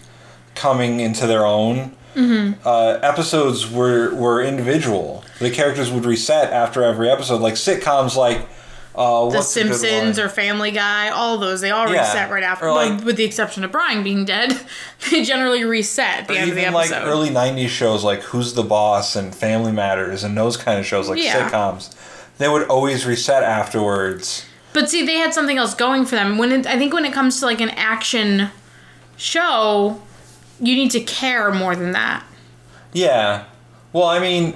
coming 0.55 0.99
into 0.99 1.27
their 1.27 1.45
own. 1.45 1.95
Mm-hmm. 2.15 2.67
Uh, 2.67 2.99
episodes 3.01 3.71
were 3.71 4.13
were 4.13 4.41
individual. 4.41 5.23
The 5.39 5.49
characters 5.49 5.91
would 5.91 6.05
reset 6.05 6.51
after 6.51 6.83
every 6.83 7.09
episode, 7.09 7.39
like 7.39 7.53
sitcoms, 7.53 8.17
like 8.17 8.47
uh, 8.95 9.29
The 9.29 9.41
Simpsons 9.41 10.19
or 10.19 10.27
Family 10.29 10.71
Guy, 10.71 11.09
all 11.09 11.37
those, 11.37 11.61
they 11.61 11.71
all 11.71 11.89
Yeah, 11.89 12.01
reset 12.01 12.29
right 12.31 12.43
after. 12.43 12.65
well, 12.65 12.75
like- 12.75 13.03
with 13.05 13.15
the 13.15 13.23
exception 13.23 13.63
of 13.63 13.71
Brian 13.71 14.03
being 14.03 14.25
dead, 14.25 14.59
they 15.11 15.23
generally 15.23 15.63
reset 15.63 16.21
at 16.21 16.27
the 16.27 16.37
end 16.37 16.49
of 16.49 16.55
the 16.55 16.61
even 16.61 16.73
like 16.73 16.91
early 16.91 17.29
'90s 17.29 17.69
shows, 17.69 18.03
like 18.03 18.21
Who's 18.23 18.53
the 18.53 18.63
Boss 18.63 19.15
and 19.15 19.33
Family 19.33 19.71
Matters, 19.71 20.23
and 20.23 20.37
those 20.37 20.57
kind 20.57 20.79
of 20.79 20.85
shows, 20.85 21.07
like 21.09 21.21
Yeah. 21.21 21.49
sitcoms. 21.49 21.95
they 22.37 22.49
would 22.49 22.67
always 22.67 23.05
reset 23.05 23.43
afterwards. 23.43 24.45
But 24.73 24.89
see, 24.89 25.05
they 25.05 25.15
had 25.17 25.33
something 25.33 25.57
else 25.57 25.73
going 25.75 26.05
for 26.05 26.15
them. 26.15 26.37
When 26.37 26.51
it, 26.51 26.65
I 26.65 26.77
think 26.77 26.93
when 26.93 27.05
it 27.05 27.13
comes 27.13 27.39
to 27.39 27.45
like 27.45 27.61
an 27.61 27.69
action 27.71 28.49
show, 29.17 30.01
you 30.59 30.75
need 30.75 30.91
to 30.91 31.01
care 31.01 31.51
more 31.51 31.75
than 31.75 31.91
that. 31.91 32.23
Yeah. 32.93 33.45
Well, 33.93 34.05
I 34.05 34.19
mean, 34.19 34.55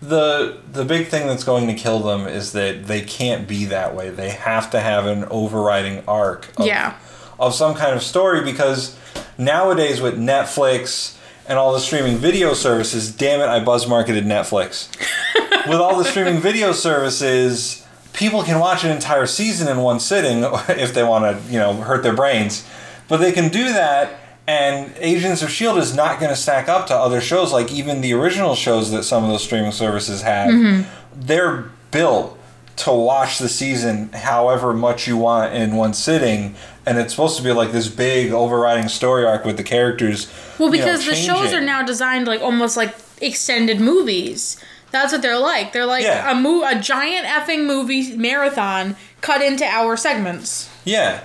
the 0.00 0.58
the 0.72 0.84
big 0.84 1.08
thing 1.08 1.26
that's 1.26 1.44
going 1.44 1.66
to 1.68 1.74
kill 1.74 2.00
them 2.00 2.26
is 2.26 2.52
that 2.52 2.86
they 2.86 3.00
can't 3.00 3.48
be 3.48 3.64
that 3.66 3.94
way. 3.94 4.10
They 4.10 4.30
have 4.30 4.70
to 4.70 4.80
have 4.80 5.06
an 5.06 5.24
overriding 5.24 6.04
arc. 6.06 6.48
Of, 6.58 6.66
Yeah. 6.66 6.96
Of 7.38 7.54
some 7.54 7.74
kind 7.74 7.94
of 7.94 8.02
story 8.02 8.42
because 8.42 8.96
nowadays 9.38 10.00
with 10.00 10.18
Netflix 10.18 11.16
and 11.48 11.58
all 11.58 11.72
the 11.72 11.80
streaming 11.80 12.16
video 12.16 12.54
services, 12.54 13.12
damn 13.12 13.40
it, 13.40 13.46
I 13.46 13.62
buzz 13.62 13.86
marketed 13.86 14.24
Netflix. 14.24 14.88
with 15.68 15.78
all 15.78 15.96
the 15.98 16.04
streaming 16.04 16.40
video 16.40 16.72
services, 16.72 17.86
people 18.12 18.42
can 18.42 18.58
watch 18.58 18.84
an 18.84 18.90
entire 18.90 19.26
season 19.26 19.68
in 19.68 19.78
one 19.78 20.00
sitting 20.00 20.44
if 20.68 20.94
they 20.94 21.04
want 21.04 21.24
to, 21.24 21.52
you 21.52 21.58
know, 21.58 21.74
hurt 21.74 22.02
their 22.02 22.14
brains. 22.14 22.66
But 23.08 23.18
they 23.18 23.32
can 23.32 23.50
do 23.50 23.72
that 23.72 24.18
and 24.48 24.92
Agents 24.98 25.42
of 25.42 25.50
Shield 25.50 25.78
is 25.78 25.94
not 25.94 26.20
going 26.20 26.30
to 26.30 26.36
stack 26.36 26.68
up 26.68 26.86
to 26.88 26.94
other 26.94 27.20
shows 27.20 27.52
like 27.52 27.72
even 27.72 28.00
the 28.00 28.12
original 28.12 28.54
shows 28.54 28.90
that 28.92 29.02
some 29.04 29.24
of 29.24 29.30
those 29.30 29.42
streaming 29.42 29.72
services 29.72 30.22
have. 30.22 30.50
Mm-hmm. 30.50 30.88
They're 31.20 31.70
built 31.90 32.38
to 32.76 32.92
watch 32.92 33.38
the 33.38 33.48
season 33.48 34.10
however 34.12 34.72
much 34.74 35.06
you 35.08 35.16
want 35.16 35.54
in 35.54 35.74
one 35.76 35.94
sitting 35.94 36.54
and 36.84 36.98
it's 36.98 37.14
supposed 37.14 37.38
to 37.38 37.42
be 37.42 37.50
like 37.50 37.72
this 37.72 37.88
big 37.88 38.32
overriding 38.32 38.86
story 38.88 39.24
arc 39.24 39.46
with 39.46 39.56
the 39.56 39.62
characters 39.62 40.30
Well, 40.58 40.68
you 40.74 40.80
know, 40.80 40.84
because 40.84 41.06
the 41.06 41.14
shows 41.14 41.54
are 41.54 41.60
now 41.62 41.82
designed 41.82 42.26
like 42.26 42.42
almost 42.42 42.76
like 42.76 42.94
extended 43.22 43.80
movies. 43.80 44.62
That's 44.90 45.10
what 45.10 45.22
they're 45.22 45.38
like. 45.38 45.72
They're 45.72 45.86
like 45.86 46.04
Yeah. 46.04 46.30
a 46.30 46.34
mo- 46.34 46.64
a 46.64 46.78
giant 46.78 47.26
effing 47.26 47.64
movie 47.66 48.14
marathon 48.14 48.94
cut 49.22 49.40
into 49.40 49.64
hour 49.64 49.96
segments. 49.96 50.68
Yeah. 50.84 51.20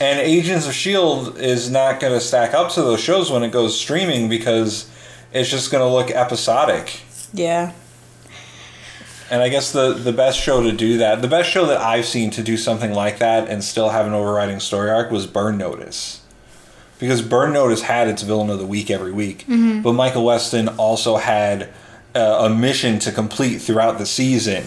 And 0.00 0.18
Agents 0.18 0.64
of 0.66 0.70
S.H.I.E.L.D. 0.72 1.40
Is 1.40 1.70
not 1.70 2.00
going 2.00 2.12
to 2.12 2.20
stack 2.20 2.52
up 2.52 2.72
to 2.72 2.82
those 2.82 3.00
shows 3.00 3.30
when 3.30 3.42
it 3.42 3.50
goes 3.52 3.78
streaming 3.78 4.28
because 4.28 4.90
it's 5.32 5.48
just 5.50 5.70
going 5.70 5.82
to 5.82 5.92
look 5.92 6.10
episodic. 6.10 7.00
Yeah. 7.32 7.72
And 9.30 9.42
I 9.42 9.48
guess 9.48 9.72
the, 9.72 9.94
the 9.94 10.12
best 10.12 10.38
show 10.38 10.62
to 10.62 10.72
do 10.72 10.98
that, 10.98 11.22
the 11.22 11.28
best 11.28 11.48
show 11.50 11.66
that 11.66 11.80
I've 11.80 12.04
seen 12.04 12.30
to 12.32 12.42
do 12.42 12.56
something 12.56 12.92
like 12.92 13.18
that 13.18 13.48
and 13.48 13.64
still 13.64 13.88
have 13.90 14.06
an 14.06 14.12
overriding 14.12 14.60
story 14.60 14.90
arc 14.90 15.10
was 15.10 15.26
Burn 15.26 15.56
Notice. 15.58 16.20
Because 16.98 17.22
Burn 17.22 17.52
Notice 17.52 17.82
had 17.82 18.08
its 18.08 18.22
villain 18.22 18.50
of 18.50 18.58
the 18.58 18.66
week 18.66 18.90
every 18.90 19.12
week. 19.12 19.44
But 19.48 19.92
Michael 19.94 20.24
Westen 20.24 20.74
also 20.78 21.16
had 21.16 21.72
uh, 22.14 22.46
a 22.46 22.50
mission 22.50 22.98
to 23.00 23.12
complete 23.12 23.58
throughout 23.58 23.98
the 23.98 24.06
season. 24.06 24.64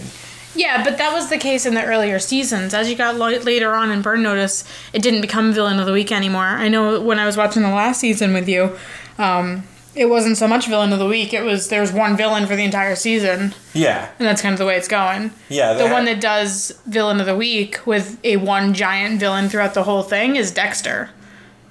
Yeah, 0.57 0.83
but 0.83 0.97
that 0.97 1.13
was 1.13 1.29
the 1.29 1.37
case 1.37 1.65
in 1.65 1.73
the 1.75 1.83
earlier 1.85 2.19
seasons. 2.19 2.73
As 2.73 2.89
you 2.89 2.95
got 2.95 3.15
lo- 3.15 3.29
later 3.29 3.73
on 3.73 3.91
in 3.91 4.01
Burn 4.01 4.23
Notice, 4.23 4.63
it 4.91 5.01
didn't 5.01 5.21
become 5.21 5.53
villain 5.53 5.79
of 5.79 5.85
the 5.85 5.93
week 5.93 6.11
anymore. 6.11 6.43
I 6.45 6.67
know 6.67 6.99
when 6.99 7.19
I 7.19 7.25
was 7.25 7.37
watching 7.37 7.61
the 7.61 7.69
last 7.69 7.99
season 7.99 8.33
with 8.33 8.49
you, 8.49 8.75
um, 9.19 9.63
it 9.95 10.05
wasn't 10.07 10.37
so 10.37 10.47
much 10.47 10.67
villain 10.67 10.93
of 10.93 10.99
the 10.99 11.07
week. 11.07 11.33
It 11.33 11.41
was 11.43 11.69
there's 11.69 11.91
one 11.91 12.17
villain 12.17 12.45
for 12.47 12.55
the 12.55 12.63
entire 12.63 12.95
season, 12.95 13.53
Yeah. 13.73 14.09
and 14.19 14.27
that's 14.27 14.41
kind 14.41 14.53
of 14.53 14.59
the 14.59 14.65
way 14.65 14.75
it's 14.77 14.87
going. 14.87 15.31
Yeah. 15.49 15.73
The 15.73 15.87
one 15.87 16.05
that 16.05 16.21
does 16.21 16.71
villain 16.85 17.19
of 17.19 17.25
the 17.25 17.35
week 17.35 17.79
with 17.85 18.19
a 18.23 18.37
one 18.37 18.73
giant 18.73 19.19
villain 19.19 19.49
throughout 19.49 19.73
the 19.73 19.83
whole 19.83 20.03
thing 20.03 20.35
is 20.35 20.51
Dexter. 20.51 21.09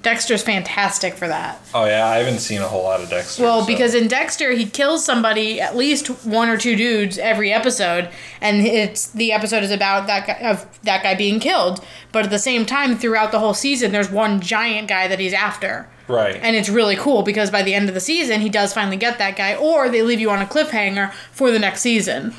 Dexter's 0.03 0.43
fantastic 0.43 1.15
for 1.15 1.27
that. 1.27 1.59
Oh, 1.73 1.85
yeah. 1.85 2.05
I 2.07 2.17
haven't 2.17 2.39
seen 2.39 2.61
a 2.61 2.67
whole 2.67 2.83
lot 2.83 3.01
of 3.01 3.09
Dexter. 3.09 3.43
Well, 3.43 3.61
so- 3.61 3.67
because 3.67 3.93
in 3.93 4.07
Dexter, 4.07 4.51
he 4.51 4.65
kills 4.65 5.03
somebody, 5.03 5.59
at 5.59 5.75
least 5.75 6.07
one 6.25 6.49
or 6.49 6.57
two 6.57 6.75
dudes 6.75 7.17
every 7.17 7.51
episode, 7.51 8.09
and 8.39 8.65
it's 8.65 9.07
the 9.07 9.31
episode 9.33 9.63
is 9.63 9.71
about 9.71 10.07
that 10.07 10.25
guy, 10.27 10.49
of 10.49 10.65
that 10.83 11.03
guy 11.03 11.15
being 11.15 11.39
killed. 11.39 11.83
But 12.11 12.23
at 12.25 12.29
the 12.31 12.39
same 12.39 12.65
time, 12.65 12.95
throughout 12.97 13.31
the 13.31 13.39
whole 13.39 13.53
season, 13.53 13.91
there's 13.91 14.09
one 14.09 14.39
giant 14.39 14.87
guy 14.87 15.07
that 15.07 15.19
he's 15.19 15.33
after, 15.33 15.89
Right. 16.07 16.37
and 16.41 16.55
it's 16.55 16.69
really 16.69 16.95
cool 16.95 17.21
because 17.23 17.51
by 17.51 17.63
the 17.63 17.73
end 17.73 17.89
of 17.89 17.93
the 17.95 17.99
season, 17.99 18.39
he 18.41 18.49
does 18.49 18.73
finally 18.73 18.97
get 18.97 19.17
that 19.17 19.35
guy, 19.35 19.55
or 19.55 19.89
they 19.89 20.03
leave 20.03 20.21
you 20.21 20.29
on 20.29 20.41
a 20.41 20.45
cliffhanger 20.45 21.11
for 21.31 21.51
the 21.51 21.59
next 21.59 21.81
season. 21.81 22.33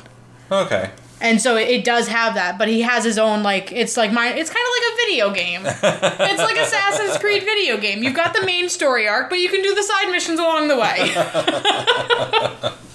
okay. 0.51 0.89
And 1.21 1.41
so 1.41 1.57
it, 1.57 1.83
does 1.83 2.07
have 2.07 2.35
that, 2.35 2.57
but 2.57 2.67
he 2.67 2.81
has 2.81 3.03
his 3.03 3.17
own 3.17 3.43
like 3.43 3.71
it's 3.71 3.97
like 3.97 4.11
my 4.11 4.29
it's 4.29 4.49
kind 4.49 4.65
of 4.65 4.71
like 4.77 4.93
a 4.93 4.95
video 4.95 5.33
game. 5.33 5.61
it's 6.31 6.41
like 6.41 6.57
Assassin's 6.57 7.17
Creed 7.17 7.43
video 7.43 7.77
game. 7.77 8.03
You've 8.03 8.15
got 8.15 8.33
the 8.33 8.45
main 8.45 8.69
story 8.69 9.07
arc, 9.07 9.29
but 9.29 9.39
you 9.39 9.49
can 9.49 9.61
do 9.61 9.75
the 9.75 9.83
side 9.83 10.09
missions 10.11 10.39
along 10.39 10.67
the 10.67 10.77
way. 10.77 12.73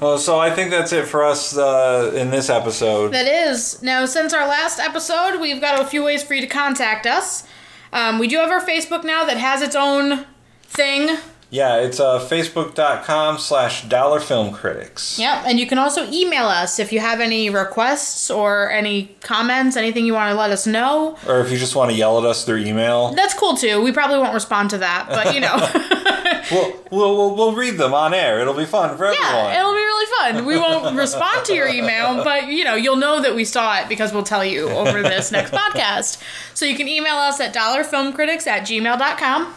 Well, 0.00 0.16
so 0.16 0.38
I 0.38 0.50
think 0.50 0.70
that's 0.70 0.94
it 0.94 1.06
for 1.06 1.22
us 1.22 1.58
uh, 1.58 2.12
in 2.16 2.30
this 2.30 2.48
episode. 2.48 3.12
That 3.12 3.26
is. 3.26 3.82
Now, 3.82 4.06
since 4.06 4.32
our 4.32 4.48
last 4.48 4.78
episode, 4.78 5.38
we've 5.38 5.60
got 5.60 5.78
a 5.78 5.84
few 5.84 6.02
ways 6.02 6.22
for 6.22 6.32
you 6.32 6.40
to 6.40 6.46
contact 6.46 7.06
us. 7.06 7.46
Um, 7.92 8.18
we 8.18 8.26
do 8.26 8.38
have 8.38 8.50
our 8.50 8.62
Facebook 8.62 9.04
now 9.04 9.24
that 9.26 9.36
has 9.36 9.60
its 9.60 9.76
own 9.76 10.24
thing. 10.62 11.18
Yeah, 11.50 11.78
it's 11.78 11.98
uh, 11.98 12.20
facebook.com 12.20 13.38
slash 13.38 13.88
dollar 13.88 14.20
film 14.20 14.52
critics. 14.52 15.18
Yep, 15.18 15.44
and 15.46 15.58
you 15.58 15.66
can 15.66 15.78
also 15.78 16.08
email 16.10 16.46
us 16.46 16.78
if 16.78 16.92
you 16.92 17.00
have 17.00 17.20
any 17.20 17.50
requests 17.50 18.30
or 18.30 18.70
any 18.70 19.16
comments, 19.20 19.76
anything 19.76 20.06
you 20.06 20.14
want 20.14 20.32
to 20.32 20.38
let 20.38 20.50
us 20.50 20.66
know. 20.66 21.18
Or 21.26 21.40
if 21.40 21.50
you 21.50 21.58
just 21.58 21.74
want 21.74 21.90
to 21.90 21.96
yell 21.96 22.18
at 22.18 22.24
us 22.24 22.44
through 22.44 22.58
email, 22.58 23.12
That's 23.14 23.34
cool 23.34 23.56
too. 23.56 23.82
We 23.82 23.90
probably 23.90 24.18
won't 24.18 24.34
respond 24.34 24.70
to 24.70 24.78
that, 24.78 25.08
but 25.08 25.34
you 25.34 25.40
know. 25.40 25.56
we'll, 26.50 26.72
we'll, 26.90 27.16
we'll, 27.16 27.36
we'll 27.36 27.54
read 27.54 27.78
them 27.78 27.94
on 27.94 28.14
air. 28.14 28.40
It'll 28.40 28.54
be 28.54 28.64
fun 28.64 28.96
for 28.96 29.06
everyone. 29.06 29.26
Yeah, 29.26 29.60
it'll 29.60 29.72
be 29.72 29.78
really 29.78 30.06
fun. 30.18 30.46
We 30.46 30.56
won't 30.56 30.96
respond 30.96 31.44
to 31.46 31.54
your 31.54 31.68
email, 31.68 32.22
but 32.22 32.46
you 32.46 32.64
know, 32.64 32.76
you'll 32.76 32.96
know 32.96 33.20
that 33.20 33.34
we 33.34 33.44
saw 33.44 33.78
it 33.80 33.88
because 33.88 34.12
we'll 34.12 34.22
tell 34.22 34.44
you 34.44 34.68
over 34.68 35.02
this 35.02 35.32
next 35.32 35.52
podcast. 35.52 36.22
So 36.54 36.64
you 36.64 36.76
can 36.76 36.88
email 36.88 37.16
us 37.16 37.40
at 37.40 37.54
dollarfilmcritics 37.54 38.46
at 38.46 38.62
gmail.com. 38.62 39.54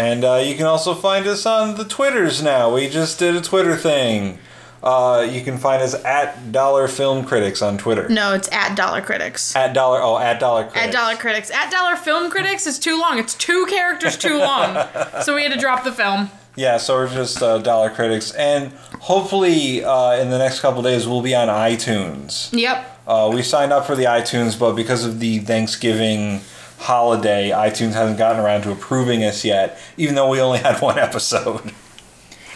And 0.00 0.24
uh, 0.24 0.36
you 0.36 0.54
can 0.54 0.64
also 0.64 0.94
find 0.94 1.26
us 1.26 1.44
on 1.44 1.74
the 1.74 1.84
Twitters 1.84 2.42
now. 2.42 2.74
We 2.74 2.88
just 2.88 3.18
did 3.18 3.36
a 3.36 3.42
Twitter 3.42 3.76
thing. 3.76 4.38
Uh, 4.82 5.28
you 5.30 5.42
can 5.42 5.58
find 5.58 5.82
us 5.82 5.94
at 6.06 6.52
Dollar 6.52 6.88
Film 6.88 7.26
Critics 7.26 7.60
on 7.60 7.76
Twitter. 7.76 8.08
No, 8.08 8.32
it's 8.32 8.48
at 8.50 8.74
Dollar 8.74 9.02
Critics. 9.02 9.54
At 9.54 9.74
Dollar, 9.74 10.00
oh, 10.00 10.16
at 10.16 10.40
Dollar 10.40 10.62
Critics. 10.62 10.86
At 10.86 10.92
Dollar 10.92 11.16
Critics. 11.16 11.50
At 11.50 11.70
Dollar 11.70 11.96
Film 11.96 12.30
Critics 12.30 12.66
is 12.66 12.78
too 12.78 12.98
long. 12.98 13.18
It's 13.18 13.34
two 13.34 13.66
characters 13.66 14.16
too 14.16 14.38
long. 14.38 14.88
so 15.22 15.34
we 15.34 15.42
had 15.42 15.52
to 15.52 15.58
drop 15.58 15.84
the 15.84 15.92
film. 15.92 16.30
Yeah, 16.56 16.78
so 16.78 16.94
we're 16.94 17.12
just 17.12 17.42
uh, 17.42 17.58
Dollar 17.58 17.90
Critics. 17.90 18.32
And 18.32 18.72
hopefully 19.00 19.84
uh, 19.84 20.12
in 20.12 20.30
the 20.30 20.38
next 20.38 20.60
couple 20.60 20.80
days 20.80 21.06
we'll 21.06 21.20
be 21.20 21.34
on 21.34 21.48
iTunes. 21.48 22.48
Yep. 22.58 23.02
Uh, 23.06 23.30
we 23.34 23.42
signed 23.42 23.70
up 23.70 23.86
for 23.86 23.96
the 23.96 24.04
iTunes, 24.04 24.58
but 24.58 24.72
because 24.72 25.04
of 25.04 25.20
the 25.20 25.40
Thanksgiving 25.40 26.40
holiday, 26.80 27.50
iTunes 27.50 27.92
hasn't 27.92 28.18
gotten 28.18 28.42
around 28.42 28.62
to 28.62 28.72
approving 28.72 29.22
us 29.22 29.44
yet, 29.44 29.78
even 29.96 30.14
though 30.14 30.28
we 30.28 30.40
only 30.40 30.58
had 30.58 30.80
one 30.80 30.98
episode. 30.98 31.72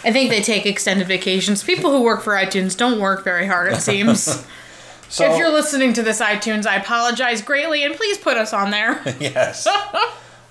I 0.02 0.12
think 0.12 0.30
they 0.30 0.42
take 0.42 0.66
extended 0.66 1.06
vacations. 1.06 1.62
People 1.62 1.90
who 1.90 2.02
work 2.02 2.22
for 2.22 2.32
iTunes 2.32 2.76
don't 2.76 3.00
work 3.00 3.22
very 3.24 3.46
hard, 3.46 3.72
it 3.72 3.80
seems. 3.80 4.44
So, 5.10 5.30
if 5.30 5.38
you're 5.38 5.52
listening 5.52 5.92
to 5.92 6.02
this 6.02 6.20
iTunes, 6.20 6.66
I 6.66 6.74
apologize 6.76 7.40
greatly 7.40 7.84
and 7.84 7.94
please 7.94 8.18
put 8.18 8.36
us 8.36 8.52
on 8.52 8.70
there. 8.70 9.00
yes. 9.20 9.64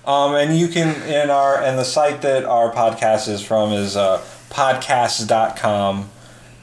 Um, 0.06 0.34
and 0.36 0.56
you 0.56 0.68
can, 0.68 1.02
in 1.06 1.28
our, 1.28 1.60
and 1.60 1.76
the 1.78 1.84
site 1.84 2.22
that 2.22 2.44
our 2.46 2.72
podcast 2.72 3.28
is 3.28 3.42
from 3.42 3.72
is 3.72 3.94
uh, 3.94 4.24
podcasts.com. 4.48 6.08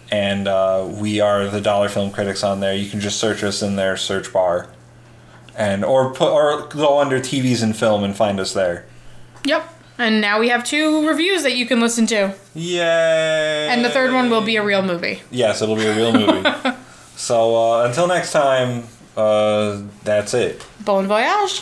And 0.09 0.47
uh, 0.47 0.87
we 0.89 1.19
are 1.19 1.47
the 1.47 1.61
Dollar 1.61 1.89
Film 1.89 2.11
Critics 2.11 2.43
on 2.43 2.59
there. 2.59 2.73
You 2.73 2.89
can 2.89 3.01
just 3.01 3.19
search 3.19 3.43
us 3.43 3.61
in 3.61 3.75
their 3.75 3.97
search 3.97 4.33
bar. 4.33 4.67
And 5.55 5.83
or 5.83 6.13
put 6.13 6.31
or 6.31 6.67
go 6.67 6.99
under 6.99 7.19
TVs 7.19 7.61
and 7.61 7.75
film 7.75 8.03
and 8.03 8.15
find 8.15 8.39
us 8.39 8.53
there. 8.53 8.85
Yep. 9.43 9.67
And 9.97 10.21
now 10.21 10.39
we 10.39 10.49
have 10.49 10.63
two 10.63 11.07
reviews 11.07 11.43
that 11.43 11.55
you 11.55 11.65
can 11.65 11.79
listen 11.79 12.07
to. 12.07 12.33
Yay! 12.55 13.67
And 13.69 13.85
the 13.85 13.89
third 13.89 14.13
one 14.13 14.29
will 14.29 14.41
be 14.41 14.55
a 14.55 14.63
real 14.63 14.81
movie. 14.81 15.21
Yes, 15.29 15.61
it'll 15.61 15.75
be 15.75 15.85
a 15.85 15.95
real 15.95 16.13
movie. 16.13 16.49
so 17.15 17.55
uh, 17.55 17.85
until 17.85 18.07
next 18.07 18.31
time, 18.31 18.85
uh, 19.15 19.81
that's 20.03 20.33
it. 20.33 20.65
Bon 20.83 21.05
voyage. 21.05 21.61